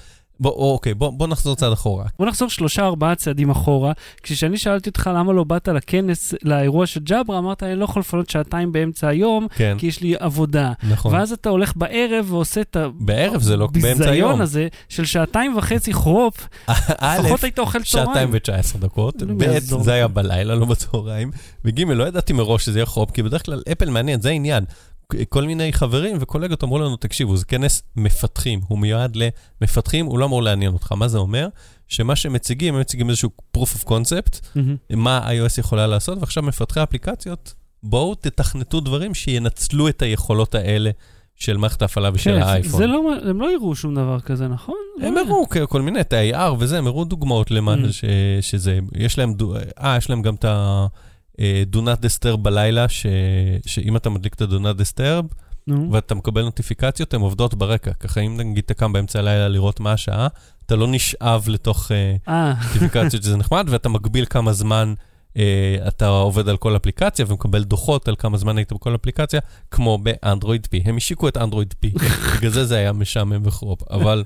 בוא, 0.43 0.73
אוקיי, 0.73 0.95
בוא, 0.95 1.11
בוא 1.11 1.27
נחזור 1.27 1.57
צעד 1.57 1.73
אחורה. 1.73 2.05
בוא 2.19 2.27
נחזור 2.27 2.49
שלושה 2.49 2.85
ארבעה 2.85 3.15
צעדים 3.15 3.51
אחורה. 3.51 3.93
כשאני 4.23 4.59
שאלתי 4.59 4.89
אותך 4.89 5.11
למה 5.15 5.33
לא 5.33 5.45
באת 5.45 5.69
לכנס, 5.69 6.35
לאירוע 6.43 6.87
של 6.87 7.01
ג'אברה, 7.01 7.39
אמרת, 7.39 7.63
אני 7.63 7.75
לא 7.75 7.85
יכול 7.85 8.01
לפנות 8.01 8.31
שעתיים 8.31 8.73
באמצע 8.73 9.09
היום, 9.09 9.47
כן, 9.57 9.77
כי 9.79 9.87
יש 9.87 10.01
לי 10.01 10.15
עבודה. 10.19 10.73
נכון. 10.91 11.15
ואז 11.15 11.33
אתה 11.33 11.49
הולך 11.49 11.73
בערב 11.77 12.33
ועושה 12.33 12.61
את 12.61 12.77
לא 13.57 13.65
הביזיון. 13.65 14.41
הזה 14.41 14.69
של 14.89 15.05
שעתיים 15.05 15.57
וחצי 15.57 15.95
חרופ, 15.95 16.49
א', 16.67 17.19
לפחות 17.21 17.45
היית 17.45 17.59
אוכל 17.59 17.83
שעתיים 17.83 18.07
צהריים. 18.07 18.31
ותשע 18.33 18.55
עשרה 18.55 18.81
דקות, 18.81 19.23
ב'. 19.23 19.59
זה 19.59 19.93
היה 19.93 20.09
בלילה, 20.09 20.55
לא 20.55 20.67
בצהריים, 20.67 21.31
וג', 21.65 21.81
לא 21.81 22.05
ידעתי 22.05 22.33
מראש 22.33 22.65
שזה 22.65 22.79
יהיה 22.79 22.87
חופ, 22.87 23.11
כי 23.11 23.23
בדרך 23.23 23.47
כלל 23.47 23.63
אפל 23.73 23.91
מעניין, 23.91 24.21
זה 24.21 24.29
העניין. 24.29 24.65
כל 25.29 25.45
מיני 25.45 25.73
חברים 25.73 26.17
וקולגות 26.21 26.65
אמרו 26.65 26.79
לנו, 26.79 26.97
תקשיבו, 26.97 27.37
זה 27.37 27.45
כנס 27.45 27.83
מפתחים, 27.97 28.61
הוא 28.69 28.79
מיועד 28.79 29.17
למפתחים, 29.61 30.07
הוא 30.07 30.19
לא 30.19 30.25
אמור 30.25 30.43
לעניין 30.43 30.73
אותך. 30.73 30.93
מה 30.93 31.09
זה 31.09 31.19
אומר? 31.19 31.49
שמה 31.89 32.17
שהם 32.17 32.33
מציגים, 32.33 32.75
הם 32.75 32.81
מציגים 32.81 33.09
איזשהו 33.11 33.31
proof 33.57 33.77
of 33.77 33.89
concept, 33.89 34.41
מהמם. 34.55 34.77
מה 34.91 35.29
iOS 35.31 35.61
יכולה 35.61 35.87
לעשות, 35.87 36.19
ועכשיו 36.19 36.43
מפתחי 36.43 36.83
אפליקציות, 36.83 37.55
בואו 37.83 38.15
תתכנתו 38.15 38.81
דברים 38.81 39.15
שינצלו 39.15 39.89
את 39.89 40.03
היכולות 40.03 40.55
האלה 40.55 40.91
של 41.37 41.57
מערכת 41.57 41.83
ההפעלה 41.83 42.11
ושל 42.15 42.31
כן, 42.37 42.43
האייפון. 42.43 42.79
זה 42.79 42.87
לא, 42.87 43.03
הם 43.31 43.41
לא 43.41 43.53
יראו 43.53 43.75
שום 43.75 43.95
דבר 43.95 44.21
כזה, 44.21 44.49
נכון? 44.49 44.75
הם 45.03 45.15
לא. 45.15 45.21
הראו 45.21 45.47
כ- 45.51 45.57
כל 45.69 45.83
מיני, 45.83 46.01
את 46.01 46.13
ה-AR 46.13 46.53
וזה, 46.59 46.79
הם 46.79 46.87
הראו 46.87 47.05
דוגמאות 47.05 47.51
למה 47.51 47.75
Mm. 47.75 47.93
ש- 47.93 48.05
שזה, 48.41 48.79
יש 48.95 49.19
להם, 49.19 49.35
אה, 49.83 49.97
יש 49.97 50.11
להם 50.11 50.23
גם 50.23 50.35
את 50.35 50.45
ה... 50.45 50.87
do 51.73 51.77
not 51.77 52.03
disturb 52.03 52.37
בלילה, 52.37 52.89
ש- 52.89 53.07
שאם 53.67 53.97
אתה 53.97 54.11
מדליק 54.11 54.35
את 54.35 54.41
ה-do 54.41 54.59
not 54.59 54.81
disturb 54.81 55.35
נו. 55.67 55.93
ואתה 55.93 56.15
מקבל 56.15 56.43
נוטיפיקציות, 56.43 57.15
הן 57.15 57.21
עובדות 57.21 57.55
ברקע. 57.55 57.93
ככה 57.93 58.21
אם 58.21 58.37
נגיד 58.37 58.65
אתה 58.65 58.75
קם 58.75 58.93
באמצע 58.93 59.19
הלילה 59.19 59.49
לראות 59.49 59.81
מה 59.81 59.93
השעה, 59.93 60.29
אתה 60.67 60.77
לא 60.77 60.87
נשאב 60.89 61.45
לתוך 61.49 61.93
אה, 61.93 62.17
אה, 62.29 62.55
נוטיפיקציות 62.63 63.23
שזה 63.23 63.37
נחמד, 63.37 63.67
ואתה 63.71 63.89
מגביל 63.89 64.25
כמה 64.31 64.53
זמן 64.53 64.95
אה, 65.37 65.77
אתה 65.89 66.07
עובד 66.07 66.49
על 66.49 66.57
כל 66.57 66.77
אפליקציה 66.77 67.25
ומקבל 67.29 67.65
דוחות 67.65 68.09
על 68.09 68.15
כמה 68.19 68.39
זמן 68.39 68.57
היית 68.57 68.73
בכל 68.73 68.95
אפליקציה, 68.95 69.41
כמו 69.71 69.99
באנדרואיד 69.99 70.67
פי. 70.71 70.83
הם 70.85 70.97
השיקו 70.97 71.29
את 71.29 71.37
אנדרואיד 71.37 71.75
פי, 71.81 71.93
בגלל 72.37 72.51
זה 72.51 72.65
זה 72.65 72.77
היה 72.77 72.93
משעמם 72.93 73.41
וחרופ. 73.45 73.83
אבל 73.91 74.25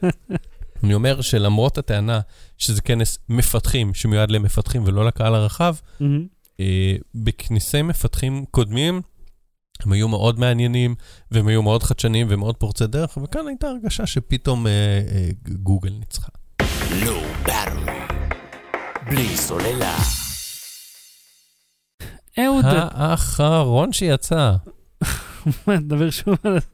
אני 0.85 0.95
אומר 0.95 1.21
שלמרות 1.21 1.79
הטענה 1.79 2.21
שזה 2.59 2.83
כנס 2.83 3.19
מפתחים, 3.29 3.95
שמיועד 3.95 4.31
למפתחים 4.31 4.83
ולא 4.87 5.07
לקהל 5.07 5.35
הרחב, 5.35 5.75
בכנסי 7.15 7.83
מפתחים 7.83 8.45
קודמים, 8.51 9.01
הם 9.81 9.93
היו 9.93 10.09
מאוד 10.09 10.39
מעניינים, 10.39 10.95
והם 11.31 11.49
היו 11.49 11.63
מאוד 11.63 11.83
חדשניים 11.83 12.27
ומאוד 12.31 12.57
פורצי 12.57 12.87
דרך, 12.87 13.19
וכאן 13.23 13.49
הייתה 13.49 13.69
הרגשה 13.69 14.07
שפתאום 14.07 14.67
אה, 14.67 14.73
אה, 15.13 15.29
גוגל 15.63 15.91
ניצחה. 15.91 16.29
Battery. 17.45 17.91
בלי 19.07 19.37
סוללה. 19.37 19.97
אהוד, 22.39 22.65
האחרון 22.91 23.93
שיצא. 23.93 24.53
נדבר 25.69 26.11
שוב 26.11 26.35
על 26.45 26.59
זה. 26.61 26.67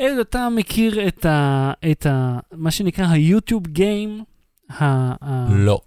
אהוד, 0.00 0.18
אתה 0.18 0.48
מכיר 0.56 1.08
את 1.08 1.26
ה... 1.26 1.72
את 1.90 2.06
ה... 2.06 2.38
מה 2.52 2.70
שנקרא 2.70 3.06
היוטיוב 3.06 3.66
גיים? 3.66 4.24
ה- 4.70 4.84
ה- 5.24 5.48
לא. 5.50 5.80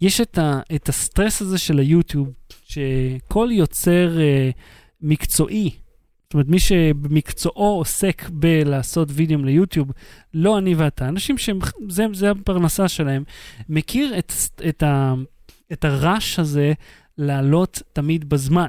יש 0.00 0.20
את, 0.20 0.38
ה, 0.38 0.60
את 0.74 0.88
הסטרס 0.88 1.42
הזה 1.42 1.58
של 1.58 1.78
היוטיוב, 1.78 2.28
שכל 2.70 3.48
יוצר 3.52 4.20
אה, 4.20 4.50
מקצועי, 5.00 5.70
זאת 6.30 6.34
אומרת, 6.34 6.48
מי 6.48 6.58
שבמקצועו 6.58 7.76
עוסק 7.78 8.28
בלעשות 8.32 9.08
וידאוים 9.12 9.44
ליוטיוב, 9.44 9.90
לא 10.34 10.58
אני 10.58 10.74
ואתה, 10.74 11.08
אנשים 11.08 11.38
שזה 11.38 12.04
זה 12.12 12.30
הפרנסה 12.30 12.88
שלהם, 12.88 13.24
מכיר 13.68 14.18
את, 14.18 14.32
את, 14.68 14.82
ה, 14.82 15.14
את 15.72 15.84
הרעש 15.84 16.38
הזה 16.38 16.72
לעלות 17.18 17.82
תמיד 17.92 18.28
בזמן. 18.28 18.68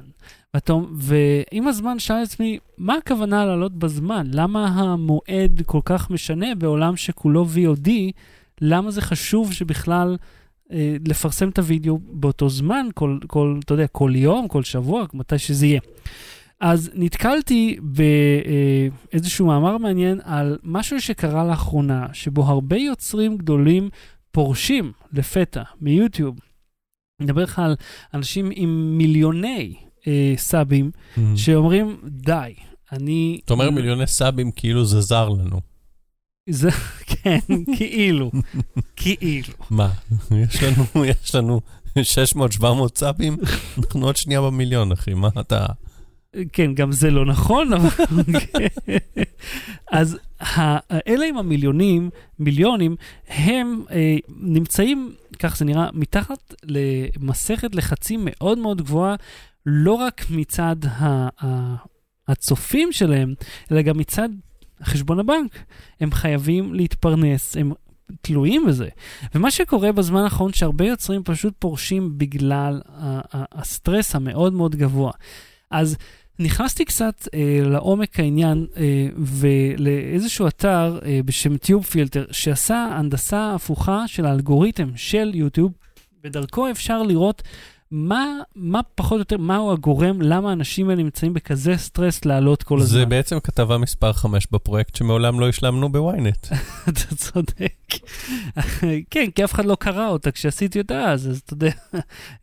ואתה, 0.53 0.73
ועם 0.93 1.67
הזמן 1.67 1.99
שאל 1.99 2.19
לעצמי, 2.19 2.59
מה 2.77 2.95
הכוונה 2.95 3.45
לעלות 3.45 3.73
בזמן? 3.73 4.27
למה 4.33 4.67
המועד 4.67 5.61
כל 5.65 5.81
כך 5.85 6.09
משנה 6.09 6.55
בעולם 6.55 6.95
שכולו 6.95 7.45
VOD? 7.55 7.89
למה 8.61 8.91
זה 8.91 9.01
חשוב 9.01 9.53
שבכלל 9.53 10.17
לפרסם 11.07 11.49
את 11.49 11.59
הוידאו 11.59 11.99
באותו 12.11 12.49
זמן, 12.49 12.87
כל, 12.93 13.17
כל, 13.27 13.59
אתה 13.65 13.73
יודע, 13.73 13.87
כל 13.87 14.11
יום, 14.15 14.47
כל 14.47 14.63
שבוע, 14.63 15.05
מתי 15.13 15.37
שזה 15.37 15.65
יהיה. 15.65 15.79
אז 16.59 16.91
נתקלתי 16.93 17.77
באיזשהו 17.81 19.47
מאמר 19.47 19.77
מעניין 19.77 20.19
על 20.23 20.57
משהו 20.63 21.01
שקרה 21.01 21.43
לאחרונה, 21.43 22.07
שבו 22.13 22.43
הרבה 22.43 22.77
יוצרים 22.77 23.37
גדולים 23.37 23.89
פורשים 24.31 24.91
לפתע 25.13 25.63
מיוטיוב. 25.81 26.35
אני 27.19 27.25
מדבר 27.25 27.43
לך 27.43 27.59
על 27.59 27.75
אנשים 28.13 28.49
עם 28.55 28.97
מיליוני 28.97 29.75
אה, 30.07 30.33
סאבים, 30.37 30.91
שאומרים, 31.35 31.97
די, 32.05 32.53
אני... 32.91 33.39
אתה 33.45 33.53
אומר 33.53 33.69
מיליוני 33.71 34.07
סאבים 34.07 34.51
כאילו 34.51 34.85
זה 34.85 35.01
זר 35.01 35.29
לנו. 35.29 35.70
זה, 36.49 36.69
כן, 37.07 37.39
כאילו, 37.77 38.31
כאילו. 38.95 39.53
מה? 39.69 39.89
יש 40.31 40.63
לנו, 40.63 41.05
יש 41.05 41.35
לנו 41.35 41.61
600-700 42.59 42.63
סאבים? 42.95 43.37
אנחנו 43.77 44.05
עוד 44.05 44.15
שנייה 44.15 44.41
במיליון, 44.41 44.91
אחי, 44.91 45.13
מה 45.13 45.29
אתה... 45.39 45.65
כן, 46.53 46.73
גם 46.73 46.91
זה 46.91 47.11
לא 47.11 47.25
נכון, 47.25 47.73
אבל... 47.73 47.89
אז 49.91 50.17
אלה 51.07 51.25
עם 51.25 51.37
המיליונים, 51.37 52.09
מיליונים, 52.39 52.95
הם 53.27 53.83
אה, 53.91 54.15
נמצאים, 54.39 55.13
כך 55.39 55.57
זה 55.57 55.65
נראה, 55.65 55.89
מתחת 55.93 56.53
למסכת 56.63 57.75
לחצים 57.75 58.19
מאוד 58.23 58.57
מאוד 58.57 58.81
גבוהה, 58.81 59.15
לא 59.65 59.93
רק 59.93 60.25
מצד 60.29 60.75
ה- 60.85 61.27
ה- 61.45 61.75
הצופים 62.27 62.91
שלהם, 62.91 63.33
אלא 63.71 63.81
גם 63.81 63.97
מצד 63.97 64.29
חשבון 64.83 65.19
הבנק. 65.19 65.63
הם 65.99 66.11
חייבים 66.11 66.73
להתפרנס, 66.73 67.57
הם 67.57 67.71
תלויים 68.21 68.65
בזה. 68.67 68.89
ומה 69.35 69.51
שקורה 69.51 69.91
בזמן 69.91 70.21
האחרון, 70.21 70.53
שהרבה 70.53 70.85
יוצרים 70.85 71.23
פשוט 71.23 71.53
פורשים 71.59 72.17
בגלל 72.17 72.81
הסטרס 73.31 74.15
המאוד 74.15 74.53
מאוד 74.53 74.75
גבוה. 74.75 75.11
אז 75.71 75.97
נכנסתי 76.39 76.85
קצת 76.85 77.27
אה, 77.33 77.59
לעומק 77.63 78.19
העניין 78.19 78.67
אה, 78.77 79.07
ולאיזשהו 79.17 80.47
אתר 80.47 80.99
אה, 81.05 81.19
בשם 81.25 81.57
טיוב 81.57 81.85
פילטר, 81.85 82.25
שעשה 82.31 82.89
הנדסה 82.91 83.53
הפוכה 83.55 84.07
של 84.07 84.25
האלגוריתם 84.25 84.89
של 84.95 85.31
יוטיוב. 85.33 85.71
בדרכו 86.23 86.71
אפשר 86.71 87.03
לראות 87.03 87.43
מה, 87.91 88.25
מה 88.55 88.79
פחות 88.95 89.11
או 89.11 89.17
יותר, 89.17 89.37
מהו 89.37 89.71
הגורם, 89.71 90.21
למה 90.21 90.49
האנשים 90.49 90.89
האלה 90.89 91.03
נמצאים 91.03 91.33
בכזה 91.33 91.77
סטרס 91.77 92.25
לעלות 92.25 92.63
כל 92.63 92.79
הזמן. 92.79 92.99
זה 92.99 93.05
בעצם 93.05 93.39
כתבה 93.39 93.77
מספר 93.77 94.13
5 94.13 94.47
בפרויקט 94.51 94.95
שמעולם 94.95 95.39
לא 95.39 95.49
השלמנו 95.49 95.91
בוויינט. 95.91 96.47
אתה 96.89 97.15
צודק. 97.15 97.73
כן, 99.09 99.25
כי 99.35 99.43
אף 99.43 99.53
אחד 99.53 99.65
לא 99.65 99.75
קרא 99.75 100.07
אותה 100.07 100.31
כשעשיתי 100.31 100.79
אותה 100.81 101.11
אז, 101.11 101.29
אז 101.29 101.39
אתה 101.45 101.53
יודע, 101.53 101.71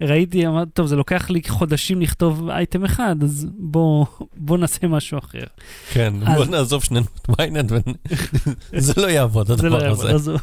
ראיתי, 0.00 0.46
אמרתי, 0.46 0.70
טוב, 0.70 0.86
זה 0.86 0.96
לוקח 0.96 1.30
לי 1.30 1.40
חודשים 1.48 2.00
לכתוב 2.00 2.48
אייטם 2.50 2.84
אחד, 2.84 3.16
אז 3.22 3.46
בוא, 3.58 4.06
בוא 4.36 4.58
נעשה 4.58 4.86
משהו 4.86 5.18
אחר. 5.18 5.44
כן, 5.92 6.14
אז- 6.26 6.36
בוא 6.36 6.44
נעזוב 6.44 6.84
שנינו 6.84 7.06
את 7.22 7.28
וויינט, 7.28 7.72
זה 8.78 8.92
לא 8.96 9.06
יעבוד 9.06 9.46
זה 9.46 9.68
לא 9.68 9.76
הדבר 9.76 9.84
יעבוד, 9.88 10.06
הזה. 10.06 10.14
אז, 10.14 10.28
הוא- 10.28 10.38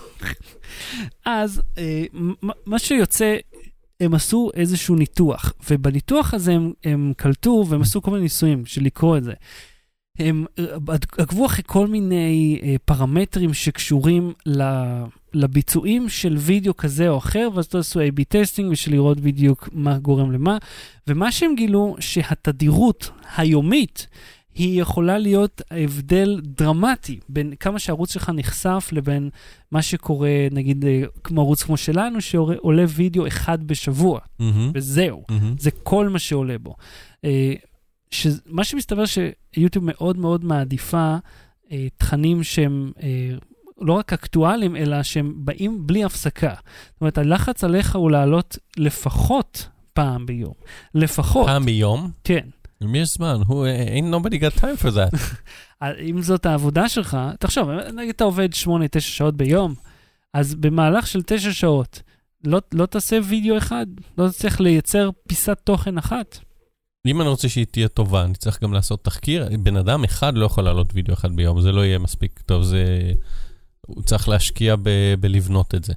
אז 1.25 1.61
אה, 1.77 2.03
מה 2.65 2.79
שיוצא, 2.79 3.35
הם 3.99 4.13
עשו 4.13 4.49
איזשהו 4.53 4.95
ניתוח, 4.95 5.53
ובניתוח 5.69 6.33
הזה 6.33 6.53
הם, 6.53 6.73
הם 6.83 7.13
קלטו 7.17 7.65
והם 7.69 7.81
עשו 7.81 8.01
כל 8.01 8.11
מיני 8.11 8.23
ניסויים 8.23 8.65
של 8.65 8.83
לקרוא 8.83 9.17
את 9.17 9.23
זה. 9.23 9.33
הם 10.19 10.45
אה, 10.59 10.65
עקבו 11.17 11.45
אחרי 11.45 11.63
כל 11.67 11.87
מיני 11.87 12.59
אה, 12.63 12.75
פרמטרים 12.85 13.53
שקשורים 13.53 14.33
לביצועים 15.33 16.09
של 16.09 16.35
וידאו 16.37 16.77
כזה 16.77 17.09
או 17.09 17.17
אחר, 17.17 17.49
ואז 17.53 17.65
אתה 17.65 17.79
עשו 17.79 17.99
A-B 17.99 18.23
testing 18.27 18.71
בשביל 18.71 18.95
לראות 18.95 19.19
בדיוק 19.19 19.69
מה 19.73 19.97
גורם 19.97 20.31
למה, 20.31 20.57
ומה 21.07 21.31
שהם 21.31 21.55
גילו, 21.55 21.95
שהתדירות 21.99 23.09
היומית 23.37 24.07
היא 24.55 24.81
יכולה 24.81 25.17
להיות 25.17 25.61
הבדל 25.71 26.41
דרמטי 26.43 27.19
בין 27.29 27.53
כמה 27.59 27.79
שהערוץ 27.79 28.13
שלך 28.13 28.31
נחשף 28.35 28.89
לבין 28.91 29.29
מה 29.71 29.81
שקורה, 29.81 30.47
נגיד, 30.51 30.85
אה, 30.85 31.03
כמו 31.23 31.41
ערוץ 31.41 31.63
כמו 31.63 31.77
שלנו, 31.77 32.21
שעולה 32.21 32.83
וידאו 32.87 33.27
אחד 33.27 33.63
בשבוע, 33.63 34.19
מהמם, 34.39 34.71
וזהו. 34.73 35.23
מהמם. 35.29 35.55
זה 35.59 35.71
כל 35.71 36.09
מה 36.09 36.19
שעולה 36.19 36.57
בו. 36.57 36.75
אה, 37.25 37.53
שמה 38.11 38.63
שמסתבר 38.63 39.03
שיוטיוב 39.05 39.85
מאוד 39.87 40.17
מאוד 40.17 40.45
מעדיפה 40.45 41.15
אה, 41.71 41.87
תכנים 41.97 42.43
שהם 42.43 42.91
אה, 43.03 43.29
לא 43.81 43.93
רק 43.93 44.13
אקטואליים, 44.13 44.75
אלא 44.75 45.03
שהם 45.03 45.33
באים 45.37 45.87
בלי 45.87 46.03
הפסקה. 46.03 46.53
זאת 46.93 47.01
אומרת, 47.01 47.17
הלחץ 47.17 47.63
עליך 47.63 47.95
הוא 47.95 48.11
לעלות 48.11 48.57
לפחות 48.77 49.69
פעם 49.93 50.25
ביום. 50.25 50.53
לפחות, 50.95 51.47
פעם 51.47 51.65
ביום? 51.65 52.11
כן. 52.23 52.47
למי 52.81 52.99
יש 52.99 53.13
זמן? 53.13 53.41
Who- 53.47 53.65
ain't 53.95 54.13
nobody 54.13 54.35
got 54.35 54.59
time 54.61 54.83
for 54.83 54.91
that. 54.95 55.17
אה, 55.81 55.99
אם 55.99 56.21
זאת 56.21 56.45
העבודה 56.45 56.89
שלך, 56.89 57.17
תחשוב, 57.39 57.69
נגיד 57.69 58.13
אתה 58.15 58.23
עובד 58.23 58.49
8-9 58.53 58.99
שעות 58.99 59.37
ביום, 59.37 59.75
אז 60.33 60.55
במהלך 60.55 61.07
של 61.07 61.21
9 61.25 61.51
שעות, 61.51 62.01
לא, 62.43 62.61
לא 62.73 62.85
תעשה 62.85 63.19
וידאו 63.29 63.57
אחד, 63.57 63.85
לא 64.17 64.29
תצליח 64.29 64.59
לייצר 64.59 65.09
פיסת 65.27 65.59
תוכן 65.63 65.97
אחת. 65.97 66.39
אם 67.05 67.21
אני 67.21 67.29
רוצה 67.29 67.49
שהיא 67.49 67.65
תהיה 67.71 67.87
טובה, 67.87 68.23
אני 68.23 68.35
צריך 68.35 68.63
גם 68.63 68.73
לעשות 68.73 69.03
תחקיר. 69.03 69.49
בן 69.63 69.77
אדם 69.77 70.03
אחד 70.03 70.35
לא 70.35 70.45
יכול 70.45 70.63
לעלות 70.63 70.87
וידאו 70.93 71.13
אחד 71.13 71.35
ביום, 71.35 71.61
זה 71.61 71.71
לא 71.71 71.85
יהיה 71.85 71.99
מספיק 71.99 72.39
טוב, 72.45 72.63
זה... 72.63 73.11
הוא 73.87 74.03
צריך 74.03 74.29
להשקיע 74.29 74.75
ב... 74.75 74.89
בלבנות 75.19 75.75
את 75.75 75.83
זה, 75.83 75.93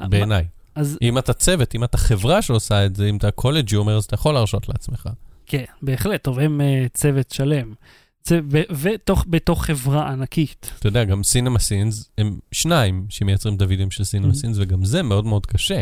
בעיניי. 0.00 0.46
אז 0.74 0.98
אם 1.02 1.18
אתה 1.18 1.32
צוות, 1.32 1.74
אם 1.74 1.84
אתה 1.84 1.98
חברה 1.98 2.42
שעושה 2.42 2.86
את 2.86 2.96
זה, 2.96 3.06
אם 3.06 3.16
אתה 3.16 3.30
CollegeHumor, 3.30 3.96
אז 3.96 4.04
אתה 4.04 4.14
יכול 4.14 4.34
להרשות 4.34 4.68
לעצמך. 4.68 5.08
כן, 5.46 5.64
בהחלט, 5.82 6.26
עובדים 6.26 6.60
uh, 6.60 6.64
צוות 6.94 7.30
שלם. 7.30 7.74
צ... 8.22 8.32
ו- 8.50 8.62
ותוך, 8.80 9.24
בתוך 9.28 9.64
חברה 9.64 10.08
ענקית. 10.12 10.70
אתה 10.78 10.88
יודע, 10.88 11.04
גם 11.04 11.22
Cinema 11.22 11.58
Sins, 11.58 12.10
הם 12.18 12.38
שניים 12.52 13.06
שמייצרים 13.08 13.56
את 13.56 13.62
הווידאוים 13.62 13.90
של 13.90 14.04
Cinema 14.04 14.32
Mhm. 14.32 14.36
Sins, 14.36 14.56
וגם 14.60 14.84
זה 14.84 15.02
מאוד 15.02 15.24
מאוד 15.24 15.46
קשה. 15.46 15.80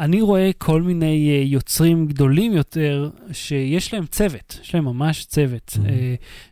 אני 0.00 0.20
רואה 0.20 0.50
כל 0.58 0.82
מיני 0.82 1.06
uh, 1.44 1.48
יוצרים 1.48 2.06
גדולים 2.06 2.52
יותר, 2.52 3.10
שיש 3.32 3.94
להם 3.94 4.06
צוות, 4.06 4.58
יש 4.62 4.74
להם 4.74 4.84
ממש 4.84 5.24
צוות, 5.24 5.70
Mhm. 5.74 5.78
uh, 5.78 5.90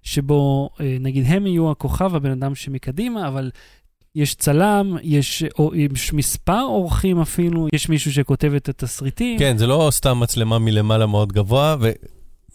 שבו 0.03 0.70
uh, 0.74 0.80
נגיד 1.01 1.24
הם 1.26 1.47
יהיו 1.47 1.70
הכוכב, 1.70 2.14
הבן 2.14 2.30
אדם 2.30 2.55
שמקדימה, 2.55 3.28
אבל 3.28 3.51
יש 4.14 4.34
צלם, 4.34 4.97
יש, 5.03 5.45
או, 5.59 5.74
יש 5.74 6.12
מספר 6.12 6.62
אורחים 6.62 7.20
אפילו, 7.20 7.68
יש 7.72 7.89
מישהו 7.89 8.12
שכותב 8.12 8.53
את 8.57 8.68
התסריטים. 8.68 9.39
כן, 9.39 9.57
זה 9.57 9.66
לא 9.66 9.89
סתם 9.93 10.20
מצלמה 10.20 10.59
מלמעלה 10.59 11.07
מאוד 11.07 11.32
גבוה, 11.32 11.76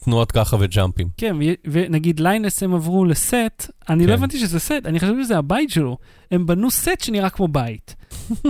ותנועות 0.03 0.31
ככה 0.31 0.57
וג'אמפים. 0.59 1.07
כן, 1.17 1.35
ונגיד 1.65 2.19
ליינס 2.19 2.63
הם 2.63 2.73
עברו 2.73 3.05
לסט, 3.05 3.71
אני 3.89 4.03
לא 4.07 4.11
כן. 4.11 4.17
הבנתי 4.17 4.39
שזה 4.39 4.59
סט, 4.59 4.85
אני 4.85 4.99
חשבתי 4.99 5.23
שזה 5.23 5.37
הבית 5.37 5.69
שלו. 5.69 5.97
הם 6.31 6.45
בנו 6.45 6.71
סט 6.71 6.99
שנראה 6.99 7.29
כמו 7.29 7.47
בית. 7.47 7.95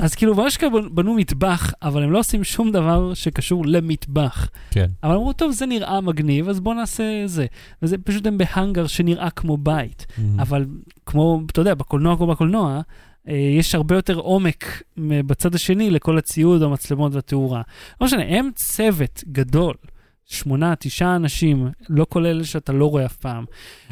אז 0.03 0.15
כאילו, 0.15 0.35
באשכרה 0.35 0.69
בנו 0.91 1.13
מטבח, 1.13 1.73
אבל 1.81 2.03
הם 2.03 2.11
לא 2.11 2.19
עושים 2.19 2.43
שום 2.43 2.71
דבר 2.71 3.13
שקשור 3.13 3.65
למטבח. 3.65 4.49
כן. 4.71 4.85
אבל 5.03 5.15
אמרו, 5.15 5.33
טוב, 5.33 5.51
זה 5.51 5.65
נראה 5.65 6.01
מגניב, 6.01 6.49
אז 6.49 6.59
בואו 6.59 6.75
נעשה 6.75 7.23
זה. 7.25 7.45
וזה 7.81 7.97
פשוט 7.97 8.27
הם 8.27 8.37
בהאנגר 8.37 8.87
שנראה 8.87 9.29
כמו 9.29 9.57
בית. 9.57 10.05
Mhm. 10.09 10.21
אבל 10.39 10.65
כמו, 11.05 11.41
אתה 11.51 11.61
יודע, 11.61 11.73
בקולנוע 11.73 12.17
כמו 12.17 12.27
בקולנוע, 12.27 12.81
אה, 13.27 13.33
יש 13.33 13.75
הרבה 13.75 13.95
יותר 13.95 14.15
עומק 14.15 14.83
בצד 14.97 15.55
השני 15.55 15.89
לכל 15.89 16.17
הציוד, 16.17 16.63
המצלמות 16.63 17.15
והתאורה. 17.15 17.61
לא 18.01 18.07
משנה, 18.07 18.23
הם 18.27 18.49
צוות 18.55 19.23
גדול, 19.31 19.73
שמונה, 20.25 20.75
תשעה 20.75 21.15
אנשים, 21.15 21.69
לא 21.89 22.05
כולל 22.09 22.27
אלה 22.27 22.43
שאתה 22.43 22.73
לא 22.73 22.89
רואה 22.89 23.05
אף 23.05 23.15
פעם. 23.15 23.45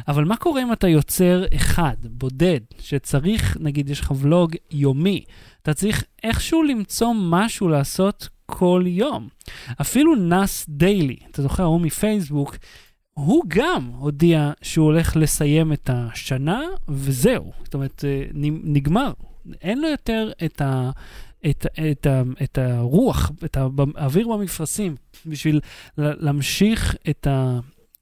אבל 0.07 0.23
מה 0.23 0.38
קורה 0.38 0.63
אם 0.63 0.73
אתה 0.73 0.88
יוצר 0.88 1.43
אחד, 1.55 1.95
בודד, 2.03 2.59
שצריך, 2.79 3.57
נגיד, 3.59 3.89
יש 3.89 3.99
לך 3.99 4.13
ולוג 4.19 4.55
יומי, 4.71 5.23
אתה 5.61 5.73
צריך 5.73 6.03
איכשהו 6.23 6.63
למצוא 6.63 7.13
משהו 7.15 7.67
לעשות 7.67 8.29
כל 8.45 8.84
יום. 8.88 9.27
אפילו 9.82 10.15
נאס 10.15 10.65
דיילי, 10.69 11.17
אתה 11.32 11.41
זוכר, 11.41 11.63
ההוא 11.63 11.82
מפייסבוק, 11.82 12.57
הוא 13.13 13.43
גם 13.47 13.91
הודיע 13.97 14.51
שהוא 14.61 14.86
הולך 14.86 15.15
לסיים 15.15 15.73
את 15.73 15.89
השנה, 15.93 16.61
וזהו. 16.89 17.51
זאת 17.63 17.73
אומרת, 17.73 18.05
אה, 18.07 18.23
נגמר. 18.63 19.11
אין 19.61 19.81
לו 19.81 19.87
יותר 19.87 20.31
את, 20.45 20.61
ה, 20.61 20.91
את, 21.49 21.65
את, 21.91 22.05
ה, 22.05 22.21
את 22.43 22.57
הרוח, 22.57 23.31
את 23.45 23.57
האוויר 23.95 24.27
במפרשים, 24.27 24.95
בשביל 25.25 25.59
להמשיך 25.97 26.95
את, 27.09 27.27
ה, 27.27 27.59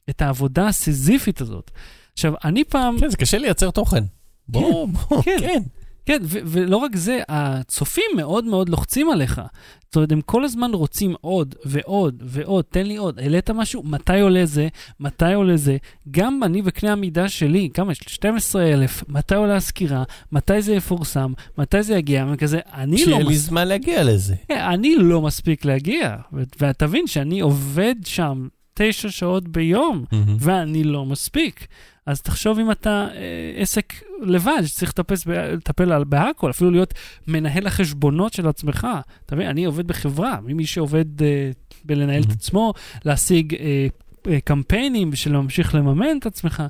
את 0.09 0.21
העבודה 0.21 0.67
הסיזיפית 0.67 1.41
הזאת. 1.41 1.71
עכשיו, 2.13 2.33
אני 2.43 2.63
פעם... 2.63 2.99
כן, 2.99 3.09
זה 3.09 3.17
קשה 3.17 3.37
לייצר 3.37 3.71
תוכן. 3.71 4.03
בוא, 4.47 4.87
בוא, 4.87 5.23
כן. 5.23 5.63
כן. 6.10 6.20
כן, 6.20 6.26
ו- 6.26 6.39
ולא 6.45 6.78
רק 6.78 6.95
זה, 6.95 7.20
הצופים 7.30 8.12
מאוד 8.16 8.45
מאוד 8.45 8.70
לוחצים 8.70 9.10
עליך. 9.10 9.41
זאת 9.86 9.95
אומרת, 9.95 10.12
הם 10.12 10.22
כל 10.22 10.43
הזמן 10.43 10.72
רוצים 10.74 11.16
עוד 11.22 11.55
ועוד 11.66 12.24
ועוד, 12.26 12.66
תן 12.70 12.86
לי 12.86 12.97
עוד. 12.97 13.20
העלית 13.20 13.49
משהו, 13.49 13.84
מתי 13.84 14.20
עולה 14.20 14.45
זה, 14.45 14.68
מתי 14.99 15.34
עולה 15.34 15.57
זה. 15.57 15.78
גם 16.12 16.43
אני 16.43 16.62
בקנה 16.62 16.91
המידה 16.91 17.30
שלי, 17.30 17.70
כמה 17.74 17.91
יש? 17.91 18.01
לי? 18.01 18.14
12,000, 18.14 19.03
מתי 19.07 19.36
עולה 19.36 19.55
הסקירה, 19.55 20.03
מתי 20.32 20.62
זה 20.62 20.74
יפורסם, 20.74 21.34
מתי 21.57 21.84
זה 21.84 21.95
יגיע, 21.95 22.26
וכזה, 22.34 22.60
אני 22.74 22.91
לא 22.91 22.97
שיהיה 22.97 23.24
לי. 23.24 23.36
זמן 23.36 23.68
להגיע 23.68 24.03
לזה. 24.03 24.36
אני 24.51 24.95
לא 24.95 25.22
מספיק 25.22 25.66
להגיע. 25.66 26.16
ותבין 26.60 27.07
שאני 27.07 27.39
עובד 27.39 27.95
שם 28.05 28.47
תשע 28.82 29.09
שעות 29.09 29.47
ביום, 29.47 30.03
Mhm. 30.11 30.15
ואני 30.39 30.84
לא 30.84 31.05
מספיק. 31.05 31.67
אז 32.05 32.21
תחשוב 32.21 32.59
אם 32.59 32.71
אתה 32.71 33.07
אה, 33.15 33.17
עסק 33.61 33.93
לבד, 34.21 34.61
שצריך 34.65 34.89
לטפס, 34.91 35.25
לטפל 35.27 35.91
על- 35.91 36.03
בהכל, 36.03 36.49
אפילו 36.49 36.71
להיות 36.71 36.93
מנהל 37.27 37.67
החשבונות 37.67 38.34
של 38.34 38.47
עצמך. 38.47 38.88
אתה 39.25 39.36
מבין, 39.36 39.47
אני 39.47 39.65
עובד 39.65 39.88
בחברה, 39.88 40.39
ממי 40.45 40.65
שעובד 40.65 41.21
אה, 41.21 41.51
בלנהל 41.86 42.21
את 42.23 42.30
Mhm. 42.30 42.34
עצמו, 42.34 42.73
להשיג 43.05 43.55
אה, 43.55 43.88
אה, 44.27 44.39
קמפיינים 44.41 45.11
בשביל 45.11 45.34
להמשיך 45.34 45.75
לממן 45.75 46.17
את 46.19 46.25
עצמך, 46.25 46.63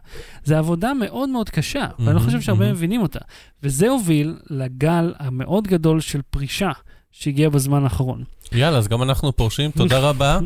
זה 0.43 0.57
עבודה 0.57 0.93
מאוד 0.93 1.29
מאוד 1.29 1.49
קשה, 1.49 1.87
ואני 1.99 2.15
לא 2.15 2.19
חושב 2.19 2.41
שהרבה 2.41 2.69
mhm. 2.69 2.71
מבינים 2.73 3.01
אותה. 3.01 3.19
וזה 3.63 3.89
הוביל 3.89 4.35
לגל 4.49 5.13
המאוד 5.19 5.67
גדול 5.67 5.99
של 5.99 6.21
פרישה 6.29 6.71
שהגיע 7.11 7.49
בזמן 7.49 7.83
האחרון. 7.83 8.23
יאללה, 8.51 8.77
אז 8.77 8.87
גם 8.87 9.03
אנחנו 9.03 9.35
פורשים, 9.35 9.71
תודה 9.71 9.99
רבה, 10.09 10.39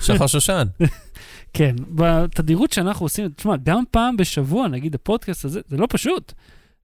שחר 0.00 0.26
שושן. 0.26 0.66
כן, 1.52 1.76
בתדירות 1.90 2.72
שאנחנו 2.72 3.04
עושים, 3.06 3.28
תשמע, 3.28 3.56
גם 3.62 3.84
פעם 3.90 4.16
בשבוע, 4.16 4.68
נגיד 4.68 4.94
הפודקאסט 4.94 5.44
הזה, 5.44 5.60
זה 5.68 5.76
לא 5.76 5.86
פשוט. 5.90 6.32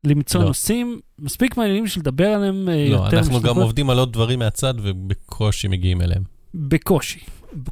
למצוא 0.04 0.40
לא. 0.40 0.46
נושאים 0.46 1.00
מספיק 1.18 1.56
מעניינים 1.56 1.86
של 1.86 2.00
לדבר 2.00 2.26
עליהם 2.26 2.68
אה, 2.68 2.88
לא, 2.90 2.96
יותר 2.96 3.18
אנחנו 3.18 3.38
משלוש 3.38 3.54
גם. 3.54 3.62
עובדים 3.62 3.90
על 3.90 3.98
עוד 3.98 4.12
דברים 4.12 4.38
מהצד 4.38 4.74
ובקושי 4.82 5.68
מגיעים 5.68 6.02
אליהם. 6.02 6.22
בקושי. 6.54 7.20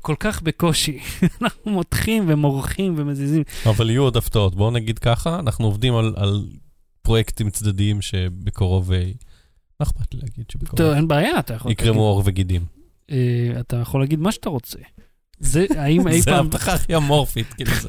כל 0.01 0.15
כך 0.21 0.43
בקושי. 0.43 0.99
אנחנו 1.43 1.73
מותחים 1.73 2.25
ומורחים 2.29 2.95
ומזיזים. 2.97 3.43
אבל 3.67 3.91
יהיו 3.91 4.03
עוד 4.03 4.17
הפתעות. 4.17 4.55
בואו 4.55 4.71
נגיד 4.71 4.99
ככה, 4.99 5.39
אנחנו 5.39 5.65
עובדים 5.65 5.97
על, 5.97 6.15
על 6.17 6.47
פרויקטים 7.03 7.51
צדדיים 7.51 8.03
שבקרוב, 8.03 8.93
אה, 8.93 9.11
מה 9.83 10.03
אכפת 10.03 10.15
לי 10.15 10.21
להגיד 10.23 10.45
שבקרוב 10.53 10.77
טוב, 10.79 10.93
אין 10.95 11.09
בעיה, 11.09 11.39
אתה 11.39 11.55
יכול... 11.55 11.73
יקרמו 11.73 12.01
עור 12.01 12.23
וגידים. 12.25 12.63
אה, 13.11 13.17
אתה 13.61 13.77
יכול 13.77 14.01
להגיד 14.01 14.21
מה 14.21 14.33
שאתה 14.33 14.49
רוצה. 14.49 14.79
זה, 15.41 15.67
האם 15.77 16.09
אי 16.09 16.21
זה 16.23 16.25
פעם... 16.31 16.35
ההבטחה 16.35 16.73
הכי 16.75 16.97
אמורפית, 16.97 17.47
כאילו 17.55 17.71
זה 17.83 17.89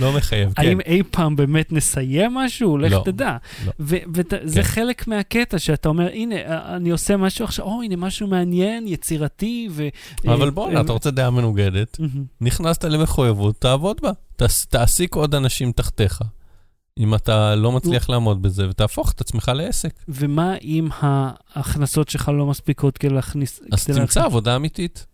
לא 0.00 0.12
מחייב, 0.12 0.52
כן. 0.52 0.62
האם 0.62 0.80
אי 0.80 1.02
פעם 1.10 1.36
באמת 1.36 1.72
נסיים 1.72 2.34
משהו? 2.34 2.78
לך 2.78 2.92
לא, 2.92 3.02
תדע. 3.04 3.36
לא. 3.66 3.72
וזה 3.78 4.30
כן. 4.54 4.62
חלק 4.62 5.06
מהקטע 5.08 5.58
שאתה 5.58 5.88
אומר, 5.88 6.08
הנה, 6.12 6.34
אה, 6.34 6.76
אני 6.76 6.90
עושה 6.90 7.16
משהו 7.16 7.44
עכשיו, 7.44 7.64
או, 7.64 7.82
הנה, 7.82 7.96
משהו 7.96 8.26
מעניין, 8.26 8.88
יצירתי, 8.88 9.68
ו... 9.70 9.88
אבל 10.26 10.44
אה, 10.46 10.50
בואנה, 10.50 10.76
אה, 10.76 10.80
אתה 10.84 10.92
רוצה 10.92 11.10
דעה 11.10 11.30
מנוגדת. 11.30 11.98
נכנסת 12.40 12.84
למחויבות, 12.84 13.60
תעבוד 13.60 14.00
בה. 14.02 14.10
תעס- 14.36 14.66
תעסיק 14.66 15.14
עוד 15.14 15.34
אנשים 15.34 15.72
תחתיך. 15.72 16.22
אם 16.98 17.14
אתה 17.14 17.54
לא 17.54 17.72
מצליח 17.72 18.10
לעמוד 18.10 18.42
בזה, 18.42 18.68
ותהפוך 18.70 19.12
את 19.12 19.20
עצמך 19.20 19.52
לעסק. 19.54 19.94
ומה 20.08 20.54
אם 20.56 20.88
ההכנסות 21.00 22.08
שלך 22.08 22.28
לא 22.28 22.46
מספיקות 22.46 22.98
כדי 22.98 23.14
להכניס... 23.14 23.60
אז 23.72 23.84
כדי 23.84 23.96
תמצא 23.96 24.20
להכניס- 24.20 24.24
עבודה 24.26 24.56
אמיתית. 24.56 25.06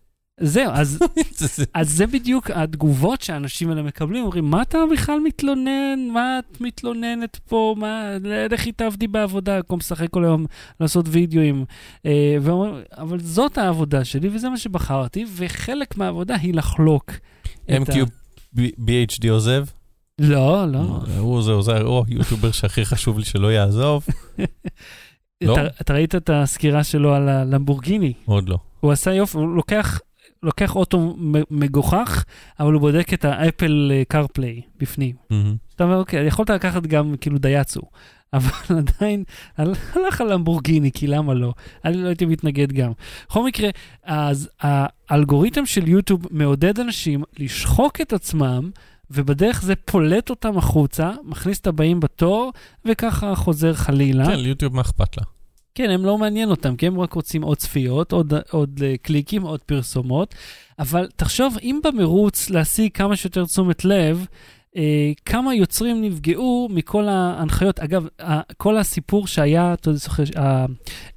זהו, 0.42 0.70
אז 0.72 0.98
אז 1.74 1.90
זה 1.90 2.06
בדיוק 2.06 2.50
התגובות 2.50 3.22
שהאנשים 3.22 3.70
האלה 3.70 3.82
מקבלים, 3.82 4.24
אומרים, 4.24 4.44
מה 4.50 4.62
אתה 4.62 4.78
בכלל 4.92 5.18
מתלונן? 5.24 5.98
מה 6.14 6.38
את 6.38 6.60
מתלוננת 6.60 7.36
פה? 7.48 7.74
מה, 7.78 8.10
לכי 8.50 8.72
תעבדי 8.72 9.06
בעבודה, 9.08 9.56
במקום 9.56 9.78
לשחק 9.78 10.10
כל 10.10 10.24
היום, 10.24 10.46
לעשות 10.80 11.06
וידאוים. 11.08 11.64
אה, 12.06 12.36
ואומרים, 12.42 12.74
אבל 12.98 13.20
זאת 13.20 13.58
העבודה 13.58 14.04
שלי 14.04 14.28
וזה 14.32 14.48
מה 14.48 14.56
שבחרתי, 14.56 15.24
וחלק 15.36 15.96
מהעבודה 15.96 16.34
היא 16.36 16.54
לחלוק. 16.54 17.10
את 17.64 17.88
ה- 17.88 17.92
MQ-BHD 17.92 19.30
עוזב? 19.30 19.64
לא, 20.20 20.66
לא. 20.68 20.78
הוא 21.18 21.42
זה 21.42 21.52
עוזר, 21.52 21.82
הוא 21.86 22.04
היוטיובר 22.08 22.50
שהכי 22.50 22.84
חשוב 22.84 23.18
לי 23.18 23.24
שלא 23.24 23.52
יעזוב. 23.52 24.06
לא? 25.44 25.56
אתה, 25.80 25.94
ראית 25.94 26.14
את 26.14 26.30
הסקירה 26.32 26.84
שלו 26.84 27.14
על 27.14 27.28
הלמבורגיני? 27.28 28.12
עוד 28.24 28.48
לא. 28.48 28.58
הוא 28.80 28.92
עשה 28.92 29.14
יופי, 29.14 29.38
הוא 29.38 29.56
לוקח... 29.56 30.00
לוקח 30.42 30.76
אוטו 30.76 31.16
מגוחך, 31.50 32.24
אבל 32.60 32.72
הוא 32.72 32.80
בודק 32.80 33.14
את 33.14 33.24
האפל 33.24 33.92
קרפליי 34.08 34.60
בפנים. 34.78 35.14
מהמם. 35.30 35.56
אתה 35.76 35.84
אומר, 35.84 35.96
אוקיי, 35.96 36.26
יכולת 36.26 36.50
לקחת 36.50 36.82
גם 36.86 37.14
כאילו 37.20 37.38
דייצו, 37.38 37.80
אבל 38.32 38.50
עדיין 38.78 39.24
הל- 39.58 39.74
הלך 39.94 40.20
על 40.20 40.32
למבורגיני, 40.32 40.92
כי 40.92 41.06
למה 41.06 41.34
לא? 41.34 41.52
אני 41.84 41.96
לא 41.96 42.06
הייתי 42.08 42.26
מתנגד 42.26 42.72
גם. 42.72 42.92
בכל 43.28 43.44
מקרה, 43.46 43.68
אז 44.04 44.48
האלגוריתם 44.60 45.66
של 45.66 45.88
יוטיוב 45.88 46.26
מעודד 46.30 46.80
אנשים 46.80 47.22
לשחוק 47.38 48.00
את 48.00 48.12
עצמם, 48.12 48.70
ובדרך 49.11 49.62
זה 49.62 49.76
פולט 49.76 50.30
אותם 50.30 50.58
החוצה, 50.58 51.11
מכניס 51.24 51.61
את 51.61 51.66
הבאים 51.66 52.00
בתור, 52.00 52.52
וככה 52.84 53.34
חוזר 53.34 53.74
חלילה. 53.74 54.26
כן, 54.26 54.38
ליוטיוב 54.40 54.74
מה 54.74 54.80
אכפת 54.80 55.16
לה? 55.16 55.22
כן, 55.74 55.90
הם 55.90 56.04
לא 56.04 56.18
מעניין 56.18 56.50
אותם, 56.50 56.76
כי 56.76 56.86
הם 56.86 57.00
רק 57.00 57.12
רוצים 57.12 57.42
עוד 57.42 57.56
צפיות, 57.56 58.12
עוד, 58.12 58.32
עוד 58.50 58.78
uh, 58.78 58.98
קליקים, 59.02 59.42
עוד 59.42 59.61
פרסומות. 59.61 60.34
אבל 60.78 61.08
תחשוב, 61.16 61.56
אם 61.62 61.80
במרוץ 61.84 62.50
להשיג 62.50 62.92
כמה 62.94 63.16
שיותר 63.16 63.44
תשומת 63.44 63.84
לב, 63.84 64.26
uh, 64.76 64.80
כמה 65.24 65.54
יוצרים 65.54 66.02
נפגעו 66.02 66.68
מכל 66.70 67.08
ההנחיות. 67.08 67.80
אגב, 67.80 68.06
כל 68.56 68.76
הסיפור 68.76 69.26
שהיה, 69.26 69.74
אתה 69.74 69.92
זוכר, 69.92 70.22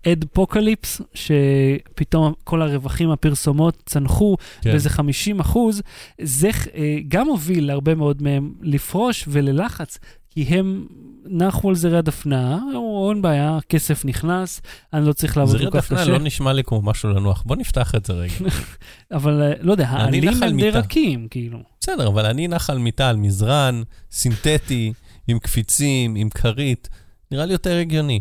ה 0.05 0.25
Adpocalypse, 0.33 1.01
שפתאום 1.13 2.33
כל 2.43 2.61
הרווחים, 2.61 3.11
הפרסומות 3.11 3.83
צנחו 3.85 4.35
כן. 4.61 4.71
באיזה 4.71 4.89
50 4.89 5.39
אחוז, 5.39 5.81
זה 6.21 6.49
uh, 6.49 6.67
גם 7.07 7.27
הוביל 7.27 7.67
להרבה 7.67 7.95
מאוד 7.95 8.21
מהם 8.21 8.53
לפרוש 8.61 9.25
וללחץ, 9.27 9.97
כי 10.33 10.41
הם 10.43 10.87
נחו 11.25 11.69
על 11.69 11.75
זרי 11.75 11.97
הדפנה, 11.97 12.59
אמרו, 12.71 13.09
אין 13.11 13.21
בעיה, 13.21 13.57
כסף 13.69 14.05
נכנס, 14.05 14.61
אני 14.93 15.05
לא 15.07 15.13
צריך 15.13 15.37
לעבוד 15.37 15.57
זרי 15.57 15.71
כל 15.71 15.81
כך 15.81 15.91
הדפנה 15.91 16.01
קשה. 16.01 16.11
לא 16.11 16.19
נשמע 16.19 16.53
לי 16.53 16.63
כמו 16.63 16.81
משהו 16.81 17.09
לנוח. 17.09 17.43
בוא 17.45 17.55
נפתח 17.55 17.95
את 17.95 18.05
זה 18.05 18.13
רגע. 18.13 18.33
אבל 19.11 19.41
אה, 19.41 19.53
לא 19.61 19.71
יודע, 19.71 19.87
העלים 19.87 20.27
הם 20.27 20.59
די. 20.59 20.69
רכים, 20.69 21.27
כאילו. 21.27 21.59
בסדר, 21.81 22.07
אבל 22.07 22.25
אני 22.25 22.47
נח 22.47 22.69
על 22.69 22.77
מיטה, 22.77 23.09
על 23.09 23.15
מזרן, 23.17 23.81
סינתטי, 24.11 24.93
עם 25.27 25.39
קפיצים, 25.39 26.15
עם 26.15 26.29
כרית. 26.29 26.89
נראה 27.31 27.45
לי 27.45 27.53
יותר 27.53 27.77
הגיוני. 27.77 28.19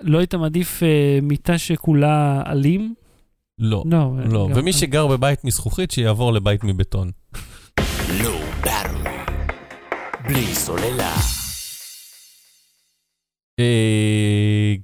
לא 0.00 0.18
היית 0.18 0.34
מעדיף 0.34 0.82
אה, 0.82 0.88
מיטה 1.22 1.58
שכולה 1.58 2.42
עלים? 2.44 2.94
לא. 3.58 3.84
לא. 3.86 4.12
אה, 4.18 4.28
לא, 4.28 4.48
גם- 4.50 4.58
ומי 4.58 4.72
שגר 4.72 5.06
בבית 5.06 5.44
מזכוכית, 5.44 5.90
שיעבור 5.90 6.32
לבית 6.32 6.64
מבטון. 6.64 7.10
לא. 8.22 8.40
בלי 10.28 10.54
סוללה. 10.54 11.14
אה, 13.60 14.74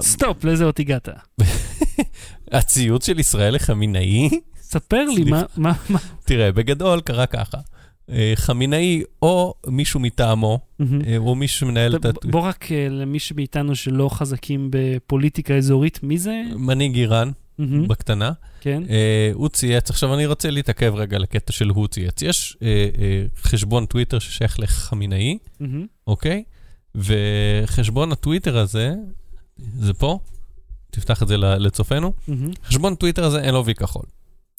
סטופ, 0.00 0.44
לאיזה 0.44 0.64
אות 0.64 0.78
הגעת? 0.78 1.08
הציוץ 2.52 3.06
של 3.06 3.18
ישראל 3.18 3.54
לחמינאי? 3.54 4.28
ספר 4.60 5.04
לי. 5.16 5.24
מה- 5.30 5.42
תראה, 6.24 6.52
בגדול 6.52 7.00
קרה 7.00 7.26
ככה. 7.26 7.58
אה, 8.10 8.32
חמינאי 8.34 9.02
או 9.22 9.54
מישהו 9.66 10.00
מטעמו. 10.00 10.58
אה, 10.80 11.16
או 11.16 11.34
מישהו 11.34 11.58
שמנהל 11.58 11.96
את 11.96 12.06
בוא 12.24 12.40
רק 12.40 12.68
למי 12.90 13.18
שמאיתנו 13.18 13.74
שלא 13.76 14.08
חזקים 14.12 14.68
בפוליטיקה 14.72 15.54
אזורית, 15.54 16.02
מי 16.02 16.18
זה? 16.18 16.42
מנהיג 16.56 16.96
איראן, 16.96 17.30
בקטנה. 17.88 18.32
כן. 18.60 18.82
אה, 18.90 19.30
הוא 19.34 19.48
צייץ, 19.48 19.90
עכשיו 19.90 20.14
אני 20.14 20.26
רוצה 20.26 20.50
להתעכב 20.50 20.92
רגע 20.96 21.18
לקטע 21.18 21.52
של 21.52 21.68
הוא 21.68 21.86
צייץ. 21.86 22.22
יש 22.22 22.56
אה, 22.62 22.68
אה, 22.98 23.24
חשבון 23.42 23.86
טוויטר 23.86 24.18
ששייך 24.18 24.60
לחמינאי. 24.60 25.38
אוקיי? 26.06 26.42
וחשבון 26.94 28.12
הטוויטר 28.12 28.58
הזה, 28.58 28.94
זה 29.78 29.94
פה? 29.94 30.18
תפתח 30.90 31.22
את 31.22 31.28
זה 31.28 31.36
ל- 31.36 31.66
לצופינו. 31.66 32.12
מהמם. 32.28 32.50
חשבון 32.64 32.94
טוויטר 32.94 33.24
הזה 33.24 33.40
אין 33.40 33.54
לו 33.54 33.64
וי 33.64 33.74
כחול, 33.74 34.02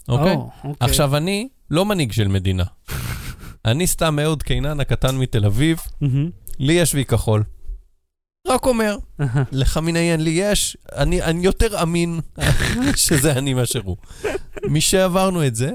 אוקיי? 0.10 0.36
או, 0.36 0.50
אוקיי. 0.58 0.74
עכשיו, 0.80 1.18
אני 1.18 1.48
לא 1.72 1.86
מנהיג 1.86 2.12
של 2.12 2.28
מדינה. 2.28 2.64
אני 3.66 3.88
סתם 3.88 4.20
אהוד 4.20 4.44
קינן 4.44 4.80
הקטן 4.80 5.16
מתל 5.18 5.46
אביב, 5.46 5.80
מהמם. 6.02 6.30
לי 6.60 6.74
יש 6.74 6.96
וי 6.96 7.06
כחול. 7.06 7.44
רק 8.50 8.66
אומר, 8.66 8.98
אהה. 9.22 9.44
לחמינאי 9.52 10.12
אין 10.12 10.22
לי 10.24 10.30
יש, 10.30 10.78
אני, 10.96 11.22
אני 11.22 11.46
יותר 11.46 11.82
אמין 11.82 12.20
שזה 12.96 13.32
אני 13.32 13.54
מאשר 13.54 13.82
הוא. 13.84 13.98
משעברנו 14.70 15.48
את 15.48 15.56
זה. 15.56 15.72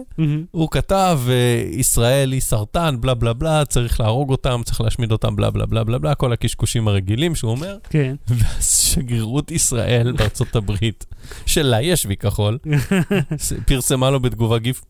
הוא 0.50 0.68
כתב, 0.70 1.20
אה, 1.28 1.64
ישראל 1.70 2.32
היא 2.32 2.40
סרטן, 2.40 2.96
בלה 3.00 3.14
בלה 3.14 3.32
בלה, 3.32 3.64
צריך 3.64 4.00
להרוג 4.00 4.30
אותם, 4.30 4.60
צריך 4.64 4.80
להשמיד 4.80 5.12
אותם, 5.12 5.36
בלה 5.36 5.50
בלה 5.50 5.66
בלה 5.66 5.84
בלה 5.84 5.98
בלה, 5.98 6.14
כל 6.14 6.32
הקשקושים 6.32 6.88
הרגילים 6.88 7.34
שהוא 7.34 7.50
אומר. 7.50 7.76
כן. 7.90 8.14
ואז 8.38 8.78
שגרירות 8.78 9.50
ישראל 9.50 10.12
בארצות 10.12 10.56
הברית, 10.56 11.06
שלה 11.46 11.82
יש 11.82 12.06
וי 12.06 12.16
כחול, 12.16 12.58
פרסמה 13.66 14.10
לו 14.10 14.20
בתגובה 14.20 14.58
גיף, 14.58 14.80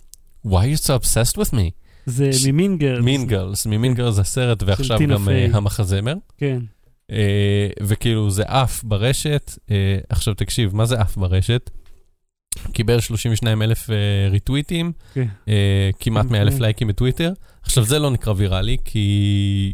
why 0.47 0.51
you 0.51 0.87
so 0.87 0.91
obsessed 1.03 1.37
with 1.37 1.55
me? 1.55 1.71
זה 2.07 2.31
ממין 2.47 2.79
גרס. 2.79 3.05
מין 3.05 3.27
גרלס, 3.27 3.67
ממין 3.67 3.95
גרלס 3.95 4.19
הסרט, 4.19 4.63
ועכשיו 4.63 4.99
גם 5.09 5.29
אה. 5.29 5.47
המחזמר. 5.53 6.15
כן. 6.39 6.59
אה, 7.11 7.69
וכאילו 7.83 8.31
זה 8.31 8.43
עף 8.43 8.85
ברשת, 8.85 9.53
אה, 9.71 9.99
עכשיו 10.09 10.35
תקשיב, 10.35 10.77
מה 10.77 10.87
זה 10.87 11.01
עף 11.01 11.17
ברשת? 11.17 11.71
קיבל 12.73 13.01
32 13.01 13.63
אלף 13.63 13.91
אה, 13.91 13.97
ריטוויטים, 14.31 14.93
כן. 15.15 15.27
כמעט 16.01 16.27
100 16.27 16.43
אלף 16.43 16.53
אוקיי. 16.53 16.63
לייקים 16.67 16.89
בטוויטר. 16.89 17.33
עכשיו 17.63 17.85
זה 17.85 17.99
לא 17.99 18.11
נקרא 18.11 18.33
ויראלי, 18.37 18.77
כי 18.85 19.73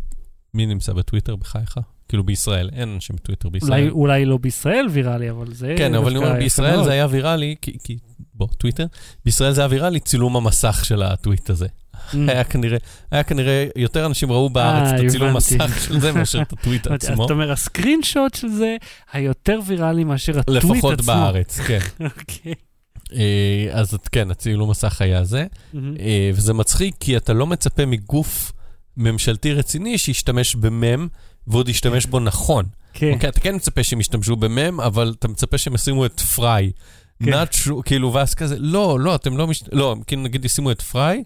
מי 0.55 0.67
נמצא 0.67 0.93
בטוויטר 0.93 1.37
בחייך? 1.37 1.79
כאילו 2.09 2.25
בישראל, 2.25 2.71
אין 2.73 2.89
אנשים 2.89 3.17
בטוויטר 3.17 3.49
אולי, 3.49 3.61
בישראל. 3.61 3.91
אולי 3.91 4.25
לא 4.25 4.39
בישראל 4.39 4.87
ויראלי, 4.91 5.31
אבל 5.31 5.53
זה... 5.53 5.75
כן, 5.79 5.95
אבל 5.95 6.11
אני 6.11 6.17
אומר, 6.17 6.35
בישראל. 6.35 6.85
זה 6.85 6.91
היה 6.91 7.07
ויראלי, 7.11 7.57
כי, 7.63 7.77
כי, 7.85 7.97
בוא, 8.41 8.49
טוויטר, 8.59 8.87
בישראל 9.25 9.53
זה 9.53 9.61
היה 9.61 9.69
ויראלי 9.71 10.01
צילום 10.01 10.37
המסך 10.37 10.85
של 10.85 11.03
הטוויט 11.03 11.51
הזה. 11.51 11.67
Mm. 11.67 12.17
היה 12.29 12.45
כנראה, 12.45 12.79
היה 13.11 13.23
כנראה, 13.23 13.67
יותר 13.77 14.07
אנשים 14.07 14.33
ראו 14.33 14.51
בארץ 14.51 14.89
אה, 14.89 15.01
את 15.01 15.05
הצילום. 15.05 15.37
מסך 15.37 15.85
של 15.85 16.01
זה 16.01 16.13
מאשר 16.13 16.43
את 16.43 16.53
הטוויט 16.53 16.87
עצמו. 16.93 17.25
אתה 17.25 17.33
אומר, 17.33 17.53
הסקרין 17.53 18.03
שוט 18.03 18.35
של 18.35 18.49
זה 18.49 18.77
היותר 19.13 19.61
ויראלי 19.67 20.05
מאשר 20.05 20.39
הטוויט 20.39 20.59
עצמו. 20.65 20.75
לפחות 20.75 21.01
בארץ, 21.01 21.61
כן. 21.61 21.79
אוקיי. 22.19 22.55
אה, 23.13 23.69
אז 23.73 23.99
כן, 24.13 24.31
הצילום 24.31 24.71
מסך 24.71 25.03
היה 25.03 25.25
זה. 25.25 25.47
אה, 25.75 26.31
וזה 26.35 26.55
מצחיק 26.55 26.95
כי 27.01 27.17
אתה 27.17 27.33
לא 27.33 27.47
מצפה 27.47 27.87
מגוף 27.87 28.53
ממשלתי 28.97 29.53
רציני 29.53 29.99
שישתמש 29.99 30.55
במם, 30.55 31.09
ועוד 31.47 31.69
ישתמש 31.69 32.07
בו 32.07 32.21
נכון. 32.21 32.65
כן. 32.93 33.13
אוקיי, 33.13 33.29
אתה 33.29 33.41
כן 33.41 33.55
מצפה 33.55 33.83
שהם 33.85 34.01
ישתמשו 34.01 34.37
במם, 34.37 34.81
אבל 34.81 35.15
אתה 35.19 35.29
מצפה 35.29 35.59
שהם 35.59 35.75
ישימו 35.75 36.07
את 36.07 36.21
פריי. 36.21 36.71
כן. 37.25 37.31
נאצ'ו, 37.31 37.83
כאילו, 37.85 38.13
ואז 38.13 38.35
כזה, 38.35 38.57
לא, 38.59 39.01
לא, 39.01 39.15
אתם 39.15 39.37
לא, 39.37 39.47
מש... 39.47 39.63
לא, 39.73 39.97
כאילו 40.07 40.23
נגיד 40.23 40.45
ישימו 40.45 40.71
את 40.71 40.83
פריי, 40.83 41.25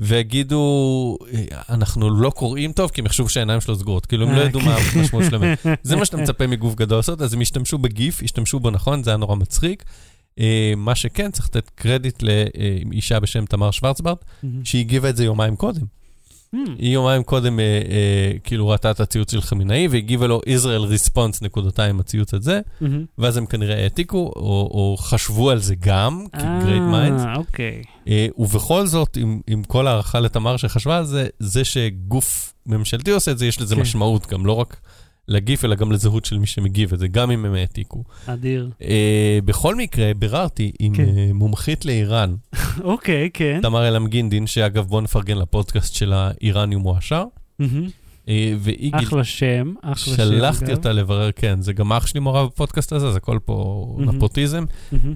ויגידו, 0.00 1.18
"אה, 1.34 1.44
אנחנו 1.68 2.10
לא 2.10 2.30
קוראים 2.30 2.72
טוב, 2.72 2.90
כי 2.90 3.00
הם 3.00 3.06
יחשבו 3.06 3.28
שהעיניים 3.28 3.60
שלו 3.60 3.76
סגורות. 3.76 4.06
כאילו, 4.06 4.26
הם 4.26 4.34
לא 4.34 4.40
אה, 4.40 4.44
ידעו 4.46 4.60
כן. 4.60 4.66
מה 4.66 4.76
המשמעות 4.76 5.24
שלהם. 5.30 5.42
זה 5.82 5.96
מה 5.96 6.04
שאתה 6.04 6.16
מצפה 6.16 6.46
מגוף 6.46 6.74
גדול 6.74 6.98
לעשות, 6.98 7.22
אז 7.22 7.34
הם 7.34 7.40
השתמשו 7.40 7.78
בגיף, 7.78 8.22
השתמשו 8.22 8.60
בו 8.60 8.70
נכון, 8.70 9.02
זה 9.02 9.10
היה 9.10 9.16
נורא 9.16 9.36
מצחיק. 9.36 9.84
אה, 10.38 10.72
מה 10.76 10.94
שכן, 10.94 11.30
צריך 11.30 11.46
לתת 11.48 11.70
קרדיט 11.74 12.22
לאישה 12.22 13.20
בשם 13.20 13.44
תמר 13.44 13.70
שוורצברט, 13.70 14.24
שהיא 14.64 14.80
הגיבה 14.80 15.08
את 15.10 15.16
זה 15.16 15.24
יומיים 15.24 15.56
קודם. 15.56 15.95
היא 16.78 16.92
יומיים 16.94 17.22
קודם, 17.22 17.60
אה, 17.60 17.64
אה, 17.64 18.32
כאילו, 18.44 18.68
ראתה 18.68 18.90
את 18.90 19.00
הציוץ 19.00 19.32
של 19.32 19.40
חמינאי, 19.40 19.88
והגיבה 19.88 20.26
לו 20.26 20.40
Israel 20.46 20.92
Response 20.92 21.38
נקודתיים 21.42 22.00
הציוץ 22.00 22.34
הזה. 22.34 22.60
ואז 23.18 23.36
הם 23.36 23.46
כנראה 23.46 23.82
העתיקו, 23.82 24.18
או, 24.36 24.70
או 24.72 24.96
חשבו 25.00 25.50
על 25.50 25.58
זה 25.58 25.74
גם, 25.80 26.26
כ-Great 26.32 26.92
Minds. 26.92 27.26
אה, 27.26 27.36
אוקיי. 27.36 27.82
אה, 28.08 28.26
ובכל 28.38 28.86
זאת, 28.86 29.16
עם, 29.16 29.40
עם 29.46 29.62
כל 29.62 29.86
הערכה 29.86 30.20
לתמר 30.20 30.56
שחשבה 30.56 30.98
על 30.98 31.04
זה, 31.04 31.26
זה 31.38 31.64
שגוף 31.64 32.54
ממשלתי 32.66 33.10
עושה 33.10 33.30
את 33.30 33.38
זה, 33.38 33.46
יש 33.46 33.60
לזה 33.60 33.74
כן. 33.74 33.80
משמעות 33.80 34.26
גם, 34.26 34.46
לא 34.46 34.52
רק 34.52 34.76
לגיף, 35.28 35.64
אלא 35.64 35.74
גם 35.74 35.92
לזהות 35.92 36.24
של 36.24 36.38
מי 36.38 36.46
שמגיב 36.46 36.92
את 36.92 36.98
זה, 36.98 37.08
גם 37.08 37.30
אם 37.30 37.44
הם 37.44 37.54
העתיקו. 37.54 38.04
אדיר. 38.26 38.70
אה, 38.82 39.38
בכל 39.44 39.74
מקרה, 39.74 40.14
ביררתי 40.14 40.72
עם 40.78 40.94
כן. 40.94 41.08
אה, 41.08 41.30
מומחית 41.32 41.84
לאיראן, 41.84 42.34
אוקיי, 42.82 43.30
כן. 43.34 43.58
תמר 43.62 43.88
אלמגינדין, 43.88 44.46
שאגב, 44.46 44.86
בוא 44.86 45.00
נפרגן 45.00 45.38
לפודקאסט 45.38 45.94
שלה, 45.94 46.30
איראניום 46.42 46.82
מועשר. 46.82 47.24
אה, 48.28 48.54
והיא. 48.58 48.92
אחלה 48.94 49.24
שם, 49.24 49.74
אחלה 49.82 50.14
שם. 50.14 50.16
שלחתי. 50.16 50.72
אותה 50.72 50.92
לברר, 50.92 51.32
כן, 51.32 51.60
זה 51.60 51.72
גם 51.72 51.92
אח 51.92 52.06
שלי 52.06 52.20
מורה 52.20 52.46
בפודקאסט 52.46 52.92
הזה, 52.92 53.10
זה 53.10 53.16
הכל 53.16 53.38
פה. 53.44 53.96
נפוטיזם. 53.98 54.64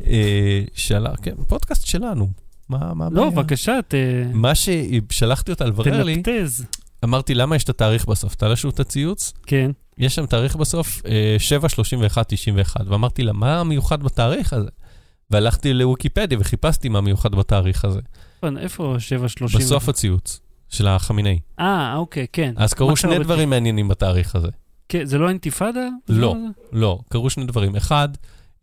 אה, 0.07 0.63
שאלה, 0.75 1.17
כן, 1.23 1.35
פודקאסט 1.47 1.87
שלנו. 1.87 2.29
מה, 2.69 2.95
מה 2.95 3.09
לא, 3.11 3.27
הבעיה? 3.27 3.31
בבקשה, 3.31 3.79
ת... 3.89 3.95
מה 4.35 4.53
ששלחתי 4.55 5.51
אותה 5.51 5.65
לברר 5.65 6.03
לי, 6.03 6.23
תנפטז. 6.23 6.67
אמרתי, 7.05 7.35
למה 7.35 7.57
יש 7.57 7.65
את 7.65 7.69
התאריך 7.69 8.07
בסוף? 8.07 8.35
תעלה 8.35 8.57
שוב 8.57 8.73
את 8.75 8.81
הציוץ? 8.81 9.33
כן. 9.47 9.71
יש 10.01 10.15
שם 10.15 10.27
תאריך 10.27 10.57
בסוף, 10.57 11.03
אה, 11.07 11.37
7, 11.39 11.69
31, 11.69 12.29
91, 12.29 12.81
ואמרתי 12.87 13.23
לה, 13.23 13.33
מה 13.33 13.61
המיוחד 13.61 14.03
בתאריך 14.03 14.53
הזה? 14.53 14.71
והלכתי 15.31 15.73
לוויקיפדיה 15.73 16.39
וחיפשתי 16.41 16.89
מה 16.89 17.01
מיוחד 17.01 17.35
בתאריך 17.35 17.85
הזה. 17.85 18.01
נכון, 18.39 18.59
איפה 18.59 18.97
730? 18.99 19.61
בסוף 19.61 19.89
הציוץ 19.89 20.41
של 20.69 20.87
החמינאי. 20.87 21.39
אה, 21.61 21.97
אוקיי, 21.97 22.27
כן. 22.33 22.55
אז 22.57 22.75
קרו 22.75 22.97
שני 22.97 23.19
דברים 23.19 23.51
מעניינים 23.51 23.89
בתאריך 23.89 24.37
הזה. 24.37 24.49
כן, 24.89 25.05
זה 25.05 25.19
לא 25.19 25.29
אינתיפאדה? 25.29 25.89
לא. 26.09 26.37
לא, 26.73 26.99
קרו 27.09 27.31
שני 27.31 27.45
דברים. 27.45 27.77
אחד, 27.77 28.09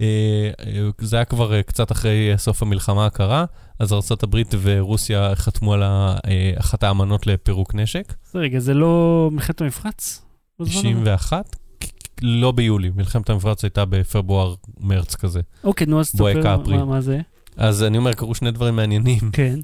אה, 0.01 0.49
אה, 0.59 0.89
זה 1.01 1.15
היה 1.15 1.25
כבר 1.25 1.53
אה, 1.53 1.63
קצת 1.63 1.91
אחרי 1.91 2.31
אה, 2.31 2.38
סוף 2.38 2.61
המלחמה 2.61 3.05
הקרה, 3.05 3.45
אז 3.79 3.93
ארה"ב 3.93 4.38
ורוסיה 4.61 5.35
חתמו 5.35 5.73
על 5.73 5.83
אה, 5.83 6.17
אחת 6.59 6.83
האמנות 6.83 7.27
לפירוק 7.27 7.75
נשק. 7.75 8.13
רגע, 8.35 8.59
זה 8.59 8.73
לא 8.73 9.29
מלחמת 9.31 9.61
המפרץ? 9.61 10.26
בזמן 10.60 10.70
הזה? 10.80 10.82
91? 10.82 11.55
לא 12.22 12.51
ביולי, 12.51 12.89
מלחמת 12.95 13.30
המפרץ 13.30 13.64
הייתה 13.64 13.86
בפברואר-מרץ 13.86 15.16
כזה. 15.16 15.41
אוקיי, 15.64 15.88
נו, 15.88 15.99
אז 15.99 16.12
תספר. 16.12 16.58
מה- 16.78 16.86
מה 16.86 17.01
זה. 17.01 17.20
אז 17.58 17.84
אני 17.84 17.97
אומר, 17.97 18.14
קרו 18.14 18.36
שני 18.36 18.51
דברים 18.51 18.76
מעניינים. 18.76 19.20
כן. 19.34 19.60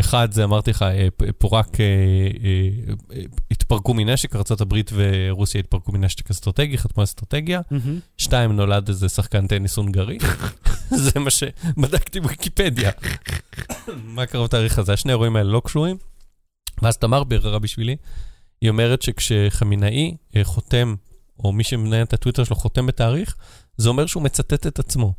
אחד, 0.00 0.32
זה 0.32 0.44
אמרתי 0.44 0.70
לך, 0.70 0.82
אה, 0.82 1.08
פורק, 1.38 1.80
אה, 1.80 1.84
אה, 3.14 3.22
התפרקו 3.50 3.94
מנשק, 3.94 4.36
ארה"ב 4.36 4.74
ורוסיה 4.92 5.58
התפרקו 5.60 5.92
מנשק 5.92 6.30
אסטרטגי, 6.30 6.78
חתמו 6.78 7.02
אסטרטגיה. 7.02 7.60
שתיים, 8.18 8.52
נולד 8.52 8.88
איזה 8.88 9.08
שחקן 9.08 9.46
טניס 9.46 9.76
הונגרי. 9.76 10.18
זה 11.04 11.20
מה 11.20 11.30
שבדקתי 11.30 12.20
בוויקיפדיה. 12.20 12.90
מה 14.14 14.26
קרה 14.26 14.44
בתאריך 14.44 14.78
הזה? 14.78 14.92
השני 14.92 15.12
האירועים 15.12 15.36
האלה 15.36 15.50
לא 15.50 15.62
קשורים. 15.64 15.96
ואז 16.82 16.96
תמר 16.96 17.24
ביררה 17.24 17.58
בשבילי, 17.58 17.96
היא 18.64 18.70
אומרת 18.70 19.02
שכשחמינאי 19.02 20.16
אה, 20.36 20.44
חותם, 20.44 20.94
או 21.38 21.52
מי 21.52 21.64
שמנהל 21.64 22.02
את 22.02 22.12
הטוויטר 22.12 22.44
שלו 22.44 22.56
חותם 22.56 22.86
בתאריך, 22.86 23.36
זה 23.76 23.88
אומר 23.88 24.06
שהוא 24.06 24.22
מצטט 24.22 24.66
את 24.66 24.78
עצמו. 24.78 25.12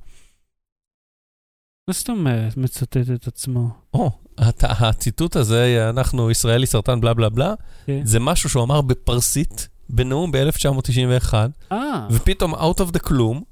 מה 1.87 1.93
זאת 1.93 2.09
אומרת 2.09 2.57
מצטט 2.57 2.97
את 3.15 3.27
עצמו? 3.27 3.69
או, 3.93 4.11
הת- 4.37 4.63
הציטוט 4.63 5.35
הזה, 5.35 5.89
אנחנו 5.89 6.31
ישראלי 6.31 6.65
סרטן 6.65 7.01
בלה 7.01 7.13
בלה 7.13 7.29
בלה, 7.29 7.53
כן. 7.85 8.01
זה 8.03 8.19
משהו 8.19 8.49
שהוא 8.49 8.63
אמר 8.63 8.81
בפרסית, 8.81 9.67
בנאום 9.89 10.31
ב-1991, 10.31 11.33
אה, 11.71 12.07
ופתאום, 12.11 12.55
out 12.55 12.77
of 12.79 12.91
the 12.95 12.99
כלום, 12.99 13.43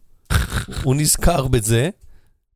הוא 0.83 0.95
נזכר 0.95 1.47
בזה, 1.47 1.89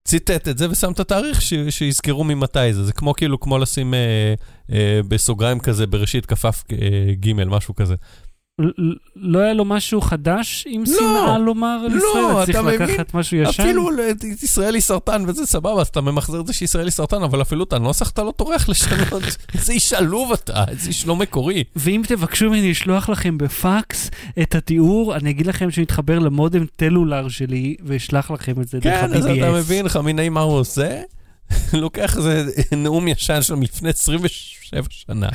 ציטט 0.08 0.48
את 0.48 0.58
זה 0.58 0.70
ושם 0.72 0.92
את 0.92 1.00
התאריך 1.00 1.42
ש- 1.42 1.54
שיזכרו 1.70 2.24
ממתי 2.24 2.74
זה. 2.74 2.84
זה 2.84 2.94
כמו 2.94 3.14
כאילו, 3.14 3.40
כמו 3.40 3.58
לשים 3.58 3.94
אה, 3.94 4.34
אה, 4.72 5.00
בסוגריים 5.08 5.60
כזה, 5.60 5.88
בראשית 5.88 6.26
כפף 6.26 6.64
אה, 6.72 6.78
ג', 7.20 7.34
משהו 7.44 7.76
כזה. 7.76 7.96
לא 9.16 9.40
היה 9.40 9.54
לו 9.54 9.66
משהו 9.66 10.02
חדש 10.02 10.64
עם 10.70 10.84
לא. 10.88 10.94
שנאה 11.00 11.38
לומר 11.38 11.80
על 11.86 11.92
לא, 11.92 11.98
ישראל? 11.98 12.46
צריך 12.46 12.50
אתה 12.50 12.62
מבין? 12.62 12.82
לקחת 12.82 13.14
משהו 13.14 13.38
ישן? 13.38 13.64
אפילו 13.64 13.90
ל- 13.92 14.00
ישראלי 14.44 14.82
סרטן 14.82 15.24
וזה 15.28 15.46
סבבה, 15.46 15.82
אז 15.82 15.88
אתה 15.88 16.02
ממחזר 16.02 16.40
את 16.42 16.48
זה 16.48 16.54
שישראלי 16.54 16.92
סרטן, 16.92 17.24
אבל 17.24 17.42
אפילו 17.42 17.64
את 17.64 17.74
הנוסח 17.74 18.10
אתה 18.10 18.24
לא 18.24 18.32
טורח 18.32 18.70
לשנות. 18.70 19.24
איזה 19.54 19.74
איש 19.74 19.94
עלוב 19.94 20.32
אתה, 20.32 20.64
איזה 20.68 20.88
איש 20.88 21.08
לא 21.08 21.16
מקורי. 21.16 21.64
ואם 21.76 22.02
תבקשו 22.08 22.46
ממני 22.50 22.72
לשלוח 22.72 23.10
לכם 23.10 23.38
בפקס 23.38 24.10
את 24.42 24.56
התיאור, 24.56 25.16
אני 25.16 25.30
אגיד 25.30 25.48
לכם 25.48 25.72
שנתחבר 25.72 26.20
למודם 26.20 26.66
טלולר 26.76 27.30
שלי, 27.30 27.76
ואשלח 27.84 28.32
לכם 28.32 28.62
את 28.62 28.68
זה 28.68 28.80
דרך 28.80 29.02
כן, 29.02 29.14
אז 29.14 29.26
אתה 29.26 29.34
ה-BBS. 29.48 29.58
מבין, 29.58 29.90
חמינאי 29.90 30.30
מה 30.30 30.42
הוא 30.42 30.54
עושה? 30.60 31.02
לוקח 31.74 32.18
איזה 32.18 32.46
נאום 32.72 33.08
ישן 33.08 33.42
שלו 33.42 33.58
מלפני 33.58 33.94
27 34.68 34.88
שנה. 34.90 35.30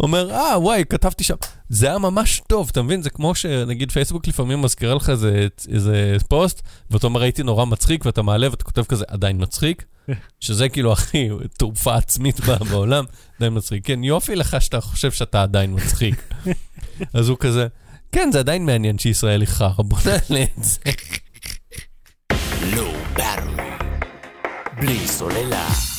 אומר, 0.00 0.30
אה, 0.30 0.58
וואי, 0.58 0.84
כתבתי 0.88 1.24
שם. 1.24 1.34
זה 1.68 1.86
היה 1.86 1.98
ממש 1.98 2.42
טוב, 2.48 2.68
אתה 2.72 2.82
מבין? 2.82 3.02
זה 3.02 3.10
כמו 3.10 3.34
שנגיד 3.34 3.92
פייסבוק 3.92 4.28
לפעמים 4.28 4.62
מזכירה 4.62 4.94
לך 4.94 5.10
איזה, 5.10 5.46
איזה 5.68 6.16
פוסט, 6.28 6.62
ואתה 6.90 7.06
אומר, 7.06 7.22
הייתי 7.22 7.42
נורא 7.42 7.64
מצחיק, 7.64 8.06
ואתה 8.06 8.22
מעלה 8.22 8.50
ואתה 8.50 8.64
כותב 8.64 8.84
כזה, 8.84 9.04
עדיין 9.08 9.42
מצחיק, 9.42 9.84
שזה 10.40 10.68
כאילו 10.68 10.92
הכי 10.92 11.28
תעופה 11.58 11.96
עצמית 11.96 12.40
בעולם, 12.70 13.04
עדיין 13.36 13.56
מצחיק. 13.56 13.86
כן, 13.86 14.04
יופי 14.04 14.36
לך 14.36 14.56
שאתה 14.60 14.80
חושב 14.80 15.12
שאתה 15.12 15.42
עדיין 15.42 15.74
מצחיק. 15.74 16.32
אז 17.14 17.28
הוא 17.28 17.36
כזה, 17.40 17.66
כן, 18.12 18.28
זה 18.32 18.38
עדיין 18.38 18.66
מעניין 18.66 18.98
שישראל 18.98 19.40
היא 19.40 19.48
חרא, 19.48 19.72
בוא 19.78 19.98
נעלה 20.06 20.42
את 20.42 20.64
זה. 20.64 20.78
בלי 24.80 25.08
סוללה. 25.08 25.89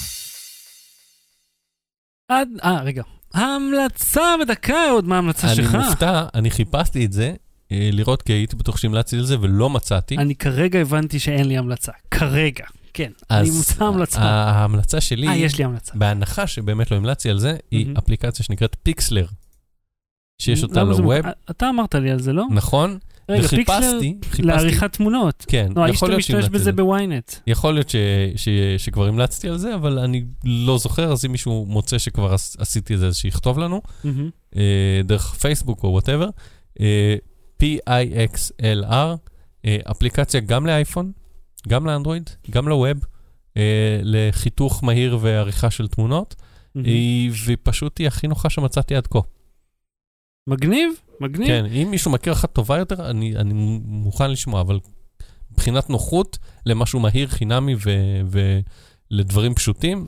עד, 2.31 2.49
אה, 2.63 2.81
רגע. 2.83 3.03
ההמלצה 3.33 4.21
בדקה 4.41 4.89
עוד 4.91 5.07
מה 5.07 5.15
ההמלצה 5.15 5.47
אני 5.47 5.55
שלך. 5.55 5.75
מופתע, 5.75 6.25
אני 6.35 6.51
חיפשתי 6.51 7.05
את 7.05 7.13
זה, 7.13 7.33
אה, 7.71 7.89
לראות 7.91 8.21
כי 8.21 8.33
הייתי 8.33 8.55
בטוח 8.55 8.77
שהמלצתי 8.77 9.17
על 9.17 9.25
זה 9.25 9.35
ולא 9.41 9.69
מצאתי. 9.69 10.17
אני 10.17 10.35
כרגע 10.35 10.79
הבנתי 10.79 11.19
שאין 11.19 11.47
לי 11.47 11.57
המלצה. 11.57 11.91
כרגע. 12.11 12.65
כן, 12.93 13.11
אני 13.31 13.49
מוצא 13.49 13.83
המלצה. 13.85 14.21
ההמלצה 14.21 15.01
שלי, 15.01 15.27
אה, 15.27 15.35
יש 15.35 15.57
לי 15.57 15.63
המלצה. 15.63 15.91
בהנחה 15.95 16.47
שבאמת 16.47 16.91
לא 16.91 16.97
המלצתי 16.97 17.29
על 17.29 17.39
זה, 17.39 17.57
היא. 17.71 17.93
אפליקציה 17.97 18.45
שנקראת 18.45 18.75
פיקסלר, 18.83 19.25
שיש 20.41 20.63
אותה 20.63 20.81
למה 20.83 20.93
זה- 20.93 21.01
לווב, 21.01 21.25
אתה 21.51 21.69
אמרת 21.69 21.95
לי 21.95 22.11
על 22.11 22.19
זה, 22.19 22.33
לא? 22.33 22.45
נכון? 22.51 22.97
רגע, 23.29 23.45
וחיפשתי, 23.45 24.15
חיפשתי, 24.25 24.41
לעריכת 24.43 24.93
תמונות. 24.93 25.45
כן, 25.47 25.71
לא, 25.75 25.83
האיש 25.83 25.95
יכול 25.95 26.09
להיות 26.09 26.19
משתמש 26.19 26.31
שהמלצתי 26.33 26.53
בזה 26.53 26.69
על 26.69 26.75
זה. 26.75 26.83
בוויינט. 26.83 27.31
יכול 27.47 27.73
להיות 27.73 27.89
ש- 27.89 27.95
ש- 28.35 28.49
שכבר 28.77 29.07
המלצתי 29.07 29.49
על 29.49 29.57
זה, 29.57 29.75
אבל 29.75 29.99
אני 29.99 30.23
לא 30.43 30.77
זוכר, 30.77 31.11
אז 31.11 31.25
אם 31.25 31.31
מישהו 31.31 31.65
מוצא 31.69 31.97
שכבר 31.97 32.33
עש- 32.33 32.55
עשיתי 32.59 32.93
את 32.93 32.99
זה, 32.99 33.07
אז 33.07 33.15
שיכתוב 33.15 33.59
לנו. 33.59 33.81
אה, 34.55 34.61
דרך 35.03 35.33
פייסבוק 35.33 35.83
או 35.83 35.89
וואטאבר, 35.89 36.29
אה, 36.81 37.15
PIXLR, 37.63 38.93
אה, 39.65 39.77
אפליקציה 39.91 40.39
גם 40.41 40.65
לאייפון, 40.65 41.11
גם 41.67 41.85
לאנדרואיד, 41.85 42.29
גם 42.49 42.67
לווב, 42.67 42.97
לחיתוך 44.03 44.83
מהיר 44.83 45.17
ועריכה 45.21 45.69
של 45.71 45.87
תמונות, 45.87 46.35
מהמם. 46.75 46.87
היא- 46.87 47.31
ופשוט 47.47 47.97
היא 47.97 48.07
הכי 48.07 48.27
נוחה 48.27 48.49
שמצאתי 48.49 48.95
עד 48.95 49.07
כה. 49.07 49.19
מגניב, 50.51 50.89
מגניב. 51.19 51.47
כן, 51.47 51.65
אם 51.65 51.87
מישהו 51.91 52.11
מכיר 52.11 52.33
לך 52.33 52.45
טובה 52.45 52.77
יותר, 52.77 53.09
אני, 53.09 53.35
אני 53.35 53.53
מוכן 53.85 54.31
לשמוע, 54.31 54.61
אבל 54.61 54.79
מבחינת 55.51 55.89
נוחות, 55.89 56.37
למשהו 56.65 56.99
מהיר, 56.99 57.27
חינמי 57.27 57.75
ו- 57.85 58.39
ולדברים 59.11 59.53
פשוטים, 59.55 60.05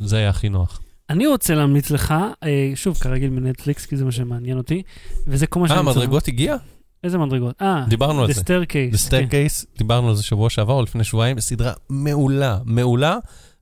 זה 0.00 0.16
היה 0.16 0.28
הכי 0.30 0.48
נוח. 0.48 0.80
אני 1.10 1.26
רוצה 1.26 1.54
להמליץ 1.54 1.90
לך, 1.90 2.14
אה, 2.44 2.72
שוב, 2.74 2.96
כרגיל 2.98 3.30
מנטפליקס, 3.30 3.86
כי 3.86 3.96
זה 3.96 4.04
מה 4.04 4.12
שמעניין 4.12 4.58
אותי, 4.58 4.82
וזה 5.26 5.46
כל 5.46 5.60
מה 5.60 5.68
שאני 5.68 5.78
אה, 5.78 5.84
רוצה- 5.84 5.98
מדרגות 6.00 6.28
הגיע? 6.28 6.56
איזה 7.04 7.18
מדרגות? 7.18 7.62
אה, 7.62 7.84
דיברנו 7.88 8.22
על 8.24 8.30
The 8.30 8.34
זה. 8.34 8.40
Staircase. 8.40 8.94
The 8.94 9.10
Staircase, 9.10 9.78
דיברנו 9.78 10.08
על 10.08 10.14
זה 10.14 10.22
שבוע 10.22 10.50
שעבר 10.50 10.72
או 10.74 10.82
לפני 10.82 11.04
שבועיים, 11.04 11.40
סדרה 11.40 11.72
מעולה, 11.88 12.58
מעולה, 12.64 13.18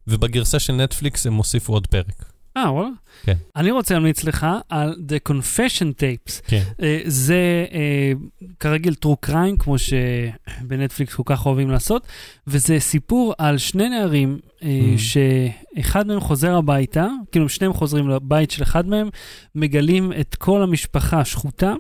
ובגרסה 0.06 0.58
של 0.58 0.72
נטפליקס 0.72 1.26
הם 1.26 1.34
הוסיפו 1.34 1.72
עוד 1.72 1.86
פרק. 1.86 2.31
אה, 2.56 2.72
וואלה? 2.72 2.88
כן. 3.22 3.36
אני 3.56 3.70
רוצה 3.70 3.94
להמליץ 3.94 4.24
לך 4.24 4.46
על 4.68 4.94
The 5.08 5.32
Confession 5.32 5.86
Tapes. 6.00 6.40
כן. 6.46 6.62
אה, 6.82 7.00
זה 7.06 7.66
אה, 7.72 8.12
כרגיל 8.60 8.94
true 9.04 9.28
crime, 9.30 9.56
כמו 9.58 9.76
שבנטפליקס 9.78 11.14
כל 11.14 11.22
כך 11.26 11.46
אוהבים 11.46 11.70
לעשות, 11.70 12.06
וזה 12.46 12.80
סיפור 12.80 13.34
על 13.38 13.58
שני 13.58 13.88
נערים 13.88 14.38
אה, 14.62 14.68
Mm. 14.96 14.98
שאחד 14.98 16.06
מהם 16.06 16.20
חוזר 16.20 16.56
הביתה, 16.56 17.06
כאילו 17.32 17.48
שניהם 17.48 17.72
חוזרים 17.72 18.08
לבית 18.08 18.50
של 18.50 18.62
אחד 18.62 18.86
מהם, 18.86 19.08
מגלים 19.54 20.12
את 20.20 20.34
כל 20.34 20.62
המשפחה 20.62 21.24
שחוטה, 21.24 21.74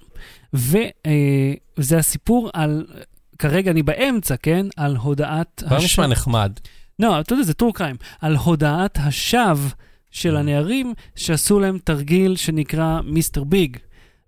וזה 0.54 1.98
הסיפור 1.98 2.50
על 2.52 2.86
כרגע 3.38 3.70
אני 3.70 3.82
באמצע, 3.82 4.36
כן? 4.36 4.66
על 4.76 4.96
הודעת... 4.96 5.62
כבר 5.66 5.78
נשמע 5.78 6.06
נחמד. 6.06 6.52
לא, 6.98 7.20
אתה 7.20 7.32
יודע, 7.32 7.44
זה 7.44 7.54
טור 7.54 7.74
קריים. 7.74 7.96
על 8.20 8.36
הודעת 8.36 8.98
השווא 9.00 9.68
של 10.12 10.36
הנערים 10.36 10.94
שעשו 11.16 11.60
להם 11.60 11.78
תרגיל 11.84 12.36
שנקרא 12.36 13.00
מיסטר 13.00 13.44
ביג. 13.44 13.76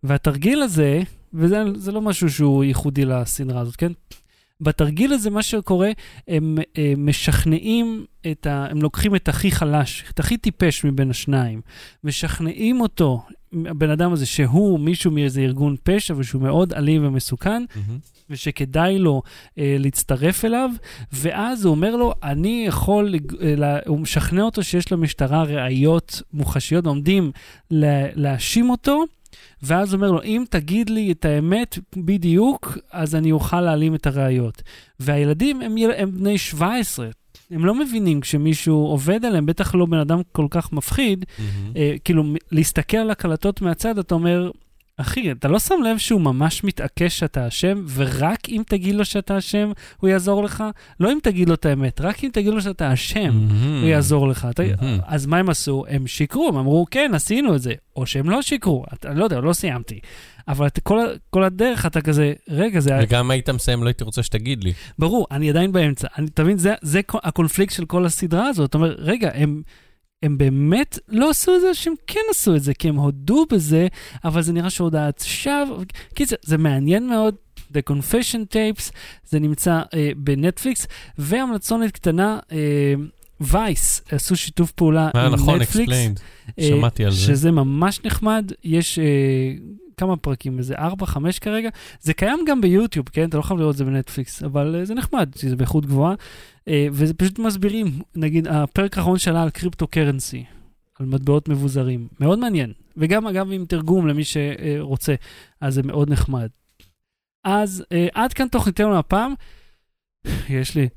והתרגיל 0.02 0.62
הזה, 0.62 1.02
וזה 1.34 1.62
זה 1.74 1.92
לא 1.92 2.00
משהו 2.00 2.30
שהוא 2.30 2.64
ייחודי 2.64 3.04
לסדרה 3.04 3.60
הזאת, 3.60 3.76
כן? 3.76 3.92
בתרגיל 4.60 5.12
הזה, 5.12 5.30
מה 5.30 5.42
שקורה, 5.42 5.90
הם, 6.28 6.58
הם 6.76 7.08
משכנעים 7.08 8.04
את 8.30 8.46
ה... 8.46 8.66
הם 8.70 8.82
לוקחים 8.82 9.16
את 9.16 9.28
הכי 9.28 9.50
חלש, 9.50 10.04
את 10.10 10.20
הכי 10.20 10.36
טיפש 10.36 10.84
מבין 10.84 11.10
השניים, 11.10 11.60
משכנעים 12.04 12.80
אותו, 12.80 13.22
הבן 13.52 13.90
אדם 13.90 14.12
הזה, 14.12 14.26
שהוא 14.26 14.80
מישהו 14.80 15.10
מאיזה 15.10 15.40
ארגון 15.40 15.76
פשע 15.82 16.14
ושהוא 16.16 16.42
מאוד 16.42 16.72
אלים 16.72 17.06
ומסוכן, 17.06 17.64
מהמם. 17.76 17.98
ושכדאי 18.30 18.98
לו 18.98 19.22
אה, 19.58 19.76
להצטרף 19.78 20.44
אליו, 20.44 20.70
ואז 21.12 21.64
הוא 21.64 21.70
אומר 21.74 21.96
לו, 21.96 22.14
אני 22.22 22.64
יכול, 22.68 23.14
אה, 23.42 23.78
הוא 23.86 23.98
משכנע 23.98 24.42
אותו 24.42 24.62
שיש 24.62 24.92
למשטרה 24.92 25.42
ראיות 25.42 26.22
מוחשיות, 26.32 26.86
עומדים 26.86 27.30
לה, 27.70 28.06
להאשים 28.14 28.70
אותו, 28.70 29.04
ואז 29.62 29.92
הוא 29.94 29.98
אומר 29.98 30.10
לו, 30.10 30.22
אם 30.22 30.44
תגיד 30.50 30.90
לי 30.90 31.12
את 31.12 31.24
האמת 31.24 31.78
בדיוק, 31.96 32.78
אז 32.92 33.14
אני 33.14 33.32
אוכל 33.32 33.60
להעלים 33.60 33.94
את 33.94 34.06
הראיות. 34.06 34.62
והילדים 35.00 35.60
הם, 35.62 35.76
יל- 35.78 35.90
הם 35.96 36.10
בני 36.18 36.38
17. 36.38 37.08
הם 37.50 37.64
לא 37.64 37.74
מבינים 37.74 38.20
כשמישהו 38.20 38.76
עובד 38.76 39.24
עליהם, 39.24 39.46
בטח 39.46 39.74
לא 39.74 39.86
בן 39.86 39.98
אדם 39.98 40.20
כל 40.32 40.46
כך 40.50 40.72
מפחיד, 40.72 41.24
מהמם. 41.38 41.72
אה, 41.76 41.94
כאילו, 42.04 42.24
להסתכל 42.52 42.96
על 42.96 43.10
הקלטות 43.10 43.62
מהצד, 43.62 43.98
אתה 43.98 44.14
אומר, 44.14 44.50
אחי, 44.96 45.32
אתה 45.32 45.48
לא 45.48 45.58
שם 45.58 45.74
לב 45.84 45.98
שהוא 45.98 46.20
ממש 46.20 46.64
מתעקש 46.64 47.18
שאתה 47.18 47.48
אשם, 47.48 47.84
ורק 47.94 48.48
אם 48.48 48.62
תגיד 48.66 48.94
לו 48.94 49.04
שאתה 49.04 49.38
אשם, 49.38 49.72
הוא 49.96 50.10
יעזור 50.10 50.44
לך? 50.44 50.64
לא 51.00 51.12
אם 51.12 51.18
תגיד 51.22 51.48
לו 51.48 51.54
את 51.54 51.66
האמת, 51.66 52.00
רק 52.00 52.24
אם 52.24 52.30
תגיד 52.32 52.54
לו 52.54 52.62
שאתה 52.62 52.92
אשם, 52.92 53.20
מהמם. 53.20 53.80
הוא 53.80 53.88
יעזור 53.88 54.28
לך. 54.28 54.48
מהמם. 54.58 54.98
אז 55.06 55.26
מה 55.26 55.38
הם 55.38 55.48
עשו? 55.50 55.84
הם 55.88 56.06
שיקרו, 56.06 56.48
הם 56.48 56.56
אמרו, 56.56 56.86
כן, 56.90 57.10
עשינו 57.14 57.54
את 57.54 57.62
זה. 57.62 57.72
או 57.96 58.06
שהם 58.06 58.30
לא 58.30 58.42
שיקרו, 58.42 58.84
אתה 58.92 59.14
לא 59.14 59.24
יודע, 59.24 59.40
לא 59.40 59.52
סיימתי. 59.52 60.00
אבל 60.48 60.66
אתה, 60.66 60.80
כל, 60.80 60.98
כל 61.30 61.44
הדרך 61.44 61.86
אתה 61.86 62.00
כזה, 62.00 62.32
רגע, 62.48 62.80
זה... 62.80 62.98
וגם 63.02 63.30
היית 63.30 63.50
מסיים, 63.50 63.82
לא 63.82 63.88
הייתי 63.88 64.04
רוצה 64.04 64.22
שתגיד 64.22 64.64
לי. 64.64 64.72
ברור, 64.98 65.26
אני 65.30 65.50
עדיין 65.50 65.72
באמצע. 65.72 66.08
אני, 66.18 66.26
אתה 66.26 66.44
מבין, 66.44 66.58
זה, 66.58 66.74
זה 66.82 67.00
הקונפליקט 67.22 67.72
של 67.72 67.84
כל 67.84 68.06
הסדרה 68.06 68.46
הזאת. 68.46 68.70
אתה 68.70 68.78
אומר, 68.78 68.94
רגע, 68.98 69.30
הם, 69.34 69.62
הם 70.24 70.38
באמת 70.38 70.98
לא 71.08 71.30
עשו 71.30 71.56
את 71.56 71.60
זה, 71.60 71.74
שהם 71.74 71.94
כן 72.06 72.20
עשו 72.30 72.56
את 72.56 72.62
זה, 72.62 72.74
כי 72.74 72.88
הם 72.88 72.96
הודו 72.96 73.46
בזה, 73.52 73.86
אבל 74.24 74.42
זה 74.42 74.52
נראה 74.52 74.70
שהודעת 74.70 75.24
שווא. 75.26 75.84
קיצר, 76.14 76.36
זה 76.42 76.58
מעניין 76.58 77.08
מאוד. 77.08 77.34
The 77.72 77.92
Confession 77.92 78.54
Tapes, 78.54 78.90
זה 79.28 79.38
נמצא 79.40 79.82
אה, 79.94 80.10
בנטפליקס, 80.16 80.86
והמלצונת 81.18 81.90
קטנה, 81.90 82.38
אה, 82.52 82.94
וייס 83.40 84.02
עשו 84.10 84.36
שיתוף 84.36 84.70
פעולה 84.70 85.10
מה 85.14 85.26
עם 85.26 85.32
נכון, 85.34 85.62
נטפליקס. 85.62 85.92
explained. 85.92 86.20
אה, 86.58 86.68
שמעתי 86.68 87.04
על 87.04 87.10
זה. 87.10 87.16
שזה 87.16 87.50
ממש 87.50 88.00
נחמד, 88.04 88.52
יש 88.64 88.98
אה, 88.98 89.04
כמה 89.96 90.16
פרקים, 90.16 90.58
איזה 90.58 90.74
4-5 90.74 90.80
כרגע. 91.40 91.68
זה 92.00 92.14
קיים 92.14 92.38
גם 92.46 92.60
ביוטיוב, 92.60 93.08
כן? 93.08 93.28
אתה 93.28 93.36
לא 93.36 93.42
חייב 93.42 93.60
לראות 93.60 93.72
את 93.72 93.78
זה 93.78 93.84
בנטפליקס, 93.84 94.42
אבל 94.42 94.76
אה, 94.78 94.84
זה 94.84 94.94
נחמד, 94.94 95.30
זה 95.34 95.56
באיכות 95.56 95.86
גבוהה. 95.86 96.14
אה, 96.68 96.86
וזה 96.92 97.14
פשוט 97.14 97.38
מסבירים, 97.38 97.86
נגיד, 98.16 98.48
הפרק 98.48 98.98
האחרון 98.98 99.18
שלה 99.18 99.42
על 99.42 99.50
קריפטו 99.50 99.86
קרנסי, 99.86 100.44
על 100.98 101.06
מטבעות 101.06 101.48
מבוזרים. 101.48 102.08
מאוד 102.20 102.38
מעניין. 102.38 102.72
וגם, 102.96 103.26
אגב, 103.26 103.52
עם 103.52 103.64
תרגום 103.64 104.06
למי 104.06 104.22
שרוצה, 104.24 105.14
אז 105.60 105.74
זה 105.74 105.82
מאוד 105.82 106.10
נחמד. 106.10 106.48
אז 107.44 107.84
אה, 107.92 108.06
עד 108.14 108.32
כאן 108.32 108.48
תוכניתנו 108.48 108.98
הפעם. 108.98 109.34
יש 110.48 110.74
לי 110.74 110.88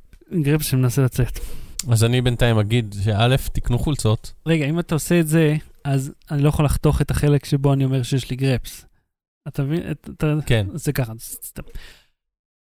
גרפס 0.41 0.66
שמנסה 0.66 1.02
לצאת. 1.02 1.39
אז 1.91 2.04
אני 2.04 2.22
בינתיים 2.22 2.58
אגיד 2.58 2.95
שא', 3.04 3.36
תקנו 3.54 3.80
חולצות. 3.80 4.34
רגע, 4.45 4.66
אם 4.66 4.80
אתה 4.80 4.95
עושה 4.95 5.20
את 5.20 5.28
זה, 5.28 5.56
אז 5.88 6.11
אני 6.31 6.41
לא 6.43 6.49
יכול 6.49 6.65
לחתוך 6.65 7.01
את 7.01 7.11
החלק 7.11 7.45
שבו 7.45 7.73
אני 7.73 7.85
אומר 7.85 8.03
שיש 8.03 8.29
לי 8.29 8.35
גרפס. 8.35 8.85
אתה 9.47 9.63
מבין? 9.63 9.91
את- 9.91 10.09
אתה... 10.17 10.33
כן. 10.45 10.67
זה 10.73 10.93
ככה, 10.93 11.13
סתם. 11.19 11.63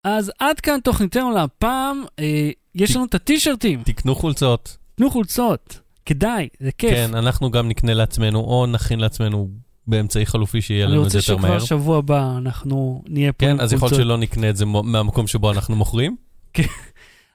אז 0.03 0.31
עד 0.39 0.59
כאן 0.59 0.79
תוכניתנו 0.83 1.31
להפעם. 1.31 2.03
אה, 2.19 2.49
יש 2.75 2.91
ת- 2.91 2.95
לנו 2.95 3.05
את 3.05 3.15
הטישרטים, 3.15 3.83
תקנו 3.83 4.15
חולצות. 4.15 4.77
תנו 4.95 5.11
חולצות. 5.11 5.79
כדאי, 6.05 6.47
זה 6.59 6.71
כיף. 6.71 6.91
כן, 6.91 7.15
אנחנו 7.15 7.51
גם 7.51 7.67
נקנה 7.69 7.93
לעצמנו, 7.93 8.39
או 8.39 8.65
נכין 8.65 8.99
לעצמנו 8.99 9.49
באמצעי 9.87 10.25
חלופי 10.25 10.61
שיהיה 10.61 10.85
אני 10.85 10.91
לנו 10.93 11.01
את 11.01 11.05
רוצה 11.05 11.19
זה 11.19 11.33
יותר 11.33 11.41
מהר. 11.41 11.59
שכבר 11.59 11.65
שבוע 11.79 11.97
הבא 11.97 12.37
אנחנו 12.37 13.03
נהיה 13.07 13.33
פה 13.33 13.45
עם 13.45 13.57
כן, 13.57 13.63
אז 13.63 13.73
יכול 13.73 13.85
להיות 13.85 13.93
חולצות. 13.93 14.05
שלא 14.05 14.17
נקנה 14.17 14.49
את 14.49 14.55
זה 14.57 14.65
מהמקום 14.65 15.27
שבו 15.27 15.51
אנחנו 15.51 15.75
מוכרים. 15.75 16.15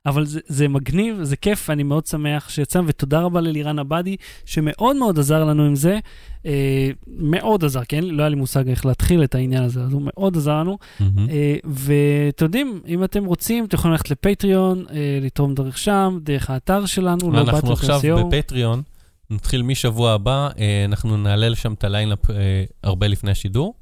אבל 0.07 0.27
זה, 0.27 0.41
זה 0.47 0.69
מגניב, 0.69 1.23
זה 1.23 1.37
כיף, 1.37 1.71
אני 1.71 1.83
מאוד 1.83 2.07
שמח 2.07 2.49
שיצא, 2.49 2.81
ותודה 2.87 3.21
רבה 3.21 3.41
ללירן 3.41 3.79
עבדי, 3.79 4.17
שמאוד 4.45 4.97
מאוד 4.97 5.19
עזר 5.19 5.45
לנו 5.45 5.65
עם 5.65 5.75
זה. 5.75 5.99
אה, 6.47 6.91
מאוד 7.07 7.65
עזר, 7.65 7.81
כן? 7.89 8.05
לא 8.05 8.23
היה 8.23 8.29
לי 8.29 8.37
מושג 8.37 8.69
איך 8.69 8.87
להתחיל 8.87 9.25
את 9.25 9.35
העניין 9.35 9.63
הזה, 9.63 9.83
אז 9.83 9.93
הוא 9.93 10.03
מאוד 10.05 10.37
עזר 10.37 10.61
לנו. 10.61 10.79
מהמם. 11.01 11.31
אה, 11.31 11.57
ואתם 11.65 12.45
יודעים, 12.45 12.81
אם 12.87 13.05
אתם 13.05 13.25
רוצים, 13.25 13.65
אתם 13.65 13.77
יכולים 13.77 13.93
ללכת 13.93 14.11
לפטריון, 14.11 14.85
אה, 14.91 15.19
לתרום 15.23 15.55
דרך 15.55 15.79
שם, 15.79 16.19
דרך 16.23 16.51
האתר 16.51 16.87
שלנו, 16.87 17.33
לא 17.33 17.41
אנחנו 17.41 17.53
באתם 17.53 17.73
עכשיו. 17.73 18.01
בפטריון, 18.29 18.83
נתחיל 19.31 19.63
משבוע 19.63 20.13
הבא, 20.13 20.49
אה, 20.59 20.85
אנחנו 20.85 21.17
נעלה 21.17 21.49
לשם 21.49 21.73
את 21.73 21.85
ה 21.85 21.91
lineup 21.91 22.31
אה, 22.31 22.65
הרבה 22.83 23.09
לפני 23.09 23.31
השידור. 23.31 23.75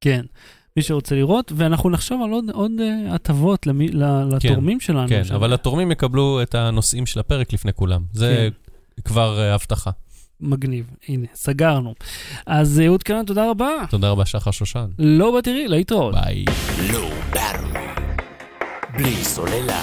כן, 0.00 0.24
מי 0.76 0.82
שרוצה 0.82 1.14
לראות, 1.14 1.52
ואנחנו 1.56 1.90
נחשוב 1.90 2.22
על 2.24 2.30
עוד, 2.30 2.44
עוד 2.52 2.72
אה, 2.80 3.14
הטבות 3.14 3.66
למי, 3.66 3.88
ל- 3.88 4.34
לתורמים 4.34 4.80
שלנו. 4.80 5.08
כן, 5.08 5.24
שם. 5.24 5.34
אבל 5.34 5.52
התורמים 5.52 5.90
יקבלו 5.92 6.42
את 6.42 6.54
הנושאים 6.54 7.06
של 7.06 7.20
הפרק 7.20 7.52
לפני 7.52 7.72
כולם. 7.72 8.02
זה 8.12 8.48
כבר 9.04 9.40
אה, 9.40 9.54
הבטחה. 9.54 9.90
מגניב, 10.40 10.84
הנה, 11.08 11.26
סגרנו. 11.34 11.94
אז 12.46 12.80
אה, 12.80 12.86
אהוד 12.86 13.02
קנן, 13.02 13.24
תודה 13.24 13.50
רבה. 13.50 13.70
תודה 13.90 14.10
רבה, 14.10 14.26
שחר 14.26 14.50
שושן. 14.50 14.86
לא 14.98 15.36
בתראי, 15.38 15.68
להתראות. 15.68 16.14
ביי. 16.14 16.44
Low 16.90 17.34
Battery. 17.34 18.00
בלי 18.98 19.14
סוללה. 19.24 19.82